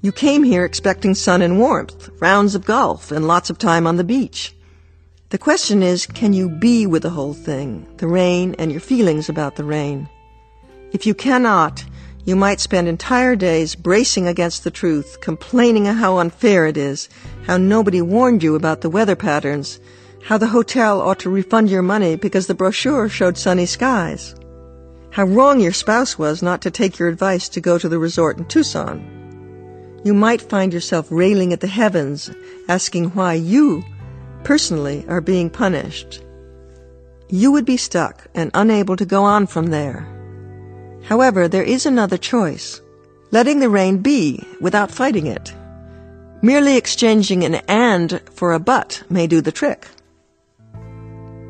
You 0.00 0.12
came 0.12 0.44
here 0.44 0.64
expecting 0.64 1.12
sun 1.12 1.42
and 1.42 1.58
warmth, 1.58 2.08
rounds 2.20 2.54
of 2.54 2.64
golf, 2.64 3.10
and 3.10 3.26
lots 3.26 3.50
of 3.50 3.58
time 3.58 3.84
on 3.84 3.96
the 3.96 4.04
beach. 4.04 4.54
The 5.30 5.38
question 5.38 5.82
is, 5.82 6.06
can 6.06 6.32
you 6.32 6.48
be 6.48 6.86
with 6.86 7.02
the 7.02 7.10
whole 7.10 7.34
thing, 7.34 7.84
the 7.96 8.06
rain 8.06 8.54
and 8.60 8.70
your 8.70 8.80
feelings 8.80 9.28
about 9.28 9.56
the 9.56 9.64
rain? 9.64 10.08
If 10.92 11.04
you 11.04 11.14
cannot, 11.14 11.84
you 12.24 12.36
might 12.36 12.60
spend 12.60 12.86
entire 12.86 13.34
days 13.34 13.74
bracing 13.74 14.28
against 14.28 14.62
the 14.62 14.70
truth, 14.70 15.18
complaining 15.20 15.86
how 15.86 16.18
unfair 16.18 16.68
it 16.68 16.76
is, 16.76 17.08
how 17.48 17.56
nobody 17.56 18.00
warned 18.00 18.44
you 18.44 18.54
about 18.54 18.82
the 18.82 18.90
weather 18.90 19.16
patterns, 19.16 19.80
how 20.22 20.38
the 20.38 20.54
hotel 20.54 21.00
ought 21.00 21.18
to 21.18 21.28
refund 21.28 21.70
your 21.70 21.82
money 21.82 22.14
because 22.14 22.46
the 22.46 22.54
brochure 22.54 23.08
showed 23.08 23.36
sunny 23.36 23.66
skies, 23.66 24.36
how 25.12 25.24
wrong 25.24 25.60
your 25.60 25.72
spouse 25.72 26.18
was 26.18 26.42
not 26.42 26.60
to 26.62 26.70
take 26.70 26.98
your 26.98 27.08
advice 27.08 27.48
to 27.48 27.60
go 27.60 27.78
to 27.78 27.88
the 27.88 27.98
resort 27.98 28.38
in 28.38 28.44
Tucson 28.46 29.22
you 30.04 30.14
might 30.14 30.42
find 30.42 30.72
yourself 30.72 31.06
railing 31.10 31.52
at 31.52 31.60
the 31.60 31.68
heavens, 31.68 32.30
asking 32.68 33.10
why 33.10 33.34
you, 33.34 33.84
personally, 34.42 35.04
are 35.08 35.20
being 35.20 35.48
punished. 35.48 36.22
You 37.28 37.52
would 37.52 37.64
be 37.64 37.76
stuck 37.76 38.26
and 38.34 38.50
unable 38.52 38.96
to 38.96 39.06
go 39.06 39.22
on 39.22 39.46
from 39.46 39.66
there. 39.66 40.08
However, 41.04 41.46
there 41.46 41.62
is 41.62 41.86
another 41.86 42.18
choice. 42.18 42.80
Letting 43.30 43.60
the 43.60 43.70
rain 43.70 43.98
be 43.98 44.44
without 44.60 44.90
fighting 44.90 45.26
it. 45.26 45.54
Merely 46.42 46.76
exchanging 46.76 47.44
an 47.44 47.54
and 47.68 48.20
for 48.32 48.52
a 48.52 48.58
but 48.58 49.02
may 49.08 49.26
do 49.26 49.40
the 49.40 49.52
trick. 49.52 49.86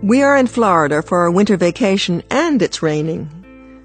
We 0.03 0.23
are 0.23 0.37
in 0.37 0.47
Florida 0.47 1.03
for 1.03 1.21
our 1.21 1.31
winter 1.31 1.57
vacation 1.57 2.23
and 2.31 2.61
it's 2.61 2.83
raining. 2.83 3.41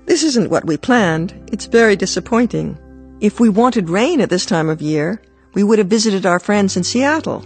This 0.08 0.24
isn't 0.24 0.49
what 0.49 0.66
we 0.66 0.78
planned. 0.78 1.34
It's 1.51 1.66
very 1.66 1.97
disappointing. 1.97 2.78
If 3.20 3.41
we 3.41 3.49
wanted 3.49 3.89
rain 3.89 4.22
at 4.22 4.30
this 4.30 4.45
time 4.45 4.70
of 4.70 4.82
year, 4.82 5.22
we 5.53 5.64
would 5.64 5.80
have 5.80 5.89
visited 5.89 6.26
our 6.26 6.39
friends 6.39 6.78
in 6.78 6.86
Seattle. 6.86 7.45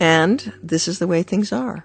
And 0.00 0.54
this 0.62 0.88
is 0.88 0.98
the 0.98 1.06
way 1.06 1.22
things 1.22 1.52
are. 1.52 1.84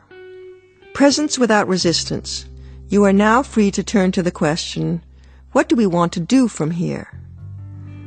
Presence 0.94 1.38
without 1.38 1.68
resistance. 1.68 2.46
You 2.88 3.04
are 3.04 3.12
now 3.12 3.44
free 3.44 3.70
to 3.72 3.84
turn 3.84 4.14
to 4.14 4.24
the 4.24 4.32
question, 4.32 5.04
What 5.52 5.68
do 5.68 5.76
we 5.76 5.86
want 5.86 6.14
to 6.14 6.22
do 6.22 6.48
from 6.48 6.72
here? 6.72 7.12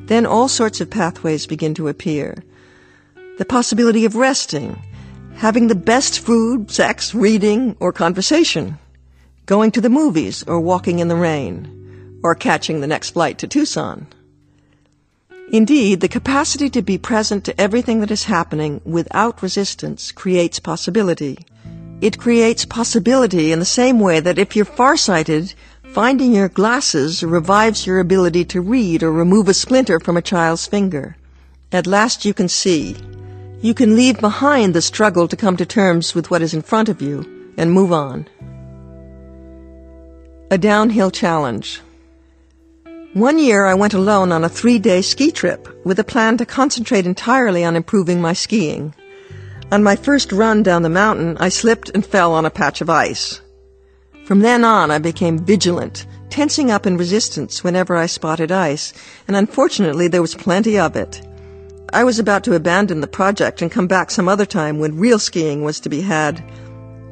Then 0.06 0.24
all 0.24 0.48
sorts 0.48 0.80
of 0.80 0.88
pathways 0.88 1.46
begin 1.46 1.74
to 1.74 1.88
appear. 1.88 2.42
The 3.36 3.44
possibility 3.44 4.06
of 4.06 4.16
resting, 4.16 4.82
having 5.34 5.68
the 5.68 5.74
best 5.74 6.20
food, 6.20 6.70
sex, 6.70 7.14
reading, 7.14 7.76
or 7.78 7.92
conversation, 7.92 8.78
going 9.48 9.70
to 9.70 9.80
the 9.80 9.88
movies 9.88 10.44
or 10.46 10.60
walking 10.60 10.98
in 10.98 11.08
the 11.08 11.16
rain, 11.16 12.20
or 12.22 12.34
catching 12.34 12.82
the 12.82 12.86
next 12.86 13.10
flight 13.10 13.38
to 13.38 13.48
Tucson. 13.48 14.06
Indeed, 15.50 16.02
the 16.02 16.14
capacity 16.18 16.68
to 16.68 16.82
be 16.82 16.98
present 16.98 17.44
to 17.44 17.58
everything 17.58 18.00
that 18.00 18.10
is 18.10 18.24
happening 18.24 18.82
without 18.84 19.42
resistance 19.42 20.12
creates 20.12 20.58
possibility. 20.60 21.38
It 22.02 22.18
creates 22.18 22.66
possibility 22.66 23.50
in 23.50 23.58
the 23.58 23.64
same 23.80 23.98
way 24.00 24.20
that 24.20 24.38
if 24.38 24.54
you're 24.54 24.66
farsighted, 24.66 25.54
finding 25.94 26.34
your 26.34 26.50
glasses 26.50 27.24
revives 27.24 27.86
your 27.86 28.00
ability 28.00 28.44
to 28.52 28.60
read 28.60 29.02
or 29.02 29.10
remove 29.10 29.48
a 29.48 29.54
splinter 29.54 29.98
from 29.98 30.18
a 30.18 30.28
child's 30.32 30.66
finger. 30.66 31.16
At 31.72 31.86
last 31.86 32.26
you 32.26 32.34
can 32.34 32.50
see. 32.50 32.96
You 33.62 33.72
can 33.72 33.96
leave 33.96 34.20
behind 34.20 34.74
the 34.74 34.82
struggle 34.82 35.26
to 35.26 35.36
come 35.36 35.56
to 35.56 35.64
terms 35.64 36.14
with 36.14 36.30
what 36.30 36.42
is 36.42 36.52
in 36.52 36.60
front 36.60 36.90
of 36.90 37.00
you 37.00 37.54
and 37.56 37.72
move 37.72 37.94
on. 37.94 38.28
A 40.50 40.56
downhill 40.56 41.10
challenge. 41.10 41.82
One 43.12 43.38
year 43.38 43.66
I 43.66 43.74
went 43.74 43.92
alone 43.92 44.32
on 44.32 44.44
a 44.44 44.48
three 44.48 44.78
day 44.78 45.02
ski 45.02 45.30
trip 45.30 45.68
with 45.84 45.98
a 45.98 46.04
plan 46.04 46.38
to 46.38 46.46
concentrate 46.46 47.04
entirely 47.04 47.64
on 47.64 47.76
improving 47.76 48.22
my 48.22 48.32
skiing. 48.32 48.94
On 49.70 49.82
my 49.82 49.94
first 49.94 50.32
run 50.32 50.62
down 50.62 50.80
the 50.80 50.88
mountain, 50.88 51.36
I 51.38 51.50
slipped 51.50 51.90
and 51.90 52.04
fell 52.04 52.32
on 52.32 52.46
a 52.46 52.50
patch 52.50 52.80
of 52.80 52.88
ice. 52.88 53.42
From 54.24 54.40
then 54.40 54.64
on, 54.64 54.90
I 54.90 54.98
became 54.98 55.38
vigilant, 55.38 56.06
tensing 56.30 56.70
up 56.70 56.86
in 56.86 56.96
resistance 56.96 57.62
whenever 57.62 57.94
I 57.94 58.06
spotted 58.06 58.50
ice, 58.50 58.94
and 59.26 59.36
unfortunately 59.36 60.08
there 60.08 60.22
was 60.22 60.34
plenty 60.34 60.78
of 60.78 60.96
it. 60.96 61.20
I 61.92 62.04
was 62.04 62.18
about 62.18 62.42
to 62.44 62.54
abandon 62.54 63.02
the 63.02 63.06
project 63.06 63.60
and 63.60 63.70
come 63.70 63.86
back 63.86 64.10
some 64.10 64.30
other 64.30 64.46
time 64.46 64.78
when 64.78 64.98
real 64.98 65.18
skiing 65.18 65.62
was 65.62 65.78
to 65.80 65.90
be 65.90 66.00
had, 66.00 66.42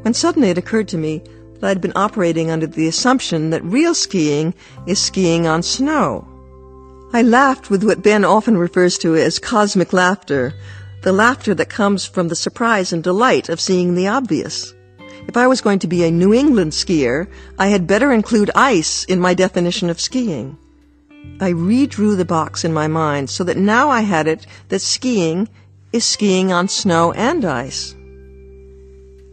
when 0.01 0.15
suddenly 0.15 0.49
it 0.49 0.59
occurred 0.59 0.89
to 0.89 0.97
me 0.97 1.23
that 1.67 1.79
I'd 1.79 1.81
been 1.81 1.93
operating 1.97 2.49
under 2.49 2.69
the 2.69 2.87
assumption 2.87 3.51
that 3.51 3.65
real 3.65 3.93
skiing 3.93 4.55
is 4.87 5.01
skiing 5.01 5.49
on 5.49 5.65
snow. 5.65 6.25
I 7.13 7.23
laughed 7.23 7.71
with 7.71 7.83
what 7.83 8.05
Ben 8.05 8.25
often 8.25 8.57
refers 8.57 8.97
to 8.99 9.17
as 9.17 9.41
cosmic 9.41 9.93
laughter, 9.93 10.55
the 11.03 11.11
laughter 11.11 11.55
that 11.55 11.69
comes 11.69 12.05
from 12.05 12.29
the 12.29 12.37
surprise 12.37 12.93
and 12.93 13.03
delight 13.03 13.49
of 13.49 13.61
seeing 13.61 13.97
the 13.97 14.07
obvious. 14.07 14.75
If 15.27 15.37
I 15.37 15.49
was 15.49 15.61
going 15.61 15.81
to 15.81 15.89
be 15.89 16.05
a 16.05 16.11
New 16.13 16.33
England 16.33 16.71
skier, 16.71 17.27
I 17.59 17.67
had 17.67 17.89
better 17.89 18.13
include 18.13 18.53
ice 18.55 19.03
in 19.03 19.19
my 19.19 19.35
definition 19.35 19.91
of 19.91 20.01
skiing. 20.01 20.57
I 21.41 21.51
redrew 21.51 22.17
the 22.17 22.25
box 22.25 22.65
in 22.65 22.73
my 22.73 22.87
mind 22.87 23.29
so 23.29 23.43
that 23.43 23.57
now 23.57 23.91
I 23.91 24.03
had 24.03 24.29
it 24.29 24.47
that 24.69 24.83
skiing 24.83 25.49
is 25.93 26.05
skiing 26.05 26.53
on 26.53 26.69
snow 26.69 27.11
and 27.11 27.45
ice. 27.45 27.96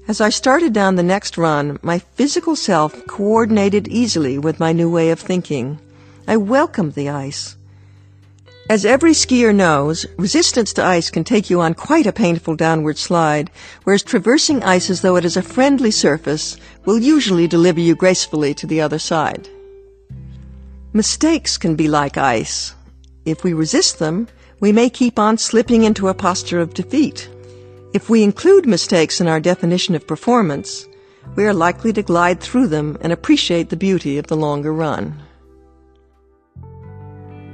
As 0.05 0.19
I 0.19 0.27
started 0.29 0.73
down 0.73 0.95
the 0.95 1.01
next 1.03 1.37
run, 1.37 1.79
my 1.81 1.99
physical 1.99 2.57
self 2.57 3.07
coordinated 3.07 3.87
easily 3.87 4.37
with 4.37 4.59
my 4.59 4.73
new 4.73 4.89
way 4.89 5.11
of 5.11 5.19
thinking. 5.19 5.79
I 6.27 6.35
welcomed 6.35 6.95
the 6.95 7.07
ice. 7.07 7.55
As 8.69 8.83
every 8.83 9.13
skier 9.13 9.55
knows, 9.55 10.05
resistance 10.17 10.73
to 10.73 10.83
ice 10.83 11.09
can 11.09 11.23
take 11.23 11.49
you 11.49 11.61
on 11.61 11.73
quite 11.73 12.05
a 12.05 12.11
painful 12.11 12.57
downward 12.57 12.97
slide, 12.97 13.49
whereas 13.85 14.03
traversing 14.03 14.61
ice 14.61 14.89
as 14.89 14.99
though 14.99 15.15
it 15.15 15.23
is 15.23 15.37
a 15.37 15.41
friendly 15.41 15.91
surface 15.91 16.57
will 16.83 16.99
usually 16.99 17.47
deliver 17.47 17.79
you 17.79 17.95
gracefully 17.95 18.53
to 18.55 18.67
the 18.67 18.81
other 18.81 18.99
side. 18.99 19.47
Mistakes 20.91 21.57
can 21.57 21.75
be 21.75 21.87
like 21.87 22.17
ice. 22.17 22.75
If 23.23 23.45
we 23.45 23.53
resist 23.53 23.99
them, 23.99 24.27
we 24.59 24.73
may 24.73 24.89
keep 24.89 25.17
on 25.17 25.37
slipping 25.37 25.83
into 25.83 26.09
a 26.09 26.13
posture 26.13 26.59
of 26.59 26.73
defeat. 26.73 27.29
If 27.93 28.09
we 28.09 28.23
include 28.23 28.65
mistakes 28.65 29.21
in 29.21 29.27
our 29.27 29.39
definition 29.39 29.93
of 29.93 30.07
performance, 30.07 30.87
we 31.35 31.45
are 31.45 31.53
likely 31.53 31.93
to 31.93 32.01
glide 32.01 32.41
through 32.41 32.69
them 32.69 32.97
and 33.01 33.13
appreciate 33.13 33.69
the 33.69 33.75
beauty 33.75 34.17
of 34.17 34.25
the 34.25 34.35
longer 34.35 34.73
run. 34.73 35.21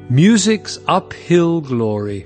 Music's 0.09 0.79
uphill 0.87 1.59
glory. 1.59 2.25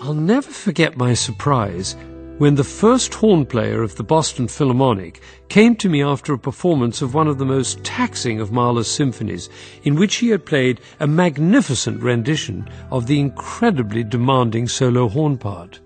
I'll 0.00 0.12
never 0.12 0.50
forget 0.50 0.96
my 0.96 1.14
surprise 1.14 1.94
when 2.38 2.56
the 2.56 2.64
first 2.64 3.14
horn 3.14 3.46
player 3.46 3.80
of 3.82 3.94
the 3.94 4.02
Boston 4.02 4.48
Philharmonic 4.48 5.20
came 5.48 5.76
to 5.76 5.88
me 5.88 6.02
after 6.02 6.32
a 6.32 6.38
performance 6.38 7.00
of 7.00 7.14
one 7.14 7.28
of 7.28 7.38
the 7.38 7.46
most 7.46 7.82
taxing 7.84 8.40
of 8.40 8.50
Mahler's 8.50 8.90
symphonies, 8.90 9.48
in 9.84 9.94
which 9.94 10.16
he 10.16 10.30
had 10.30 10.44
played 10.44 10.80
a 10.98 11.06
magnificent 11.06 12.02
rendition 12.02 12.68
of 12.90 13.06
the 13.06 13.20
incredibly 13.20 14.02
demanding 14.02 14.66
solo 14.66 15.08
horn 15.08 15.38
part. 15.38 15.78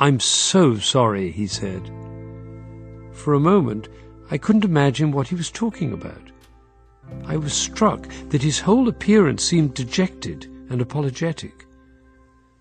I'm 0.00 0.18
so 0.18 0.78
sorry, 0.78 1.30
he 1.30 1.46
said. 1.46 1.86
For 3.12 3.34
a 3.34 3.40
moment, 3.40 3.90
I 4.30 4.38
couldn't 4.38 4.64
imagine 4.64 5.12
what 5.12 5.28
he 5.28 5.34
was 5.34 5.50
talking 5.50 5.92
about. 5.92 6.30
I 7.26 7.36
was 7.36 7.52
struck 7.52 8.08
that 8.30 8.42
his 8.42 8.60
whole 8.60 8.88
appearance 8.88 9.44
seemed 9.44 9.74
dejected 9.74 10.46
and 10.70 10.80
apologetic. 10.80 11.66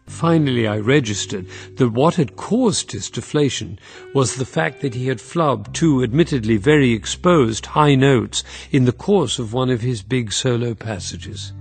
Finally, 0.06 0.68
I 0.68 0.80
registered 0.80 1.46
that 1.78 1.94
what 1.94 2.16
had 2.16 2.36
caused 2.36 2.92
his 2.92 3.10
deflation 3.10 3.80
was 4.14 4.36
the 4.36 4.46
fact 4.46 4.82
that 4.82 4.96
he 4.96 5.08
had 5.08 5.20
flubbed 5.20 5.72
two 5.72 6.04
admittedly 6.04 6.58
very 6.58 6.92
exposed 6.92 7.68
high 7.68 7.96
notes 7.96 8.44
in 8.72 8.84
the 8.84 8.92
course 8.92 9.40
of 9.40 9.54
one 9.54 9.70
of 9.70 9.80
his 9.80 10.02
big 10.02 10.34
solo 10.34 10.74
passages. 10.74 11.54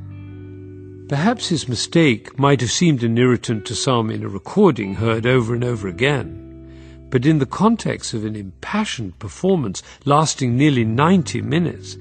Perhaps 1.09 1.49
his 1.49 1.69
mistake 1.71 2.39
might 2.39 2.61
have 2.61 2.71
seemed 2.71 3.03
an 3.03 3.17
irritant 3.17 3.65
to 3.65 3.75
some 3.75 4.11
in 4.11 4.23
a 4.23 4.29
recording 4.29 4.97
heard 4.97 5.27
over 5.27 5.55
and 5.55 5.65
over 5.65 5.89
again, 5.89 7.09
but 7.09 7.25
in 7.25 7.39
the 7.39 7.47
context 7.47 8.13
of 8.13 8.27
an 8.27 8.37
impassioned 8.37 9.19
performance 9.19 9.83
lasting 10.05 10.55
nearly 10.55 10.85
90 10.85 11.41
minutes, 11.41 11.97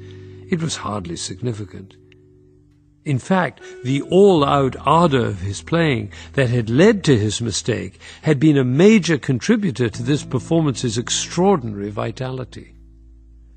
it 0.50 0.62
was 0.62 0.76
hardly 0.76 1.16
significant. 1.16 1.96
In 3.06 3.18
fact, 3.18 3.62
the 3.86 4.02
all-out 4.02 4.76
ardor 4.82 5.28
of 5.28 5.40
his 5.40 5.62
playing 5.62 6.12
that 6.34 6.50
had 6.50 6.70
led 6.70 7.06
to 7.06 7.18
his 7.18 7.40
mistake 7.40 8.02
had 8.24 8.42
been 8.42 8.58
a 8.58 8.66
major 8.66 9.18
contributor 9.18 9.88
to 9.88 10.04
this 10.04 10.26
performance's 10.26 10.98
extraordinary 10.98 11.92
vitality. 11.92 12.76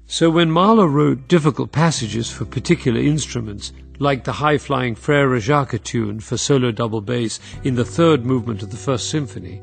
So 0.07 0.31
when 0.31 0.53
Mahler 0.53 0.87
wrote 0.87 1.27
difficult 1.27 1.73
passages 1.73 2.31
for 2.31 2.45
particular 2.45 3.01
instruments, 3.01 3.73
like 4.01 4.25
the 4.25 4.33
high-flying 4.33 4.95
Frere 4.95 5.39
Jacques 5.39 5.85
tune 5.85 6.21
for 6.21 6.39
solo 6.39 6.73
double 6.73 7.03
bass 7.03 7.39
in 7.63 7.75
the 7.75 7.85
third 7.85 8.25
movement 8.25 8.63
of 8.63 8.71
the 8.71 8.77
First 8.77 9.11
Symphony, 9.11 9.61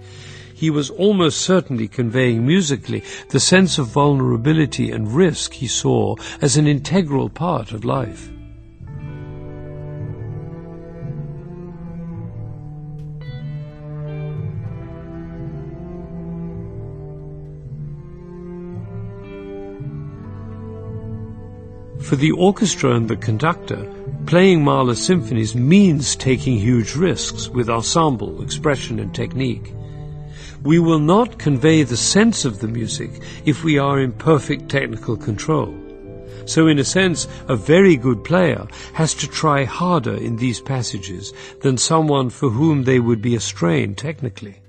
he 0.53 0.69
was 0.69 0.91
almost 0.91 1.41
certainly 1.41 1.87
conveying 1.87 2.45
musically 2.45 3.03
the 3.29 3.39
sense 3.39 3.79
of 3.79 3.87
vulnerability 3.87 4.91
and 4.91 5.11
risk 5.11 5.53
he 5.53 5.67
saw 5.67 6.15
as 6.39 6.55
an 6.55 6.67
integral 6.67 7.29
part 7.29 7.71
of 7.71 7.83
life. 7.83 8.31
For 22.01 22.15
the 22.15 22.31
orchestra 22.31 22.95
and 22.95 23.09
the 23.09 23.17
conductor, 23.17 23.96
playing 24.27 24.61
Mahler's 24.61 25.03
symphonies 25.03 25.55
means 25.55 26.15
taking 26.15 26.57
huge 26.57 26.95
risks 26.95 27.47
with 27.47 27.69
ensemble, 27.69 28.41
expression 28.41 28.99
and 28.99 29.15
technique. 29.15 29.73
We 30.63 30.79
will 30.79 30.99
not 30.99 31.39
convey 31.39 31.83
the 31.83 31.95
sense 31.95 32.43
of 32.43 32.59
the 32.59 32.67
music 32.67 33.09
if 33.45 33.63
we 33.63 33.79
are 33.79 34.01
in 34.01 34.11
perfect 34.11 34.67
technical 34.69 35.15
control. 35.15 35.73
So 36.45 36.67
in 36.67 36.77
a 36.77 36.83
sense, 36.83 37.27
a 37.47 37.55
very 37.55 37.95
good 37.95 38.25
player 38.25 38.67
has 38.93 39.13
to 39.15 39.27
try 39.27 39.63
harder 39.63 40.15
in 40.15 40.35
these 40.35 40.59
passages 40.59 41.33
than 41.61 41.77
someone 41.77 42.29
for 42.29 42.49
whom 42.49 42.83
they 42.83 42.99
would 42.99 43.21
be 43.21 43.35
a 43.35 43.39
strain 43.39 43.95
technically. 43.95 44.61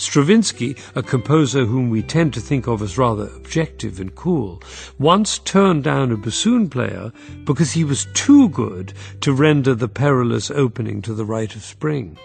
Stravinsky, 0.00 0.76
a 0.94 1.02
composer 1.02 1.66
whom 1.66 1.90
we 1.90 2.02
tend 2.02 2.32
to 2.32 2.40
think 2.40 2.66
of 2.66 2.80
as 2.80 2.96
rather 2.96 3.26
objective 3.36 4.00
and 4.00 4.14
cool, 4.14 4.62
once 4.98 5.38
turned 5.40 5.84
down 5.84 6.10
a 6.10 6.16
bassoon 6.16 6.70
player 6.70 7.12
because 7.44 7.72
he 7.72 7.84
was 7.84 8.06
too 8.14 8.48
good 8.48 8.94
to 9.20 9.34
render 9.34 9.74
the 9.74 9.88
perilous 9.88 10.50
opening 10.50 11.02
to 11.02 11.12
the 11.12 11.26
Rite 11.26 11.54
of 11.54 11.62
Spring. 11.62 12.16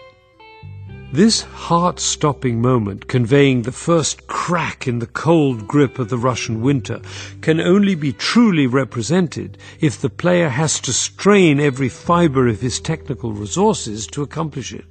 This 1.12 1.42
heart-stopping 1.42 2.62
moment, 2.62 3.10
conveying 3.10 3.64
the 3.64 3.74
first 3.74 4.26
crack 4.28 4.88
in 4.88 5.00
the 5.00 5.08
cold 5.08 5.68
grip 5.68 6.00
of 6.00 6.08
the 6.08 6.18
Russian 6.18 6.62
winter, 6.62 7.02
can 7.42 7.60
only 7.60 7.94
be 7.94 8.14
truly 8.14 8.68
represented 8.68 9.58
if 9.82 10.00
the 10.00 10.10
player 10.10 10.48
has 10.48 10.80
to 10.80 10.94
strain 10.94 11.60
every 11.60 11.90
fiber 11.90 12.48
of 12.48 12.62
his 12.62 12.80
technical 12.80 13.34
resources 13.34 14.08
to 14.08 14.24
accomplish 14.24 14.72
it. 14.72 14.86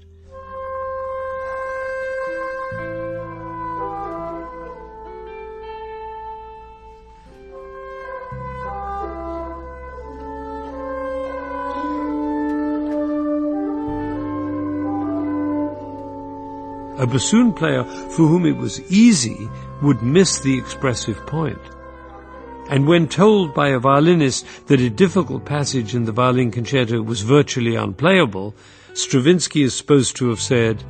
A 17.05 17.07
bassoon 17.07 17.53
player 17.53 17.85
for 17.85 18.27
whom 18.27 18.47
it 18.47 18.57
was 18.57 18.81
easy 18.91 19.51
would 19.83 20.01
miss 20.01 20.39
the 20.39 20.57
expressive 20.57 21.19
point. 21.27 21.61
And 22.71 22.87
when 22.87 23.09
told 23.09 23.53
by 23.53 23.69
a 23.69 23.79
violinist 23.79 24.47
that 24.69 24.81
a 24.81 24.89
difficult 24.89 25.45
passage 25.45 25.95
in 25.95 26.07
the 26.07 26.13
violin 26.13 26.51
concerto 26.51 27.03
was 27.03 27.21
virtually 27.21 27.75
unplayable, 27.75 28.55
Stravinsky 28.95 29.61
is 29.61 29.75
supposed 29.75 30.17
to 30.17 30.31
have 30.31 30.41
said, 30.41 30.83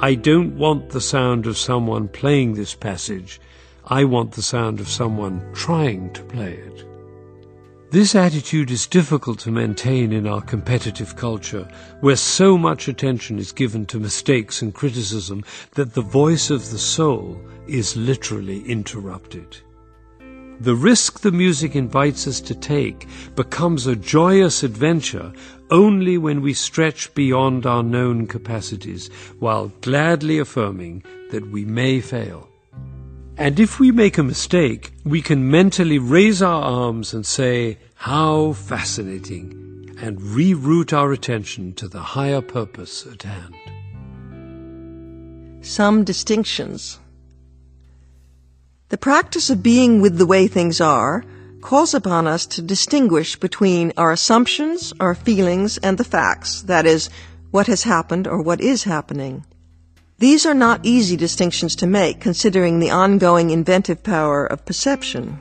I 0.00 0.14
don't 0.14 0.56
want 0.56 0.88
the 0.88 1.02
sound 1.02 1.46
of 1.46 1.58
someone 1.58 2.08
playing 2.08 2.54
this 2.54 2.74
passage. 2.74 3.38
I 3.84 4.04
want 4.04 4.32
the 4.32 4.40
sound 4.40 4.80
of 4.80 4.88
someone 4.88 5.52
trying 5.52 6.14
to 6.14 6.22
play 6.22 6.54
it. 6.54 6.87
This 7.90 8.14
attitude 8.14 8.70
is 8.70 8.86
difficult 8.86 9.38
to 9.40 9.50
maintain 9.50 10.12
in 10.12 10.26
our 10.26 10.42
competitive 10.42 11.16
culture, 11.16 11.66
where 12.00 12.16
so 12.16 12.58
much 12.58 12.86
attention 12.86 13.38
is 13.38 13.50
given 13.50 13.86
to 13.86 13.98
mistakes 13.98 14.60
and 14.60 14.74
criticism 14.74 15.42
that 15.72 15.94
the 15.94 16.02
voice 16.02 16.50
of 16.50 16.70
the 16.70 16.78
soul 16.78 17.40
is 17.66 17.96
literally 17.96 18.60
interrupted. 18.68 19.56
The 20.60 20.74
risk 20.74 21.20
the 21.20 21.32
music 21.32 21.74
invites 21.74 22.26
us 22.26 22.42
to 22.42 22.54
take 22.54 23.06
becomes 23.34 23.86
a 23.86 23.96
joyous 23.96 24.62
adventure 24.62 25.32
only 25.70 26.18
when 26.18 26.42
we 26.42 26.52
stretch 26.52 27.14
beyond 27.14 27.64
our 27.64 27.82
known 27.82 28.26
capacities 28.26 29.08
while 29.38 29.72
gladly 29.80 30.38
affirming 30.38 31.04
that 31.30 31.50
we 31.50 31.64
may 31.64 32.02
fail. 32.02 32.50
And 33.38 33.60
if 33.60 33.78
we 33.78 33.92
make 33.92 34.18
a 34.18 34.24
mistake, 34.24 34.92
we 35.04 35.22
can 35.22 35.48
mentally 35.48 36.00
raise 36.00 36.42
our 36.42 36.60
arms 36.60 37.14
and 37.14 37.24
say, 37.24 37.78
how 37.94 38.52
fascinating, 38.52 39.94
and 40.00 40.18
reroute 40.18 40.92
our 40.92 41.12
attention 41.12 41.72
to 41.74 41.86
the 41.86 42.00
higher 42.00 42.42
purpose 42.42 43.06
at 43.06 43.22
hand. 43.22 43.54
Some 45.64 46.02
distinctions. 46.02 46.98
The 48.88 48.98
practice 48.98 49.50
of 49.50 49.62
being 49.62 50.00
with 50.00 50.18
the 50.18 50.26
way 50.26 50.48
things 50.48 50.80
are 50.80 51.24
calls 51.60 51.94
upon 51.94 52.26
us 52.26 52.44
to 52.46 52.62
distinguish 52.62 53.36
between 53.36 53.92
our 53.96 54.10
assumptions, 54.10 54.92
our 54.98 55.14
feelings, 55.14 55.78
and 55.78 55.96
the 55.96 56.04
facts, 56.04 56.62
that 56.62 56.86
is, 56.86 57.08
what 57.52 57.68
has 57.68 57.84
happened 57.84 58.26
or 58.26 58.42
what 58.42 58.60
is 58.60 58.82
happening. 58.82 59.44
These 60.20 60.46
are 60.46 60.54
not 60.54 60.80
easy 60.82 61.16
distinctions 61.16 61.76
to 61.76 61.86
make 61.86 62.20
considering 62.20 62.80
the 62.80 62.90
ongoing 62.90 63.50
inventive 63.50 64.02
power 64.02 64.44
of 64.44 64.66
perception. 64.66 65.38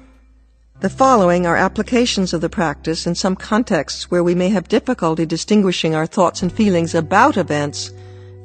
The 0.82 0.90
following 0.90 1.48
are 1.48 1.56
applications 1.58 2.32
of 2.32 2.42
the 2.42 2.50
practice 2.50 3.08
in 3.08 3.16
some 3.16 3.36
contexts 3.36 4.12
where 4.12 4.24
we 4.24 4.36
may 4.36 4.50
have 4.50 4.68
difficulty 4.68 5.26
distinguishing 5.26 5.96
our 5.96 6.06
thoughts 6.06 6.44
and 6.44 6.54
feelings 6.54 6.94
about 6.94 7.38
events 7.38 7.92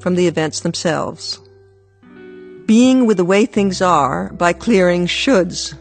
from 0.01 0.15
the 0.15 0.27
events 0.27 0.61
themselves. 0.61 1.39
Being 2.65 3.05
with 3.05 3.19
the 3.19 3.27
way 3.27 3.45
things 3.45 3.83
are 3.83 4.33
by 4.33 4.55
clearing 4.55 5.07
shoulds. 5.07 5.75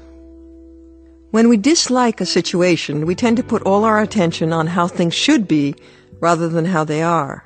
When 1.29 1.47
we 1.47 1.55
dislike 1.55 2.19
a 2.19 2.25
situation, 2.25 3.05
we 3.05 3.15
tend 3.15 3.37
to 3.37 3.43
put 3.43 3.61
all 3.61 3.85
our 3.85 4.01
attention 4.01 4.51
on 4.51 4.67
how 4.67 4.87
things 4.87 5.13
should 5.13 5.47
be 5.47 5.75
rather 6.19 6.49
than 6.49 6.65
how 6.65 6.83
they 6.83 7.01
are. 7.01 7.45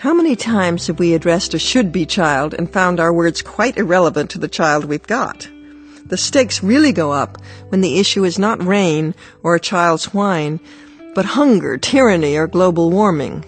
How 0.00 0.12
many 0.12 0.36
times 0.36 0.88
have 0.88 0.98
we 0.98 1.14
addressed 1.14 1.54
a 1.54 1.58
should 1.58 1.90
be 1.90 2.04
child 2.04 2.52
and 2.52 2.70
found 2.70 3.00
our 3.00 3.14
words 3.14 3.40
quite 3.40 3.78
irrelevant 3.78 4.28
to 4.32 4.38
the 4.38 4.46
child 4.46 4.84
we've 4.84 5.06
got? 5.06 5.48
The 6.04 6.18
stakes 6.18 6.62
really 6.62 6.92
go 6.92 7.12
up 7.12 7.38
when 7.70 7.80
the 7.80 7.98
issue 7.98 8.22
is 8.22 8.38
not 8.38 8.62
rain 8.62 9.14
or 9.42 9.54
a 9.54 9.60
child's 9.60 10.12
whine, 10.12 10.60
but 11.14 11.24
hunger, 11.24 11.78
tyranny, 11.78 12.36
or 12.36 12.46
global 12.46 12.90
warming. 12.90 13.42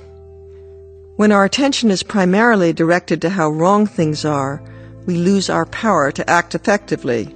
When 1.16 1.32
our 1.32 1.44
attention 1.44 1.90
is 1.90 2.02
primarily 2.02 2.72
directed 2.72 3.20
to 3.20 3.28
how 3.28 3.50
wrong 3.50 3.86
things 3.86 4.24
are, 4.24 4.62
we 5.04 5.18
lose 5.18 5.50
our 5.50 5.66
power 5.66 6.10
to 6.12 6.30
act 6.30 6.54
effectively. 6.54 7.28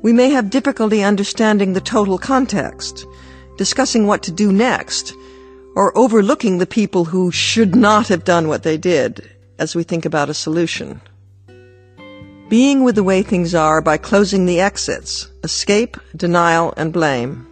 We 0.00 0.14
may 0.14 0.30
have 0.30 0.48
difficulty 0.48 1.02
understanding 1.02 1.74
the 1.74 1.82
total 1.82 2.16
context, 2.16 3.04
discussing 3.58 4.06
what 4.06 4.22
to 4.22 4.32
do 4.32 4.50
next, 4.50 5.12
or 5.74 5.96
overlooking 5.96 6.58
the 6.58 6.66
people 6.66 7.06
who 7.06 7.30
should 7.30 7.74
not 7.74 8.08
have 8.08 8.24
done 8.24 8.48
what 8.48 8.62
they 8.62 8.76
did 8.76 9.30
as 9.58 9.74
we 9.74 9.82
think 9.82 10.04
about 10.04 10.30
a 10.30 10.34
solution. 10.34 11.00
Being 12.48 12.84
with 12.84 12.94
the 12.94 13.02
way 13.02 13.22
things 13.22 13.54
are 13.54 13.80
by 13.80 13.96
closing 13.96 14.46
the 14.46 14.60
exits, 14.60 15.28
escape, 15.42 15.96
denial, 16.14 16.74
and 16.76 16.92
blame. 16.92 17.46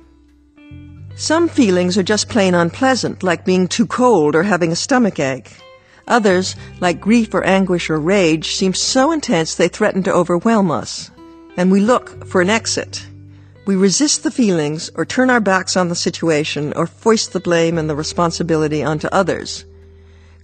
Some 1.16 1.49
feelings 1.49 1.99
are 1.99 2.03
just 2.03 2.29
plain 2.29 2.55
unpleasant, 2.55 3.23
like 3.23 3.45
being 3.45 3.68
too 3.68 3.87
cold 3.87 4.35
or 4.35 4.43
having 4.43 4.73
a 4.73 4.77
stomach 4.77 5.18
ache. 5.18 5.51
Others, 6.09 6.57
like 6.81 7.01
grief 7.01 7.33
or 7.35 7.45
anguish 7.45 7.91
or 7.91 7.99
rage, 7.99 8.55
seem 8.55 8.75
so 8.75 9.12
intense 9.12 9.55
they 9.55 9.68
threaten 9.68 10.03
to 10.05 10.12
overwhelm 10.12 10.70
us. 10.70 11.11
And 11.57 11.70
we 11.70 11.81
look 11.81 12.27
for 12.27 12.41
an 12.41 12.51
exit. 12.51 13.07
We 13.65 13.77
resist 13.77 14.25
the 14.25 14.33
feelings 14.33 14.91
or 14.97 15.05
turn 15.05 15.31
our 15.31 15.41
backs 15.41 15.77
on 15.77 15.89
the 15.89 15.95
situation 15.95 16.73
or 16.75 16.87
foist 16.87 17.33
the 17.33 17.39
blame 17.39 17.79
and 17.79 17.89
the 17.89 17.95
responsibility 17.95 18.83
onto 18.83 19.07
others. 19.13 19.65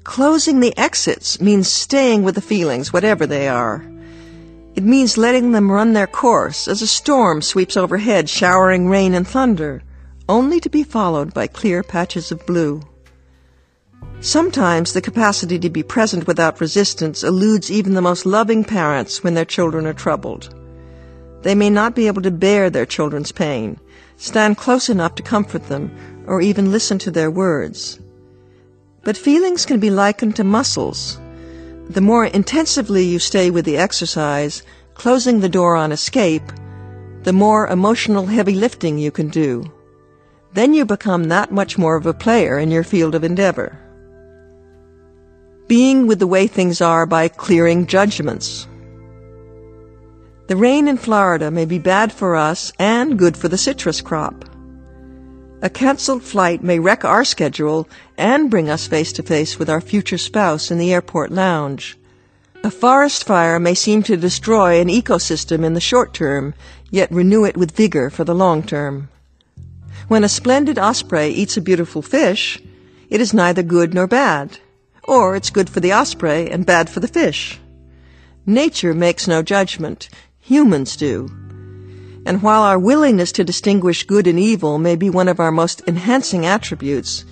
Closing 0.05 0.61
the 0.61 0.77
exits 0.79 1.41
means 1.41 1.69
staying 1.69 2.23
with 2.23 2.37
the 2.37 2.41
feelings, 2.41 2.93
whatever 2.93 3.27
they 3.27 3.49
are. 3.49 3.85
It 4.77 4.85
means 4.85 5.19
letting 5.19 5.51
them 5.51 5.73
run 5.73 5.95
their 5.95 6.07
course 6.07 6.69
as 6.69 6.81
a 6.81 6.87
storm 6.87 7.43
sweeps 7.43 7.77
overhead, 7.77 8.31
showering 8.31 8.89
rain 8.89 9.14
and 9.14 9.27
thunder, 9.27 9.83
only 10.29 10.61
to 10.61 10.71
be 10.71 10.85
followed 10.85 11.35
by 11.35 11.49
clear 11.49 11.83
patches 11.83 12.31
of 12.31 12.47
blue. 12.47 12.83
Sometimes 14.21 14.93
the 14.93 15.01
capacity 15.01 15.59
to 15.59 15.71
be 15.71 15.83
present 15.83 16.29
without 16.29 16.61
resistance 16.61 17.25
eludes 17.25 17.69
even 17.69 17.95
the 17.95 18.01
most 18.01 18.25
loving 18.25 18.62
parents 18.62 19.25
when 19.25 19.35
their 19.35 19.45
children 19.45 19.87
are 19.87 19.93
troubled. 19.93 20.55
They 21.43 21.55
may 21.55 21.70
not 21.70 21.95
be 21.95 22.07
able 22.07 22.22
to 22.22 22.30
bear 22.30 22.68
their 22.68 22.86
children's 22.86 23.32
pain, 23.32 23.78
stand 24.16 24.57
close 24.57 24.89
enough 24.89 25.14
to 25.16 25.22
comfort 25.22 25.68
them, 25.68 25.91
or 26.26 26.41
even 26.41 26.72
listen 26.72 26.99
to 26.99 27.11
their 27.11 27.30
words. 27.30 28.01
But 29.05 29.16
feelings 29.16 29.64
can 29.64 29.80
be 29.80 29.91
likened 29.91 30.36
to 30.36 30.45
muscles. 30.45 31.18
The 31.89 32.01
more 32.01 32.26
intensively 32.26 33.05
you 33.05 33.18
stay 33.18 33.51
with 33.51 33.64
the 33.64 33.78
exercise, 33.78 34.62
closing 34.95 35.41
the 35.41 35.49
door 35.49 35.76
on 35.76 35.93
escape, 35.93 36.43
the 37.22 37.32
more 37.32 37.68
emotional 37.68 38.26
heavy 38.26 38.55
lifting 38.55 38.99
you 38.99 39.11
can 39.11 39.28
do. 39.28 39.64
Then 40.53 40.74
you 40.74 40.84
become 40.84 41.24
that 41.24 41.53
much 41.53 41.78
more 41.78 41.97
of 41.97 42.07
a 42.07 42.14
player 42.14 42.59
in 42.59 42.70
your 42.70 42.84
field 42.84 43.14
of 43.14 43.24
endeavor. 43.24 43.78
Being 45.68 46.07
with 46.07 46.18
the 46.18 46.26
way 46.26 46.47
things 46.47 46.80
are 46.80 47.07
by 47.07 47.28
clearing 47.28 47.86
judgments. 47.86 48.66
The 50.49 50.57
rain 50.57 50.88
in 50.88 50.96
Florida 50.96 51.51
may 51.51 51.66
be 51.66 51.78
bad 51.78 52.11
for 52.11 52.34
us 52.34 52.72
and 52.78 53.18
good 53.18 53.36
for 53.36 53.49
the 53.49 53.59
citrus 53.59 54.01
crop. 54.01 54.46
A 55.61 55.68
canceled 55.68 56.22
flight 56.22 56.62
may 56.64 56.78
wreck 56.78 57.05
our 57.05 57.22
schedule 57.22 57.86
and 58.16 58.49
bring 58.49 58.70
us 58.70 58.86
face 58.86 59.12
to 59.12 59.22
face 59.22 59.59
with 59.59 59.68
our 59.68 59.82
future 59.82 60.16
spouse 60.16 60.70
in 60.70 60.78
the 60.78 60.90
airport 60.90 61.30
lounge. 61.30 61.99
A 62.64 62.70
forest 62.70 63.24
fire 63.24 63.61
may 63.61 63.74
seem 63.74 64.03
to 64.05 64.16
destroy 64.16 64.80
an 64.80 64.88
ecosystem 64.88 65.64
in 65.64 65.74
the 65.74 65.80
short 65.80 66.14
term, 66.14 66.55
yet 66.90 67.12
renew 67.12 67.44
it 67.44 67.59
with 67.59 67.76
vigor 67.76 68.09
for 68.09 68.24
the 68.24 68.34
long 68.34 68.62
term. 68.62 69.11
When 70.09 70.24
a 70.24 70.30
splendid 70.30 70.78
osprey 70.78 71.28
eats 71.28 71.59
a 71.59 71.61
beautiful 71.61 72.01
fish, 72.01 72.59
it 73.11 73.20
is 73.20 73.34
neither 73.34 73.62
good 73.62 73.92
nor 73.92 74.07
bad. 74.07 74.57
Or 75.05 75.36
it's 75.36 75.51
good 75.51 75.68
for 75.68 75.80
the 75.80 75.92
osprey 75.92 76.51
and 76.51 76.64
bad 76.64 76.88
for 76.88 77.01
the 77.01 77.09
fish. 77.09 77.61
Nature 78.46 78.94
makes 78.94 79.28
no 79.28 79.42
judgment 79.42 80.09
humans 80.49 80.96
do. 80.96 81.28
And 82.24 82.42
while 82.42 82.62
our 82.62 82.78
willingness 82.78 83.32
to 83.32 83.44
distinguish 83.44 84.07
good 84.07 84.26
and 84.26 84.38
evil 84.38 84.78
may 84.78 84.96
be 84.96 85.11
one 85.11 85.28
of 85.28 85.40
our 85.40 85.53
most 85.53 85.82
enhancing 85.86 86.46
attributes, 86.46 87.26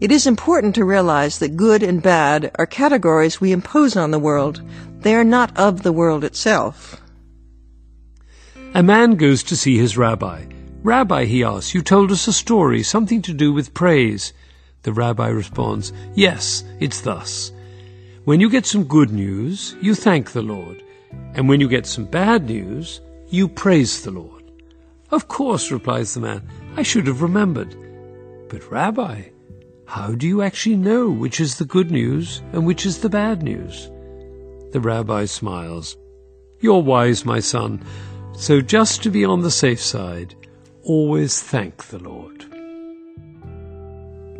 it 0.00 0.12
is 0.12 0.26
important 0.26 0.74
to 0.74 0.84
realize 0.84 1.38
that 1.38 1.56
good 1.56 1.82
and 1.82 2.02
bad 2.02 2.50
are 2.58 2.66
categories 2.66 3.40
we 3.40 3.52
impose 3.52 3.96
on 3.96 4.10
the 4.10 4.18
world. 4.18 4.62
They 5.00 5.14
are 5.14 5.24
not 5.24 5.56
of 5.58 5.82
the 5.82 5.92
world 5.92 6.24
itself. 6.24 7.00
A 8.74 8.82
man 8.82 9.16
goes 9.16 9.42
to 9.44 9.56
see 9.56 9.78
his 9.78 9.96
rabbi. 9.96 10.44
Rabbi, 10.82 11.24
he 11.24 11.42
asks, 11.42 11.74
you 11.74 11.80
told 11.82 12.12
us 12.12 12.28
a 12.28 12.32
story, 12.32 12.82
something 12.82 13.22
to 13.22 13.32
do 13.32 13.52
with 13.52 13.74
praise. 13.74 14.34
The 14.82 14.92
rabbi 14.92 15.28
responds, 15.28 15.92
Yes, 16.14 16.64
it's 16.80 17.00
thus. 17.00 17.50
When 18.24 18.40
you 18.40 18.50
get 18.50 18.66
some 18.66 18.84
good 18.84 19.10
news, 19.10 19.74
you 19.80 19.94
thank 19.94 20.32
the 20.32 20.42
Lord. 20.42 20.82
And 21.34 21.48
when 21.48 21.60
you 21.60 21.68
get 21.68 21.86
some 21.86 22.04
bad 22.04 22.46
news, 22.46 23.00
you 23.28 23.48
praise 23.48 24.02
the 24.02 24.10
Lord. 24.10 24.44
Of 25.10 25.28
course, 25.28 25.70
replies 25.70 26.14
the 26.14 26.20
man, 26.20 26.42
I 26.76 26.82
should 26.82 27.06
have 27.06 27.22
remembered. 27.22 27.74
But, 28.48 28.70
Rabbi, 28.70 29.22
how 29.88 30.12
do 30.12 30.26
you 30.26 30.42
actually 30.42 30.76
know 30.76 31.08
which 31.08 31.40
is 31.40 31.56
the 31.56 31.64
good 31.64 31.90
news 31.90 32.42
and 32.52 32.66
which 32.66 32.84
is 32.84 32.98
the 32.98 33.08
bad 33.08 33.42
news? 33.42 33.90
The 34.72 34.80
rabbi 34.80 35.24
smiles. 35.24 35.96
You're 36.60 36.82
wise, 36.82 37.24
my 37.24 37.40
son. 37.40 37.82
So 38.34 38.60
just 38.60 39.02
to 39.02 39.10
be 39.10 39.24
on 39.24 39.40
the 39.40 39.50
safe 39.50 39.80
side, 39.80 40.34
always 40.82 41.40
thank 41.40 41.86
the 41.86 41.98
Lord. 41.98 42.44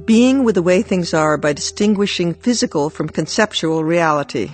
Being 0.05 0.45
with 0.45 0.55
the 0.55 0.63
way 0.63 0.83
things 0.83 1.15
are 1.15 1.39
by 1.39 1.55
distinguishing 1.55 2.35
physical 2.35 2.91
from 2.91 3.09
conceptual 3.09 3.85
reality. 3.85 4.51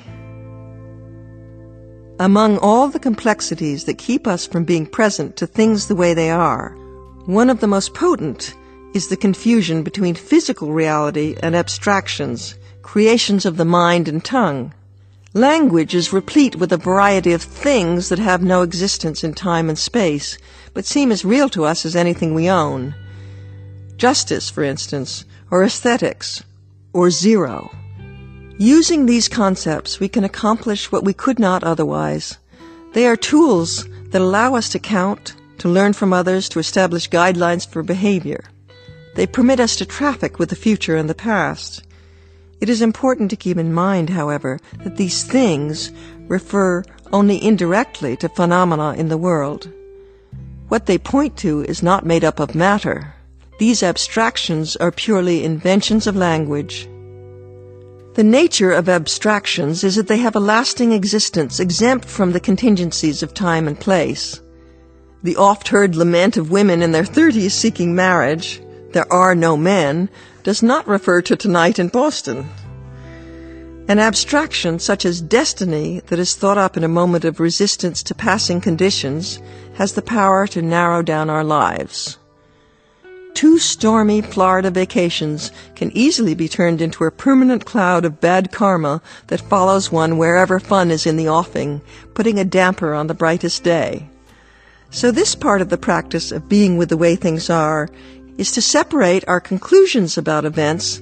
Among 2.21 2.59
all 2.59 2.89
the 2.89 3.01
complexities 3.01 3.85
that 3.85 3.99
keep 3.99 4.29
us 4.29 4.47
from 4.47 4.63
being 4.63 4.87
present 4.87 5.35
to 5.37 5.49
things 5.49 5.89
the 5.89 5.97
way 5.97 6.15
they 6.15 6.31
are, 6.31 6.71
one 7.27 7.51
of 7.51 7.59
the 7.59 7.67
most 7.67 7.93
potent 7.93 8.55
is 8.95 9.09
the 9.09 9.17
confusion 9.17 9.83
between 9.83 10.15
physical 10.15 10.73
reality 10.73 11.35
and 11.43 11.57
abstractions, 11.57 12.55
creations 12.83 13.45
of 13.45 13.57
the 13.57 13.65
mind 13.65 14.07
and 14.07 14.25
tongue. 14.25 14.73
Language 15.33 15.93
is 15.97 16.13
replete 16.13 16.55
with 16.55 16.73
a 16.73 16.77
variety 16.77 17.33
of 17.33 17.43
things 17.43 18.11
that 18.11 18.21
have 18.21 18.45
no 18.45 18.63
existence 18.63 19.25
in 19.25 19.35
time 19.35 19.69
and 19.69 19.77
space, 19.77 20.39
but 20.73 20.85
seem 20.85 21.11
as 21.11 21.25
real 21.25 21.49
to 21.49 21.65
us 21.65 21.85
as 21.85 21.97
anything 21.97 22.33
we 22.33 22.49
own. 22.49 22.95
Justice, 23.97 24.49
for 24.49 24.63
instance, 24.63 25.25
or 25.51 25.65
aesthetics, 25.65 26.45
or 26.93 27.11
zero. 27.11 27.73
Using 28.59 29.07
these 29.07 29.29
concepts, 29.29 29.99
we 29.99 30.09
can 30.09 30.23
accomplish 30.23 30.93
what 30.93 31.05
we 31.05 31.13
could 31.13 31.41
not 31.41 31.65
otherwise. 31.65 32.39
They 32.93 33.05
are 33.07 33.17
tools 33.17 33.85
that 34.11 34.21
allow 34.21 34.55
us 34.55 34.69
to 34.71 34.79
count, 34.79 35.35
to 35.59 35.69
learn 35.69 35.93
from 35.93 36.13
others, 36.13 36.49
to 36.51 36.61
establish 36.61 37.11
guidelines 37.11 37.69
for 37.69 37.83
behavior. 37.83 38.45
They 39.17 39.27
permit 39.27 39.59
us 39.59 39.75
to 39.77 39.85
traffic 39.85 40.39
with 40.39 40.51
the 40.51 40.57
future 40.57 40.97
and 40.97 41.11
the 41.11 41.15
past. 41.15 41.83
It 42.61 42.69
is 42.69 42.81
important 42.81 43.31
to 43.31 43.37
keep 43.37 43.59
in 43.59 43.75
mind, 43.75 44.11
however, 44.11 44.61
that 44.85 44.97
these 44.97 45.25
things 45.25 45.91
refer 46.29 46.85
only 47.13 47.43
indirectly 47.43 48.17
to 48.19 48.29
phenomena 48.29 48.95
in 48.95 49.09
the 49.09 49.19
world. 49.19 49.69
What 50.69 50.87
they 50.87 50.99
point 50.99 51.37
to 51.39 51.63
is 51.63 51.83
not 51.83 52.07
made 52.07 52.25
up 52.25 52.39
of 52.39 52.55
matter. 52.55 53.15
These 53.59 53.83
abstractions 53.83 54.77
are 54.77 54.93
purely 54.93 55.45
inventions 55.45 56.07
of 56.07 56.17
language. 56.17 56.89
The 58.15 58.23
nature 58.23 58.71
of 58.71 58.89
abstractions 58.89 59.83
is 59.83 59.97
that 59.97 60.07
they 60.07 60.19
have 60.19 60.37
a 60.37 60.41
lasting 60.41 60.93
existence 60.93 61.59
exempt 61.59 62.05
from 62.05 62.31
the 62.31 62.39
contingencies 62.39 63.25
of 63.25 63.35
time 63.35 63.67
and 63.67 63.79
place. 63.79 64.41
The 65.25 65.35
oft 65.35 65.67
heard 65.67 65.97
lament 65.97 66.37
of 66.37 66.53
women 66.53 66.81
in 66.81 66.93
their 66.93 67.05
thirties 67.05 67.55
seeking 67.55 67.93
marriage, 67.97 68.63
there 68.93 69.13
are 69.13 69.35
no 69.35 69.57
men, 69.57 70.09
does 70.45 70.63
not 70.63 70.87
refer 70.87 71.23
to 71.23 71.35
tonight 71.35 71.81
in 71.81 71.89
Boston. 71.89 72.49
An 73.89 73.99
abstraction 73.99 74.79
such 74.79 75.05
as 75.05 75.21
destiny 75.21 76.01
that 76.07 76.21
is 76.21 76.37
thought 76.37 76.57
up 76.57 76.77
in 76.77 76.85
a 76.85 76.89
moment 76.89 77.25
of 77.25 77.41
resistance 77.41 78.01
to 78.05 78.15
passing 78.15 78.61
conditions 78.61 79.41
has 79.75 79.95
the 79.95 80.03
power 80.03 80.47
to 80.47 80.63
narrow 80.63 81.03
down 81.03 81.29
our 81.29 81.43
lives. 81.43 82.17
Two 83.35 83.59
stormy 83.59 84.23
Florida 84.23 84.71
vacations 84.71 85.51
can 85.75 85.91
easily 85.91 86.35
be 86.35 86.49
turned 86.49 86.81
into 86.81 87.05
a 87.05 87.11
permanent 87.11 87.65
cloud 87.65 88.05
of 88.05 88.21
bad 88.21 88.53
karma 88.53 89.03
that 89.27 89.41
follows 89.41 89.91
one 89.91 90.17
wherever 90.19 90.61
fun 90.61 90.93
is 90.93 91.05
in 91.05 91.17
the 91.17 91.29
offing, 91.29 91.81
putting 92.15 92.39
a 92.39 92.45
damper 92.45 92.95
on 92.95 93.09
the 93.09 93.15
brightest 93.15 93.65
day. 93.65 94.09
So 94.91 95.11
this 95.11 95.35
part 95.35 95.61
of 95.61 95.69
the 95.69 95.77
practice 95.77 96.31
of 96.31 96.49
being 96.49 96.77
with 96.77 96.89
the 96.89 96.97
way 96.97 97.17
things 97.17 97.51
are 97.51 97.89
is 98.39 98.53
to 98.53 98.63
separate 98.63 99.27
our 99.27 99.41
conclusions 99.41 100.17
about 100.17 100.45
events 100.45 101.01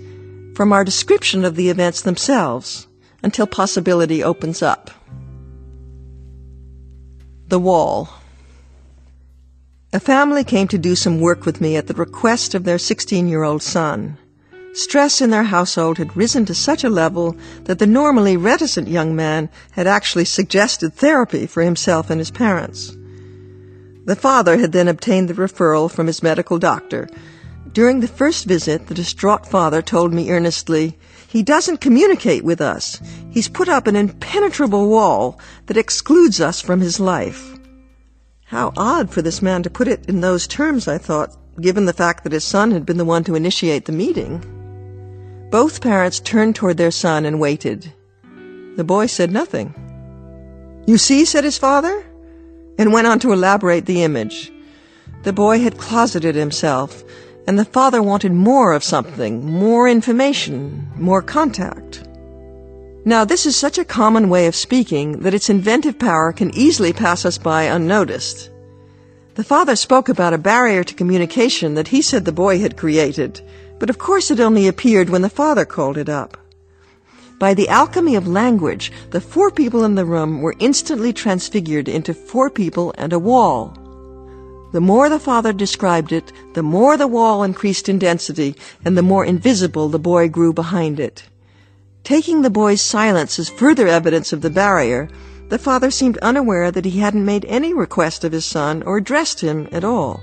from 0.55 0.73
our 0.73 0.85
description 0.85 1.45
of 1.45 1.57
the 1.57 1.69
events 1.69 2.01
themselves 2.01 2.87
until 3.23 3.47
possibility 3.47 4.25
opens 4.25 4.63
up. 4.63 4.91
The 7.49 7.59
Wall. 7.59 8.22
A 9.95 10.01
family 10.01 10.43
came 10.43 10.69
to 10.69 10.79
do 10.79 10.97
some 10.97 11.21
work 11.21 11.45
with 11.45 11.61
me 11.61 11.77
at 11.77 11.87
the 11.87 11.93
request 11.93 12.55
of 12.55 12.65
their 12.65 12.79
16 12.79 13.29
year 13.29 13.43
old 13.43 13.63
son. 13.63 14.17
Stress 14.73 15.21
in 15.21 15.29
their 15.29 15.43
household 15.43 15.99
had 15.99 16.17
risen 16.17 16.47
to 16.47 16.55
such 16.55 16.83
a 16.83 16.89
level 16.89 17.37
that 17.65 17.79
the 17.79 17.87
normally 17.87 18.39
reticent 18.39 18.89
young 18.89 19.15
man 19.15 19.51
had 19.73 19.87
actually 19.87 20.25
suggested 20.25 20.95
therapy 20.95 21.47
for 21.47 21.63
himself 21.63 22.09
and 22.09 22.19
his 22.19 22.31
parents. 22.31 22.97
The 24.07 24.17
father 24.17 24.57
had 24.57 24.73
then 24.73 24.89
obtained 24.89 25.29
the 25.29 25.35
referral 25.35 25.91
from 25.91 26.07
his 26.07 26.23
medical 26.23 26.59
doctor. 26.59 27.07
During 27.71 28.01
the 28.01 28.09
first 28.09 28.47
visit, 28.47 28.87
the 28.87 28.95
distraught 28.95 29.47
father 29.47 29.83
told 29.83 30.15
me 30.15 30.31
earnestly, 30.31 30.97
He 31.29 31.43
doesn't 31.43 31.83
communicate 31.83 32.45
with 32.45 32.63
us. 32.63 32.99
He's 33.31 33.49
put 33.49 33.69
up 33.69 33.87
an 33.87 33.97
impenetrable 33.97 34.89
wall 34.89 35.39
that 35.67 35.77
excludes 35.77 36.41
us 36.41 36.63
from 36.63 36.81
his 36.81 36.99
life. 36.99 37.59
How 38.53 38.71
odd 38.77 39.09
for 39.09 39.23
this 39.23 39.41
man 39.41 39.63
to 39.63 39.71
put 39.71 39.89
it 39.89 40.05
in 40.11 40.21
those 40.21 40.47
terms, 40.47 40.87
I 40.87 40.99
thought, 40.99 41.35
given 41.59 41.87
the 41.87 41.95
fact 41.95 42.23
that 42.23 42.35
his 42.35 42.45
son 42.45 42.71
had 42.71 42.85
been 42.85 42.99
the 42.99 43.05
one 43.07 43.25
to 43.25 43.35
initiate 43.35 43.87
the 43.87 43.93
meeting. 43.93 44.45
Both 45.51 45.81
parents 45.81 46.21
turned 46.21 46.55
toward 46.55 46.77
their 46.77 46.91
son 46.91 47.25
and 47.25 47.41
waited. 47.41 47.95
The 48.77 48.85
boy 48.85 49.07
said 49.07 49.33
nothing. 49.33 49.75
You 50.87 50.99
see, 50.99 51.25
said 51.25 51.45
his 51.45 51.57
father, 51.57 52.05
and 52.77 52.93
went 52.93 53.07
on 53.07 53.19
to 53.21 53.33
elaborate 53.33 53.87
the 53.87 54.03
image. 54.03 54.53
The 55.23 55.33
boy 55.33 55.61
had 55.61 55.79
closeted 55.79 56.35
himself, 56.35 57.03
and 57.47 57.59
the 57.59 57.65
father 57.65 58.03
wanted 58.03 58.33
more 58.33 58.75
of 58.75 58.85
something, 58.85 59.51
more 59.51 59.89
information, 59.89 60.91
more 60.97 61.23
contact. 61.23 62.07
Now, 63.05 63.25
this 63.25 63.47
is 63.47 63.57
such 63.57 63.79
a 63.79 63.85
common 63.85 64.29
way 64.29 64.47
of 64.47 64.55
speaking 64.55 65.21
that 65.21 65.35
its 65.35 65.51
inventive 65.51 65.99
power 65.99 66.33
can 66.33 66.55
easily 66.55 66.93
pass 66.93 67.25
us 67.25 67.37
by 67.37 67.65
unnoticed. 67.65 68.51
The 69.35 69.43
father 69.43 69.75
spoke 69.75 70.09
about 70.09 70.35
a 70.35 70.39
barrier 70.39 70.85
to 70.85 70.95
communication 70.95 71.75
that 71.75 71.89
he 71.89 72.01
said 72.01 72.25
the 72.25 72.31
boy 72.31 72.61
had 72.61 72.77
created, 72.77 73.41
but 73.81 73.91
of 73.91 73.99
course 73.99 74.31
it 74.31 74.39
only 74.39 74.69
appeared 74.69 75.11
when 75.11 75.23
the 75.23 75.29
father 75.29 75.65
called 75.65 75.99
it 75.99 76.09
up. 76.09 76.37
By 77.41 77.55
the 77.55 77.69
alchemy 77.69 78.15
of 78.15 78.29
language, 78.29 78.93
the 79.11 79.21
four 79.21 79.51
people 79.51 79.83
in 79.83 79.97
the 79.97 80.05
room 80.05 80.41
were 80.41 80.55
instantly 80.61 81.13
transfigured 81.13 81.89
into 81.89 82.15
four 82.15 82.51
people 82.51 82.95
and 82.97 83.13
a 83.13 83.19
wall. 83.19 83.77
The 84.73 84.81
more 84.81 85.09
the 85.09 85.19
father 85.19 85.53
described 85.53 86.13
it, 86.13 86.31
the 86.55 86.63
more 86.63 86.97
the 86.97 87.09
wall 87.09 87.43
increased 87.43 87.89
in 87.89 87.99
density, 87.99 88.55
and 88.85 88.97
the 88.97 89.03
more 89.03 89.25
invisible 89.25 89.89
the 89.89 89.99
boy 89.99 90.29
grew 90.29 90.53
behind 90.53 91.01
it. 91.01 91.25
Taking 92.05 92.43
the 92.43 92.51
boy's 92.51 92.81
silence 92.81 93.39
as 93.39 93.49
further 93.49 93.87
evidence 93.87 94.33
of 94.33 94.41
the 94.41 94.51
barrier, 94.51 95.09
the 95.51 95.59
father 95.59 95.91
seemed 95.91 96.19
unaware 96.19 96.71
that 96.71 96.85
he 96.85 96.99
hadn't 96.99 97.25
made 97.25 97.45
any 97.45 97.73
request 97.73 98.25
of 98.25 98.33
his 98.33 98.45
son 98.45 98.83
or 98.83 98.97
addressed 98.97 99.41
him 99.41 99.69
at 99.71 99.85
all. 99.85 100.21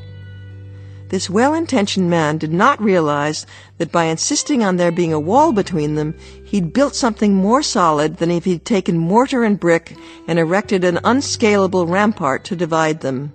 This 1.09 1.29
well-intentioned 1.29 2.09
man 2.09 2.37
did 2.37 2.51
not 2.51 2.81
realize 2.81 3.45
that 3.77 3.91
by 3.91 4.05
insisting 4.05 4.63
on 4.63 4.75
there 4.75 4.91
being 4.91 5.13
a 5.13 5.19
wall 5.19 5.51
between 5.53 5.95
them, 5.95 6.15
he'd 6.43 6.73
built 6.73 6.95
something 6.95 7.33
more 7.33 7.63
solid 7.63 8.17
than 8.17 8.29
if 8.29 8.45
he'd 8.45 8.65
taken 8.65 8.97
mortar 8.97 9.43
and 9.43 9.59
brick 9.59 9.95
and 10.27 10.37
erected 10.37 10.83
an 10.83 10.99
unscalable 11.03 11.87
rampart 11.87 12.43
to 12.43 12.55
divide 12.55 12.99
them. 12.99 13.33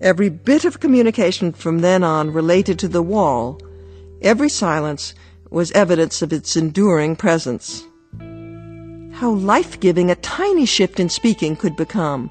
Every 0.00 0.28
bit 0.28 0.64
of 0.64 0.80
communication 0.80 1.52
from 1.52 1.80
then 1.80 2.02
on 2.02 2.32
related 2.32 2.78
to 2.80 2.88
the 2.88 3.02
wall. 3.02 3.60
Every 4.22 4.48
silence 4.48 5.14
was 5.54 5.70
evidence 5.70 6.20
of 6.20 6.32
its 6.32 6.56
enduring 6.56 7.14
presence. 7.14 7.86
How 9.12 9.30
life-giving 9.30 10.10
a 10.10 10.16
tiny 10.16 10.66
shift 10.66 10.98
in 10.98 11.08
speaking 11.08 11.54
could 11.54 11.76
become. 11.76 12.30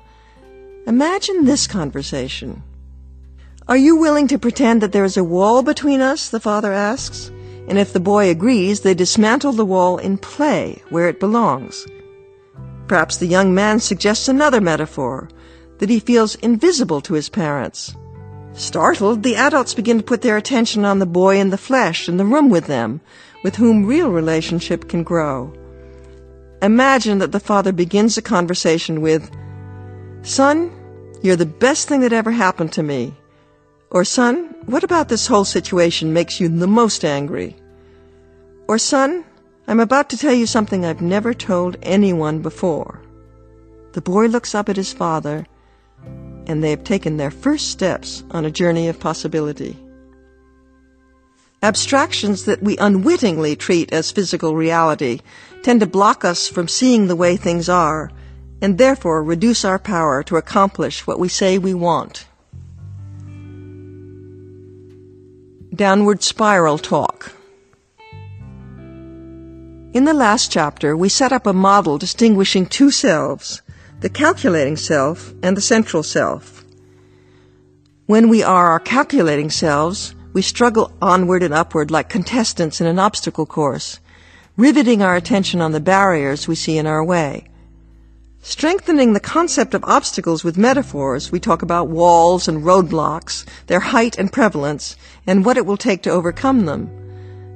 Imagine 0.85 1.45
this 1.45 1.65
conversation. 1.65 2.61
Are 3.69 3.77
you 3.77 3.95
willing 3.95 4.27
to 4.27 4.37
pretend 4.37 4.81
that 4.81 4.91
there 4.91 5.05
is 5.05 5.15
a 5.15 5.23
wall 5.23 5.63
between 5.63 6.01
us? 6.01 6.29
the 6.29 6.41
father 6.41 6.73
asks. 6.73 7.31
And 7.69 7.79
if 7.79 7.93
the 7.93 8.01
boy 8.01 8.29
agrees, 8.29 8.81
they 8.81 8.93
dismantle 8.93 9.53
the 9.53 9.65
wall 9.65 9.97
in 9.97 10.17
play, 10.17 10.83
where 10.89 11.07
it 11.07 11.21
belongs. 11.21 11.87
Perhaps 12.87 13.17
the 13.17 13.25
young 13.25 13.55
man 13.55 13.79
suggests 13.79 14.27
another 14.27 14.59
metaphor, 14.59 15.29
that 15.79 15.89
he 15.89 16.01
feels 16.01 16.35
invisible 16.35 16.99
to 16.99 17.13
his 17.13 17.29
parents. 17.29 17.95
Startled, 18.53 19.23
the 19.23 19.35
adults 19.35 19.73
begin 19.73 19.97
to 19.97 20.03
put 20.03 20.21
their 20.21 20.37
attention 20.37 20.85
on 20.85 20.99
the 20.99 21.05
boy 21.05 21.39
in 21.39 21.49
the 21.49 21.57
flesh 21.57 22.07
in 22.07 22.17
the 22.17 22.25
room 22.25 22.49
with 22.49 22.67
them, 22.67 23.01
with 23.43 23.55
whom 23.55 23.85
real 23.85 24.09
relationship 24.09 24.87
can 24.87 25.03
grow. 25.03 25.51
Imagine 26.61 27.17
that 27.17 27.31
the 27.31 27.39
father 27.39 27.71
begins 27.71 28.17
a 28.17 28.21
conversation 28.21 29.01
with, 29.01 29.29
Son, 30.21 30.71
you're 31.21 31.35
the 31.35 31.45
best 31.45 31.87
thing 31.87 32.01
that 32.01 32.13
ever 32.13 32.31
happened 32.31 32.71
to 32.73 32.83
me. 32.83 33.13
Or, 33.89 34.05
son, 34.05 34.55
what 34.65 34.83
about 34.83 35.09
this 35.09 35.27
whole 35.27 35.45
situation 35.45 36.13
makes 36.13 36.39
you 36.39 36.49
the 36.49 36.67
most 36.67 37.05
angry? 37.05 37.55
Or, 38.67 38.77
son, 38.77 39.23
I'm 39.67 39.79
about 39.79 40.09
to 40.09 40.17
tell 40.17 40.33
you 40.33 40.45
something 40.45 40.83
I've 40.83 41.01
never 41.01 41.33
told 41.33 41.77
anyone 41.81 42.41
before. 42.41 43.01
The 43.93 44.01
boy 44.01 44.25
looks 44.25 44.55
up 44.55 44.67
at 44.69 44.77
his 44.77 44.91
father, 44.91 45.45
and 46.47 46.63
they 46.63 46.69
have 46.69 46.83
taken 46.83 47.17
their 47.17 47.31
first 47.31 47.69
steps 47.69 48.23
on 48.31 48.45
a 48.45 48.51
journey 48.51 48.87
of 48.87 48.99
possibility. 48.99 49.77
Abstractions 51.61 52.45
that 52.45 52.61
we 52.61 52.77
unwittingly 52.77 53.55
treat 53.55 53.93
as 53.93 54.11
physical 54.11 54.55
reality 54.55 55.21
tend 55.61 55.79
to 55.79 55.87
block 55.87 56.25
us 56.25 56.47
from 56.47 56.67
seeing 56.67 57.07
the 57.07 57.15
way 57.15 57.37
things 57.37 57.69
are, 57.69 58.11
and 58.61 58.77
therefore 58.77 59.23
reduce 59.23 59.63
our 59.63 59.79
power 59.79 60.23
to 60.23 60.35
accomplish 60.35 61.07
what 61.07 61.19
we 61.19 61.29
say 61.29 61.57
we 61.57 61.73
want. 61.73 62.25
Downward 65.73 66.21
Spiral 66.21 66.77
Talk. 66.77 67.31
In 69.93 70.05
the 70.05 70.13
last 70.13 70.51
chapter, 70.51 70.95
we 70.95 71.09
set 71.09 71.31
up 71.31 71.47
a 71.47 71.53
model 71.53 71.97
distinguishing 71.97 72.65
two 72.65 72.91
selves 72.91 73.62
the 74.03 74.09
calculating 74.09 74.75
self, 74.75 75.33
and 75.41 75.55
the 75.55 75.61
central 75.61 76.03
self. 76.03 76.65
When 78.05 78.27
we 78.27 78.43
are 78.43 78.71
our 78.71 78.79
calculating 78.81 79.49
selves, 79.49 80.13
we 80.33 80.41
struggle 80.41 80.91
onward 81.01 81.41
and 81.41 81.53
upward 81.53 81.89
like 81.89 82.09
contestants 82.09 82.81
in 82.81 82.87
an 82.87 82.99
obstacle 82.99 83.45
course, 83.45 84.01
riveting 84.57 85.01
our 85.01 85.15
attention 85.15 85.61
on 85.61 85.71
the 85.71 85.79
barriers 85.79 86.49
we 86.49 86.55
see 86.55 86.77
in 86.77 86.85
our 86.85 87.01
way. 87.01 87.45
Strengthening 88.41 89.13
the 89.13 89.21
concept 89.21 89.73
of 89.73 89.85
obstacles 89.85 90.43
with 90.43 90.57
metaphors, 90.57 91.31
we 91.31 91.39
talk 91.39 91.61
about 91.61 91.87
walls 91.87 92.49
and 92.49 92.61
roadblocks, 92.61 93.45
their 93.67 93.79
height 93.79 94.17
and 94.17 94.33
prevalence, 94.33 94.97
and 95.25 95.45
what 95.45 95.55
it 95.55 95.65
will 95.65 95.77
take 95.77 96.03
to 96.03 96.09
overcome 96.09 96.65
them. 96.65 96.89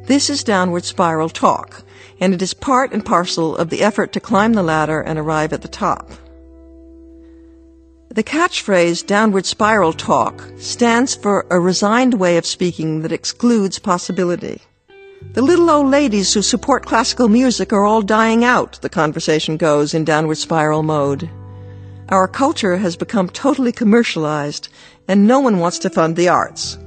This 0.06 0.30
is 0.30 0.46
downward 0.46 0.86
spiral 0.86 1.28
talk, 1.28 1.84
and 2.22 2.34
it 2.34 2.42
is 2.42 2.54
part 2.54 2.94
and 2.94 3.06
parcel 3.06 3.58
of 3.58 3.70
the 3.70 3.82
effort 3.82 4.14
to 4.14 4.22
climb 4.22 4.54
the 4.54 4.64
ladder 4.64 5.02
and 5.02 5.20
arrive 5.20 5.52
at 5.52 5.62
the 5.62 5.68
top. 5.68 6.10
The 8.10 8.24
catchphrase 8.24 9.06
downward 9.06 9.46
spiral 9.46 9.92
talk 9.92 10.44
stands 10.58 11.14
for 11.14 11.46
a 11.52 11.60
resigned 11.60 12.14
way 12.14 12.38
of 12.38 12.46
speaking 12.46 13.02
that 13.02 13.12
excludes 13.12 13.80
possibility. 13.80 14.62
The 15.34 15.42
little 15.42 15.70
old 15.70 15.92
ladies 15.92 16.34
who 16.34 16.42
support 16.42 16.86
classical 16.86 17.28
music 17.28 17.74
are 17.74 17.84
all 17.84 18.02
dying 18.02 18.44
out, 18.44 18.80
the 18.82 18.90
conversation 18.90 19.58
goes 19.58 19.94
in 19.94 20.06
downward 20.06 20.38
spiral 20.38 20.84
mode. 20.84 21.30
Our 22.10 22.28
culture 22.28 22.78
has 22.78 22.96
become 22.96 23.30
totally 23.30 23.74
commercialized, 23.74 24.70
and 25.08 25.28
no 25.28 25.42
one 25.42 25.60
wants 25.60 25.78
to 25.80 25.90
fund 25.90 26.16
the 26.16 26.30
arts. 26.30 26.78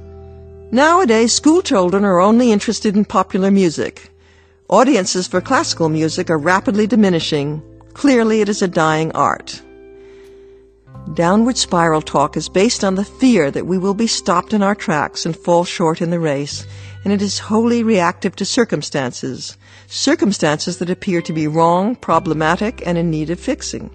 Nowadays, 0.71 1.33
school 1.33 1.61
children 1.61 2.03
are 2.03 2.19
only 2.19 2.51
interested 2.51 2.95
in 2.97 3.05
popular 3.05 3.51
music. 3.51 4.09
Audiences 4.69 5.27
for 5.27 5.39
classical 5.39 5.87
music 5.87 6.29
are 6.31 6.37
rapidly 6.37 6.87
diminishing. 6.87 7.61
Clearly, 7.93 8.41
it 8.41 8.49
is 8.49 8.61
a 8.61 8.67
dying 8.67 9.11
art. 9.11 9.61
Downward 11.13 11.57
spiral 11.57 12.01
talk 12.01 12.37
is 12.37 12.47
based 12.47 12.85
on 12.85 12.95
the 12.95 13.03
fear 13.03 13.51
that 13.51 13.65
we 13.65 13.77
will 13.77 13.93
be 13.93 14.07
stopped 14.07 14.53
in 14.53 14.63
our 14.63 14.75
tracks 14.75 15.25
and 15.25 15.35
fall 15.35 15.65
short 15.65 16.01
in 16.01 16.09
the 16.09 16.19
race, 16.21 16.65
and 17.03 17.11
it 17.11 17.21
is 17.21 17.37
wholly 17.37 17.83
reactive 17.83 18.33
to 18.37 18.45
circumstances, 18.45 19.57
circumstances 19.87 20.77
that 20.77 20.89
appear 20.89 21.21
to 21.23 21.33
be 21.33 21.47
wrong, 21.47 21.95
problematic, 21.97 22.81
and 22.85 22.97
in 22.97 23.11
need 23.11 23.29
of 23.29 23.41
fixing. 23.41 23.89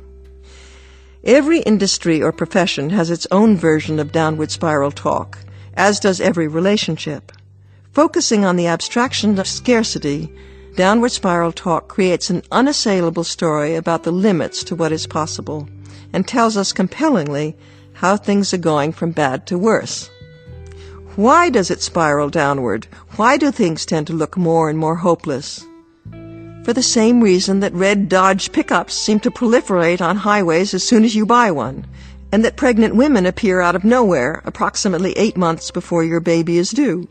Every 1.24 1.60
industry 1.60 2.22
or 2.22 2.32
profession 2.32 2.90
has 2.90 3.08
its 3.08 3.26
own 3.30 3.56
version 3.56 3.98
of 3.98 4.12
downward 4.12 4.50
spiral 4.50 4.90
talk, 4.90 5.38
as 5.74 6.00
does 6.00 6.20
every 6.20 6.48
relationship. 6.48 7.32
Focusing 7.92 8.44
on 8.44 8.56
the 8.56 8.66
abstraction 8.66 9.38
of 9.38 9.46
scarcity, 9.46 10.30
downward 10.74 11.12
spiral 11.12 11.52
talk 11.52 11.88
creates 11.88 12.28
an 12.28 12.42
unassailable 12.52 13.24
story 13.24 13.74
about 13.74 14.02
the 14.02 14.12
limits 14.12 14.62
to 14.64 14.76
what 14.76 14.92
is 14.92 15.06
possible 15.06 15.66
and 16.16 16.26
tells 16.26 16.56
us 16.56 16.72
compellingly 16.72 17.54
how 17.92 18.16
things 18.16 18.54
are 18.54 18.68
going 18.72 18.90
from 18.90 19.10
bad 19.10 19.46
to 19.46 19.58
worse. 19.58 20.08
Why 21.14 21.50
does 21.50 21.70
it 21.70 21.82
spiral 21.82 22.30
downward? 22.30 22.86
Why 23.16 23.36
do 23.36 23.50
things 23.50 23.84
tend 23.84 24.06
to 24.06 24.14
look 24.14 24.34
more 24.34 24.70
and 24.70 24.78
more 24.78 24.96
hopeless? 24.96 25.66
For 26.64 26.72
the 26.72 26.82
same 26.82 27.20
reason 27.20 27.60
that 27.60 27.74
red 27.74 28.08
Dodge 28.08 28.50
pickups 28.50 28.94
seem 28.94 29.20
to 29.20 29.30
proliferate 29.30 30.00
on 30.00 30.16
highways 30.16 30.72
as 30.72 30.82
soon 30.82 31.04
as 31.04 31.14
you 31.14 31.26
buy 31.26 31.50
one, 31.50 31.86
and 32.32 32.42
that 32.46 32.56
pregnant 32.56 32.96
women 32.96 33.26
appear 33.26 33.60
out 33.60 33.76
of 33.76 33.84
nowhere 33.84 34.40
approximately 34.46 35.12
eight 35.18 35.36
months 35.36 35.70
before 35.70 36.02
your 36.02 36.20
baby 36.20 36.56
is 36.56 36.70
due. 36.70 37.06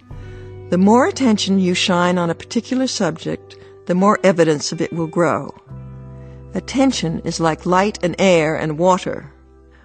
The 0.72 0.80
more 0.80 1.06
attention 1.06 1.60
you 1.60 1.76
shine 1.76 2.18
on 2.18 2.32
a 2.32 2.41
particular 2.43 2.88
subject, 2.88 3.56
the 3.86 3.93
more 3.93 4.18
evidence 4.24 4.72
of 4.72 4.82
it 4.82 4.91
will 4.91 5.06
grow. 5.06 5.53
Attention 6.56 7.20
is 7.26 7.41
like 7.41 7.66
light 7.66 7.99
and 8.01 8.16
air 8.18 8.56
and 8.56 8.80
water. 8.80 9.30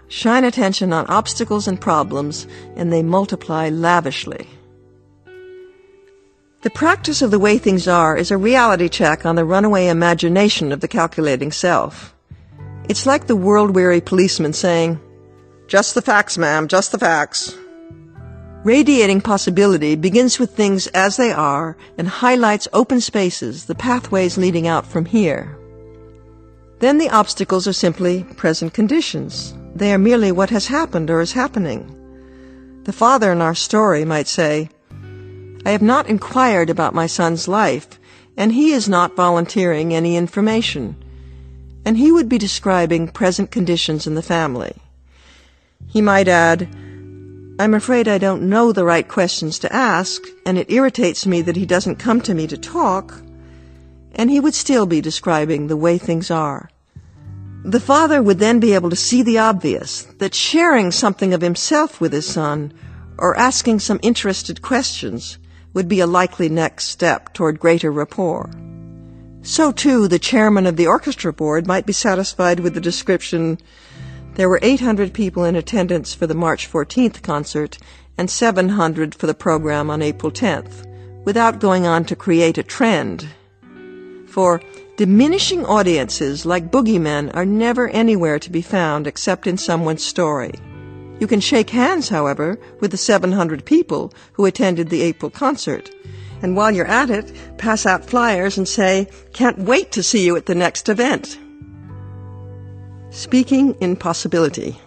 Shine 0.06 0.44
attention 0.44 0.92
on 0.92 1.04
obstacles 1.08 1.66
and 1.66 1.80
problems, 1.80 2.46
and 2.76 2.92
they 2.92 3.02
multiply 3.02 3.68
lavishly. 3.68 4.46
The 6.62 6.70
practice 6.70 7.22
of 7.22 7.32
the 7.32 7.40
way 7.40 7.58
things 7.58 7.88
are 7.88 8.16
is 8.16 8.30
a 8.30 8.36
reality 8.36 8.88
check 8.88 9.26
on 9.26 9.34
the 9.34 9.44
runaway 9.44 9.88
imagination 9.88 10.70
of 10.70 10.80
the 10.80 10.86
calculating 10.86 11.50
self. 11.50 12.14
It's 12.88 13.04
like 13.04 13.26
the 13.26 13.34
world 13.34 13.74
weary 13.74 14.00
policeman 14.00 14.52
saying, 14.52 15.00
Just 15.66 15.96
the 15.96 16.02
facts, 16.02 16.38
ma'am, 16.38 16.68
just 16.68 16.92
the 16.92 16.98
facts. 16.98 17.56
Radiating 18.62 19.22
possibility 19.22 19.96
begins 19.96 20.38
with 20.38 20.54
things 20.54 20.86
as 20.88 21.16
they 21.16 21.32
are 21.32 21.76
and 21.98 22.06
highlights 22.06 22.68
open 22.72 23.00
spaces, 23.00 23.64
the 23.64 23.74
pathways 23.74 24.38
leading 24.38 24.68
out 24.68 24.86
from 24.86 25.06
here. 25.06 25.59
Then 26.80 26.98
the 26.98 27.10
obstacles 27.10 27.68
are 27.68 27.74
simply 27.74 28.24
present 28.36 28.74
conditions, 28.74 29.54
they 29.74 29.92
are 29.92 29.98
merely 29.98 30.32
what 30.32 30.50
has 30.50 30.66
happened 30.66 31.10
or 31.10 31.20
is 31.20 31.32
happening. 31.32 31.96
The 32.84 32.92
father 32.92 33.30
in 33.32 33.42
our 33.42 33.54
story 33.54 34.04
might 34.04 34.26
say, 34.26 34.70
I 35.64 35.70
have 35.72 35.82
not 35.82 36.08
inquired 36.08 36.70
about 36.70 36.94
my 36.94 37.06
son's 37.06 37.46
life, 37.46 38.00
and 38.34 38.52
he 38.52 38.72
is 38.72 38.88
not 38.88 39.14
volunteering 39.14 39.92
any 39.92 40.16
information. 40.16 40.96
And 41.84 41.98
he 41.98 42.10
would 42.10 42.30
be 42.30 42.38
describing 42.38 43.08
present 43.08 43.50
conditions 43.50 44.06
in 44.06 44.14
the 44.14 44.22
family. 44.22 44.74
He 45.86 46.00
might 46.00 46.28
add, 46.28 46.62
I'm 47.58 47.74
afraid 47.74 48.08
I 48.08 48.16
don't 48.16 48.48
know 48.48 48.72
the 48.72 48.86
right 48.86 49.06
questions 49.06 49.58
to 49.58 49.72
ask, 49.72 50.22
and 50.46 50.56
it 50.56 50.70
irritates 50.70 51.26
me 51.26 51.42
that 51.42 51.56
he 51.56 51.66
doesn't 51.66 51.96
come 51.96 52.22
to 52.22 52.32
me 52.32 52.46
to 52.46 52.56
talk. 52.56 53.20
And 54.14 54.30
he 54.30 54.40
would 54.40 54.54
still 54.54 54.86
be 54.86 55.02
describing 55.02 55.66
the 55.66 55.76
way 55.76 55.98
things 55.98 56.30
are. 56.30 56.69
The 57.64 57.80
father 57.80 58.22
would 58.22 58.38
then 58.38 58.58
be 58.58 58.72
able 58.72 58.90
to 58.90 58.96
see 58.96 59.22
the 59.22 59.38
obvious, 59.38 60.04
that 60.18 60.34
sharing 60.34 60.90
something 60.90 61.34
of 61.34 61.42
himself 61.42 62.00
with 62.00 62.12
his 62.12 62.26
son, 62.26 62.72
or 63.18 63.36
asking 63.36 63.80
some 63.80 64.00
interested 64.02 64.62
questions, 64.62 65.38
would 65.74 65.86
be 65.86 66.00
a 66.00 66.06
likely 66.06 66.48
next 66.48 66.86
step 66.86 67.34
toward 67.34 67.60
greater 67.60 67.92
rapport. 67.92 68.50
So 69.42 69.72
too, 69.72 70.08
the 70.08 70.18
chairman 70.18 70.66
of 70.66 70.76
the 70.76 70.86
orchestra 70.86 71.32
board 71.32 71.66
might 71.66 71.86
be 71.86 71.92
satisfied 71.92 72.60
with 72.60 72.74
the 72.74 72.80
description, 72.80 73.58
there 74.34 74.48
were 74.48 74.60
800 74.62 75.12
people 75.12 75.44
in 75.44 75.56
attendance 75.56 76.14
for 76.14 76.26
the 76.26 76.34
March 76.34 76.70
14th 76.70 77.22
concert 77.22 77.78
and 78.16 78.30
700 78.30 79.14
for 79.14 79.26
the 79.26 79.34
program 79.34 79.90
on 79.90 80.02
April 80.02 80.32
10th, 80.32 80.86
without 81.24 81.60
going 81.60 81.86
on 81.86 82.04
to 82.06 82.16
create 82.16 82.56
a 82.56 82.62
trend. 82.62 83.26
For 84.26 84.62
Diminishing 85.00 85.64
audiences, 85.64 86.44
like 86.44 86.70
boogeymen, 86.70 87.34
are 87.34 87.46
never 87.46 87.88
anywhere 87.88 88.38
to 88.38 88.50
be 88.50 88.60
found 88.60 89.06
except 89.06 89.46
in 89.46 89.56
someone's 89.56 90.04
story. 90.04 90.52
You 91.18 91.26
can 91.26 91.40
shake 91.40 91.70
hands, 91.70 92.10
however, 92.10 92.58
with 92.80 92.90
the 92.90 92.98
700 92.98 93.64
people 93.64 94.12
who 94.34 94.44
attended 94.44 94.90
the 94.90 95.00
April 95.00 95.30
concert. 95.30 95.90
And 96.42 96.54
while 96.54 96.70
you're 96.70 96.84
at 96.84 97.08
it, 97.08 97.32
pass 97.56 97.86
out 97.86 98.04
flyers 98.04 98.58
and 98.58 98.68
say, 98.68 99.08
can't 99.32 99.60
wait 99.60 99.90
to 99.92 100.02
see 100.02 100.26
you 100.26 100.36
at 100.36 100.44
the 100.44 100.54
next 100.54 100.86
event. 100.90 101.38
Speaking 103.08 103.76
in 103.80 103.96
possibility. 103.96 104.78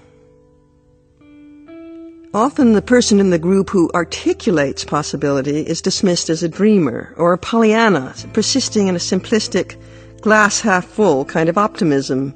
Often 2.35 2.73
the 2.73 2.83
person 2.83 3.19
in 3.19 3.31
the 3.31 3.39
group 3.39 3.71
who 3.71 3.89
articulates 3.95 4.85
possibility 4.85 5.61
is 5.61 5.81
dismissed 5.81 6.29
as 6.29 6.43
a 6.43 6.49
dreamer 6.49 7.15
or 7.17 7.33
a 7.33 7.39
Pollyanna, 7.39 8.13
persisting 8.33 8.87
in 8.87 8.95
a 8.95 8.99
simplistic, 8.99 9.75
glass 10.23 10.61
half 10.61 10.85
full 10.85 11.25
kind 11.25 11.49
of 11.49 11.57
optimism. 11.57 12.33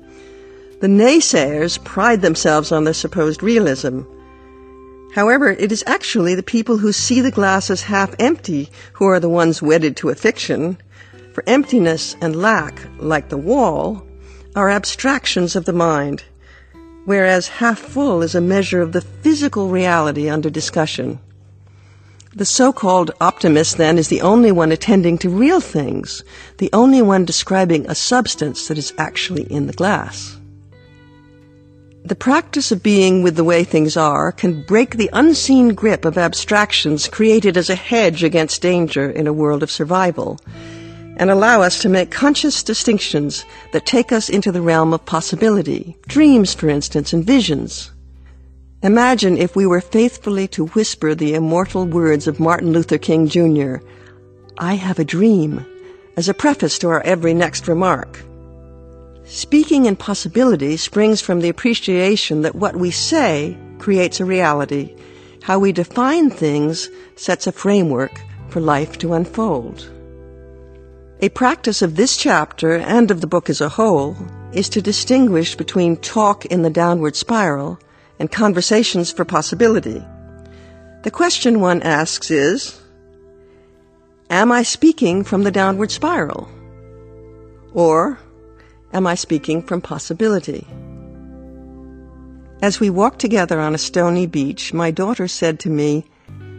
The 0.82 0.88
naysayers 0.88 1.82
pride 1.86 2.22
themselves 2.22 2.74
on 2.74 2.84
their 2.84 2.94
supposed 2.94 3.42
realism. 3.42 4.02
However, 5.16 5.52
it 5.52 5.72
is 5.72 5.86
actually 5.88 6.36
the 6.36 6.44
people 6.44 6.78
who 6.78 6.92
see 6.92 7.22
the 7.22 7.32
glass 7.32 7.70
as 7.70 7.82
half 7.84 8.14
empty 8.20 8.70
who 8.92 9.06
are 9.06 9.22
the 9.22 9.30
ones 9.30 9.62
wedded 9.62 9.96
to 9.98 10.10
a 10.10 10.16
fiction. 10.16 10.78
For 11.34 11.46
emptiness 11.48 12.18
and 12.20 12.36
lack, 12.36 12.78
like 13.00 13.30
the 13.30 13.38
wall, 13.38 14.06
are 14.54 14.70
abstractions 14.70 15.56
of 15.56 15.64
the 15.64 15.72
mind, 15.72 16.26
whereas 17.06 17.48
half 17.48 17.80
full 17.80 18.22
is 18.22 18.36
a 18.36 18.42
measure 18.42 18.82
of 18.82 18.92
the 18.92 19.02
physical 19.24 19.70
reality 19.70 20.28
under 20.30 20.50
discussion. 20.50 21.20
The 22.38 22.46
so-called 22.46 23.10
optimist, 23.20 23.78
then, 23.78 23.98
is 23.98 24.10
the 24.10 24.22
only 24.22 24.52
one 24.52 24.72
attending 24.72 25.18
to 25.20 25.30
real 25.30 25.60
things, 25.60 26.24
the 26.60 26.70
only 26.72 27.02
one 27.02 27.26
describing 27.26 27.90
a 27.90 27.96
substance 27.96 28.68
that 28.68 28.78
is 28.78 28.94
actually 29.00 29.52
in 29.52 29.66
the 29.66 29.74
glass. 29.74 30.38
The 32.06 32.14
practice 32.14 32.72
of 32.72 32.84
being 32.84 33.24
with 33.24 33.38
the 33.38 33.44
way 33.44 33.64
things 33.64 33.98
are 33.98 34.32
can 34.32 34.64
break 34.68 34.98
the 34.98 35.10
unseen 35.14 35.74
grip 35.74 36.06
of 36.06 36.16
abstractions 36.16 37.08
created 37.08 37.58
as 37.58 37.72
a 37.72 37.76
hedge 37.76 38.24
against 38.24 38.62
danger 38.62 39.10
in 39.10 39.26
a 39.26 39.34
world 39.34 39.64
of 39.64 39.72
survival, 39.72 40.40
and 41.18 41.32
allow 41.32 41.64
us 41.64 41.80
to 41.80 41.90
make 41.90 42.12
conscious 42.12 42.62
distinctions 42.62 43.46
that 43.72 43.88
take 43.88 44.12
us 44.12 44.30
into 44.30 44.52
the 44.52 44.62
realm 44.62 44.94
of 44.94 45.04
possibility, 45.08 45.98
dreams, 46.08 46.54
for 46.54 46.70
instance, 46.70 47.14
and 47.14 47.26
visions. 47.26 47.90
Imagine 48.84 49.38
if 49.38 49.56
we 49.56 49.66
were 49.66 49.82
faithfully 49.82 50.48
to 50.50 50.68
whisper 50.68 51.16
the 51.16 51.34
immortal 51.34 51.88
words 51.88 52.28
of 52.28 52.40
Martin 52.40 52.74
Luther 52.74 53.00
King 53.00 53.28
Jr., 53.28 53.78
I 54.60 54.76
have 54.76 55.00
a 55.00 55.04
dream, 55.04 55.66
as 56.16 56.30
a 56.30 56.34
preface 56.36 56.78
to 56.80 56.90
our 56.90 57.02
every 57.02 57.34
next 57.34 57.68
remark. 57.68 58.24
Speaking 59.26 59.86
in 59.86 59.96
possibility 59.96 60.78
springs 60.78 61.22
from 61.22 61.42
the 61.42 61.50
appreciation 61.50 62.44
that 62.44 62.54
what 62.54 62.76
we 62.76 62.92
say 62.92 63.58
creates 63.80 64.20
a 64.20 64.26
reality. 64.26 64.96
How 65.42 65.58
we 65.58 65.72
define 65.72 66.30
things 66.30 66.88
sets 67.16 67.48
a 67.48 67.52
framework 67.52 68.22
for 68.50 68.60
life 68.60 69.00
to 69.00 69.14
unfold. 69.14 69.90
A 71.22 71.30
practice 71.30 71.82
of 71.82 71.96
this 71.96 72.16
chapter 72.16 72.76
and 72.76 73.10
of 73.10 73.22
the 73.22 73.28
book 73.28 73.50
as 73.50 73.60
a 73.60 73.70
whole 73.70 74.16
is 74.54 74.70
to 74.70 74.84
distinguish 74.84 75.56
between 75.56 75.98
talk 75.98 76.46
in 76.46 76.62
the 76.62 76.70
downward 76.70 77.16
spiral 77.16 77.80
and 78.20 78.32
conversations 78.32 79.11
for 79.11 79.26
possibility. 79.26 80.03
The 81.03 81.11
question 81.11 81.59
one 81.59 81.82
asks 81.84 82.32
is, 82.32 82.82
Am 84.30 84.51
I 84.51 84.63
speaking 84.63 85.24
from 85.24 85.43
the 85.43 85.51
downward 85.51 85.91
spiral? 85.91 86.49
Or 87.74 88.20
am 88.91 89.07
I 89.07 89.15
speaking 89.15 89.61
from 89.61 89.82
possibility? 89.82 90.68
As 92.61 92.80
we 92.80 92.89
walked 92.89 93.20
together 93.20 93.59
on 93.59 93.76
a 93.76 93.78
stony 93.78 94.26
beach, 94.26 94.74
my 94.74 94.91
daughter 94.91 95.28
said 95.28 95.59
to 95.61 95.70
me, 95.70 96.05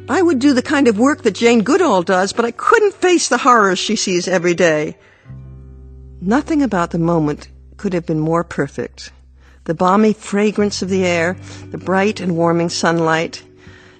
I 0.08 0.22
would 0.22 0.38
do 0.38 0.54
the 0.54 0.62
kind 0.62 0.88
of 0.88 0.98
work 0.98 1.22
that 1.22 1.34
Jane 1.34 1.62
Goodall 1.62 2.02
does, 2.02 2.32
but 2.32 2.44
I 2.44 2.52
couldn't 2.52 2.94
face 2.94 3.28
the 3.28 3.36
horrors 3.36 3.78
she 3.78 3.96
sees 3.96 4.28
every 4.28 4.54
day. 4.54 4.96
Nothing 6.20 6.62
about 6.62 6.92
the 6.92 6.98
moment 6.98 7.48
could 7.76 7.92
have 7.92 8.06
been 8.06 8.20
more 8.20 8.44
perfect. 8.44 9.12
The 9.68 9.74
balmy 9.74 10.14
fragrance 10.14 10.80
of 10.80 10.88
the 10.88 11.04
air, 11.04 11.36
the 11.72 11.76
bright 11.76 12.20
and 12.20 12.38
warming 12.38 12.70
sunlight, 12.70 13.42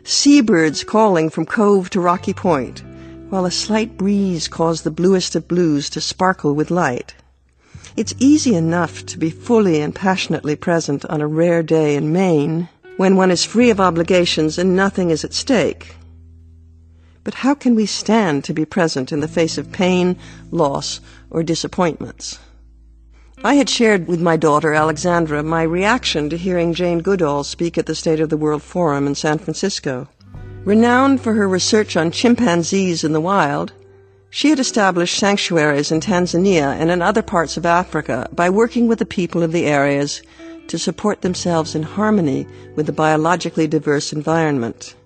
seabirds 0.02 0.82
calling 0.82 1.28
from 1.28 1.44
cove 1.44 1.90
to 1.90 2.00
rocky 2.00 2.32
point, 2.32 2.82
while 3.28 3.44
a 3.44 3.50
slight 3.50 3.98
breeze 3.98 4.48
caused 4.48 4.82
the 4.82 4.90
bluest 4.90 5.36
of 5.36 5.46
blues 5.46 5.90
to 5.90 6.00
sparkle 6.00 6.54
with 6.54 6.70
light. 6.70 7.14
It's 7.98 8.14
easy 8.18 8.54
enough 8.54 9.04
to 9.04 9.18
be 9.18 9.28
fully 9.28 9.82
and 9.82 9.94
passionately 9.94 10.56
present 10.56 11.04
on 11.04 11.20
a 11.20 11.26
rare 11.26 11.62
day 11.62 11.96
in 11.96 12.14
Maine 12.14 12.70
when 12.96 13.16
one 13.16 13.30
is 13.30 13.44
free 13.44 13.68
of 13.68 13.78
obligations 13.78 14.56
and 14.56 14.74
nothing 14.74 15.10
is 15.10 15.22
at 15.22 15.34
stake. 15.34 15.96
But 17.24 17.34
how 17.34 17.52
can 17.52 17.74
we 17.74 17.84
stand 17.84 18.42
to 18.44 18.54
be 18.54 18.64
present 18.64 19.12
in 19.12 19.20
the 19.20 19.28
face 19.28 19.58
of 19.58 19.70
pain, 19.70 20.16
loss, 20.50 21.02
or 21.28 21.42
disappointments? 21.42 22.38
I 23.44 23.54
had 23.54 23.70
shared 23.70 24.08
with 24.08 24.20
my 24.20 24.36
daughter, 24.36 24.74
Alexandra, 24.74 25.44
my 25.44 25.62
reaction 25.62 26.28
to 26.28 26.36
hearing 26.36 26.74
Jane 26.74 26.98
Goodall 26.98 27.44
speak 27.44 27.78
at 27.78 27.86
the 27.86 27.94
State 27.94 28.18
of 28.18 28.30
the 28.30 28.36
World 28.36 28.64
Forum 28.64 29.06
in 29.06 29.14
San 29.14 29.38
Francisco. 29.38 30.08
Renowned 30.64 31.20
for 31.20 31.34
her 31.34 31.48
research 31.48 31.96
on 31.96 32.10
chimpanzees 32.10 33.04
in 33.04 33.12
the 33.12 33.20
wild, 33.20 33.72
she 34.28 34.50
had 34.50 34.58
established 34.58 35.16
sanctuaries 35.16 35.92
in 35.92 36.00
Tanzania 36.00 36.74
and 36.80 36.90
in 36.90 37.00
other 37.00 37.22
parts 37.22 37.56
of 37.56 37.64
Africa 37.64 38.28
by 38.32 38.50
working 38.50 38.88
with 38.88 38.98
the 38.98 39.06
people 39.06 39.44
of 39.44 39.52
the 39.52 39.66
areas 39.66 40.20
to 40.66 40.76
support 40.76 41.20
themselves 41.20 41.76
in 41.76 41.84
harmony 41.84 42.44
with 42.74 42.86
the 42.86 42.92
biologically 42.92 43.68
diverse 43.68 44.12
environment. 44.12 44.96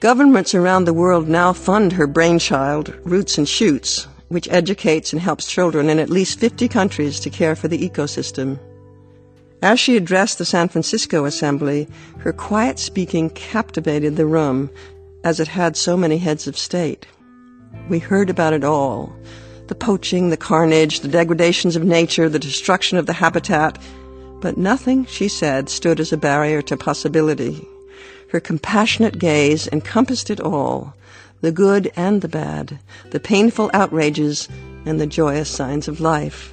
Governments 0.00 0.54
around 0.54 0.86
the 0.86 0.94
world 0.94 1.28
now 1.28 1.52
fund 1.52 1.92
her 1.92 2.06
brainchild, 2.06 2.94
Roots 3.04 3.36
and 3.36 3.46
Shoots, 3.46 4.06
which 4.28 4.48
educates 4.50 5.12
and 5.12 5.20
helps 5.20 5.50
children 5.50 5.88
in 5.88 5.98
at 5.98 6.10
least 6.10 6.38
50 6.38 6.68
countries 6.68 7.18
to 7.20 7.30
care 7.30 7.56
for 7.56 7.68
the 7.68 7.88
ecosystem. 7.88 8.58
As 9.62 9.80
she 9.80 9.96
addressed 9.96 10.38
the 10.38 10.44
San 10.44 10.68
Francisco 10.68 11.24
Assembly, 11.24 11.88
her 12.18 12.32
quiet 12.32 12.78
speaking 12.78 13.30
captivated 13.30 14.16
the 14.16 14.26
room, 14.26 14.70
as 15.24 15.40
it 15.40 15.48
had 15.48 15.76
so 15.76 15.96
many 15.96 16.18
heads 16.18 16.46
of 16.46 16.56
state. 16.56 17.06
We 17.88 17.98
heard 17.98 18.30
about 18.30 18.52
it 18.52 18.64
all 18.64 19.14
the 19.66 19.74
poaching, 19.74 20.30
the 20.30 20.36
carnage, 20.36 21.00
the 21.00 21.08
degradations 21.08 21.76
of 21.76 21.84
nature, 21.84 22.30
the 22.30 22.38
destruction 22.38 22.96
of 22.96 23.04
the 23.04 23.12
habitat, 23.12 23.78
but 24.40 24.56
nothing, 24.56 25.04
she 25.04 25.28
said, 25.28 25.68
stood 25.68 26.00
as 26.00 26.10
a 26.10 26.16
barrier 26.16 26.62
to 26.62 26.76
possibility. 26.76 27.68
Her 28.30 28.40
compassionate 28.40 29.18
gaze 29.18 29.68
encompassed 29.68 30.30
it 30.30 30.40
all 30.40 30.94
the 31.40 31.52
good 31.52 31.90
and 31.96 32.20
the 32.20 32.28
bad, 32.28 32.78
the 33.10 33.20
painful 33.20 33.70
outrages 33.72 34.48
and 34.84 35.00
the 35.00 35.06
joyous 35.06 35.48
signs 35.48 35.88
of 35.88 36.00
life. 36.00 36.52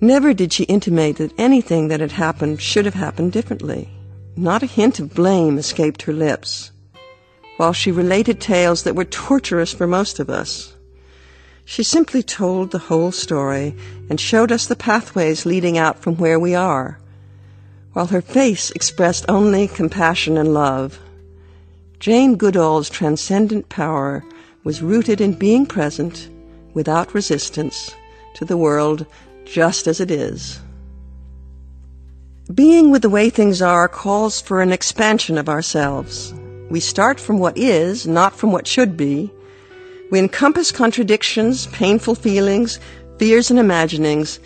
Never 0.00 0.34
did 0.34 0.52
she 0.52 0.64
intimate 0.64 1.16
that 1.16 1.32
anything 1.38 1.88
that 1.88 2.00
had 2.00 2.12
happened 2.12 2.60
should 2.60 2.84
have 2.84 2.94
happened 2.94 3.32
differently. 3.32 3.88
Not 4.36 4.62
a 4.62 4.66
hint 4.66 5.00
of 5.00 5.14
blame 5.14 5.58
escaped 5.58 6.02
her 6.02 6.12
lips, 6.12 6.70
while 7.56 7.72
she 7.72 7.90
related 7.90 8.40
tales 8.40 8.82
that 8.82 8.94
were 8.94 9.04
torturous 9.04 9.72
for 9.72 9.86
most 9.86 10.20
of 10.20 10.28
us. 10.28 10.74
She 11.64 11.82
simply 11.82 12.22
told 12.22 12.70
the 12.70 12.78
whole 12.78 13.10
story 13.10 13.74
and 14.10 14.20
showed 14.20 14.52
us 14.52 14.66
the 14.66 14.76
pathways 14.76 15.46
leading 15.46 15.78
out 15.78 15.98
from 15.98 16.16
where 16.16 16.38
we 16.38 16.54
are 16.54 16.98
while 17.96 18.08
her 18.08 18.20
face 18.20 18.70
expressed 18.72 19.24
only 19.26 19.66
compassion 19.66 20.36
and 20.36 20.52
love. 20.52 21.00
Jane 21.98 22.36
Goodall's 22.36 22.90
transcendent 22.90 23.68
power 23.68 24.22
was 24.64 24.82
rooted 24.82 25.20
in 25.20 25.32
being 25.32 25.64
present, 25.64 26.28
without 26.74 27.14
resistance, 27.14 27.94
to 28.34 28.44
the 28.44 28.56
world 28.56 29.06
just 29.44 29.86
as 29.86 29.98
it 29.98 30.10
is. 30.10 30.60
Being 32.52 32.90
with 32.90 33.02
the 33.02 33.10
way 33.10 33.30
things 33.30 33.62
are 33.62 33.88
calls 33.88 34.40
for 34.40 34.60
an 34.60 34.72
expansion 34.72 35.38
of 35.38 35.48
ourselves. 35.48 36.34
We 36.68 36.80
start 36.80 37.18
from 37.18 37.38
what 37.38 37.56
is, 37.56 38.06
not 38.06 38.36
from 38.36 38.52
what 38.52 38.66
should 38.66 38.96
be. 38.96 39.32
We 40.10 40.18
encompass 40.18 40.70
contradictions, 40.70 41.66
painful 41.68 42.14
feelings, 42.14 42.78
fears, 43.18 43.50
and 43.50 43.58
imaginings, 43.58 44.38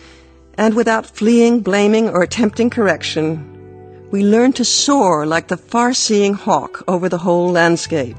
and 0.55 0.75
without 0.75 1.05
fleeing, 1.05 1.61
blaming, 1.61 2.09
or 2.09 2.23
attempting 2.23 2.71
correction, 2.71 3.60
we 4.11 4.25
learn 4.25 4.53
to 4.53 4.65
soar 4.65 5.25
like 5.25 5.49
the 5.49 5.57
far-seeing 5.57 6.35
hawk 6.35 6.83
over 6.89 7.09
the 7.09 7.19
whole 7.19 7.51
landscape. 7.53 8.17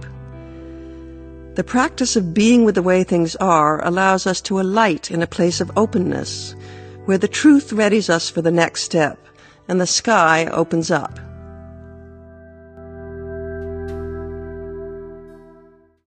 The 1.55 1.65
practice 1.65 2.15
of 2.15 2.33
being 2.33 2.63
with 2.63 2.75
the 2.75 2.81
way 2.81 3.03
things 3.03 3.35
are 3.35 3.85
allows 3.85 4.25
us 4.25 4.39
to 4.41 4.61
alight 4.61 5.11
in 5.11 5.21
a 5.21 5.27
place 5.27 5.59
of 5.59 5.71
openness, 5.75 6.55
where 7.05 7.17
the 7.17 7.27
truth 7.27 7.71
readies 7.71 8.09
us 8.09 8.29
for 8.29 8.41
the 8.41 8.51
next 8.51 8.83
step, 8.83 9.19
and 9.67 9.81
the 9.81 9.87
sky 9.87 10.45
opens 10.45 10.91
up. 10.91 11.19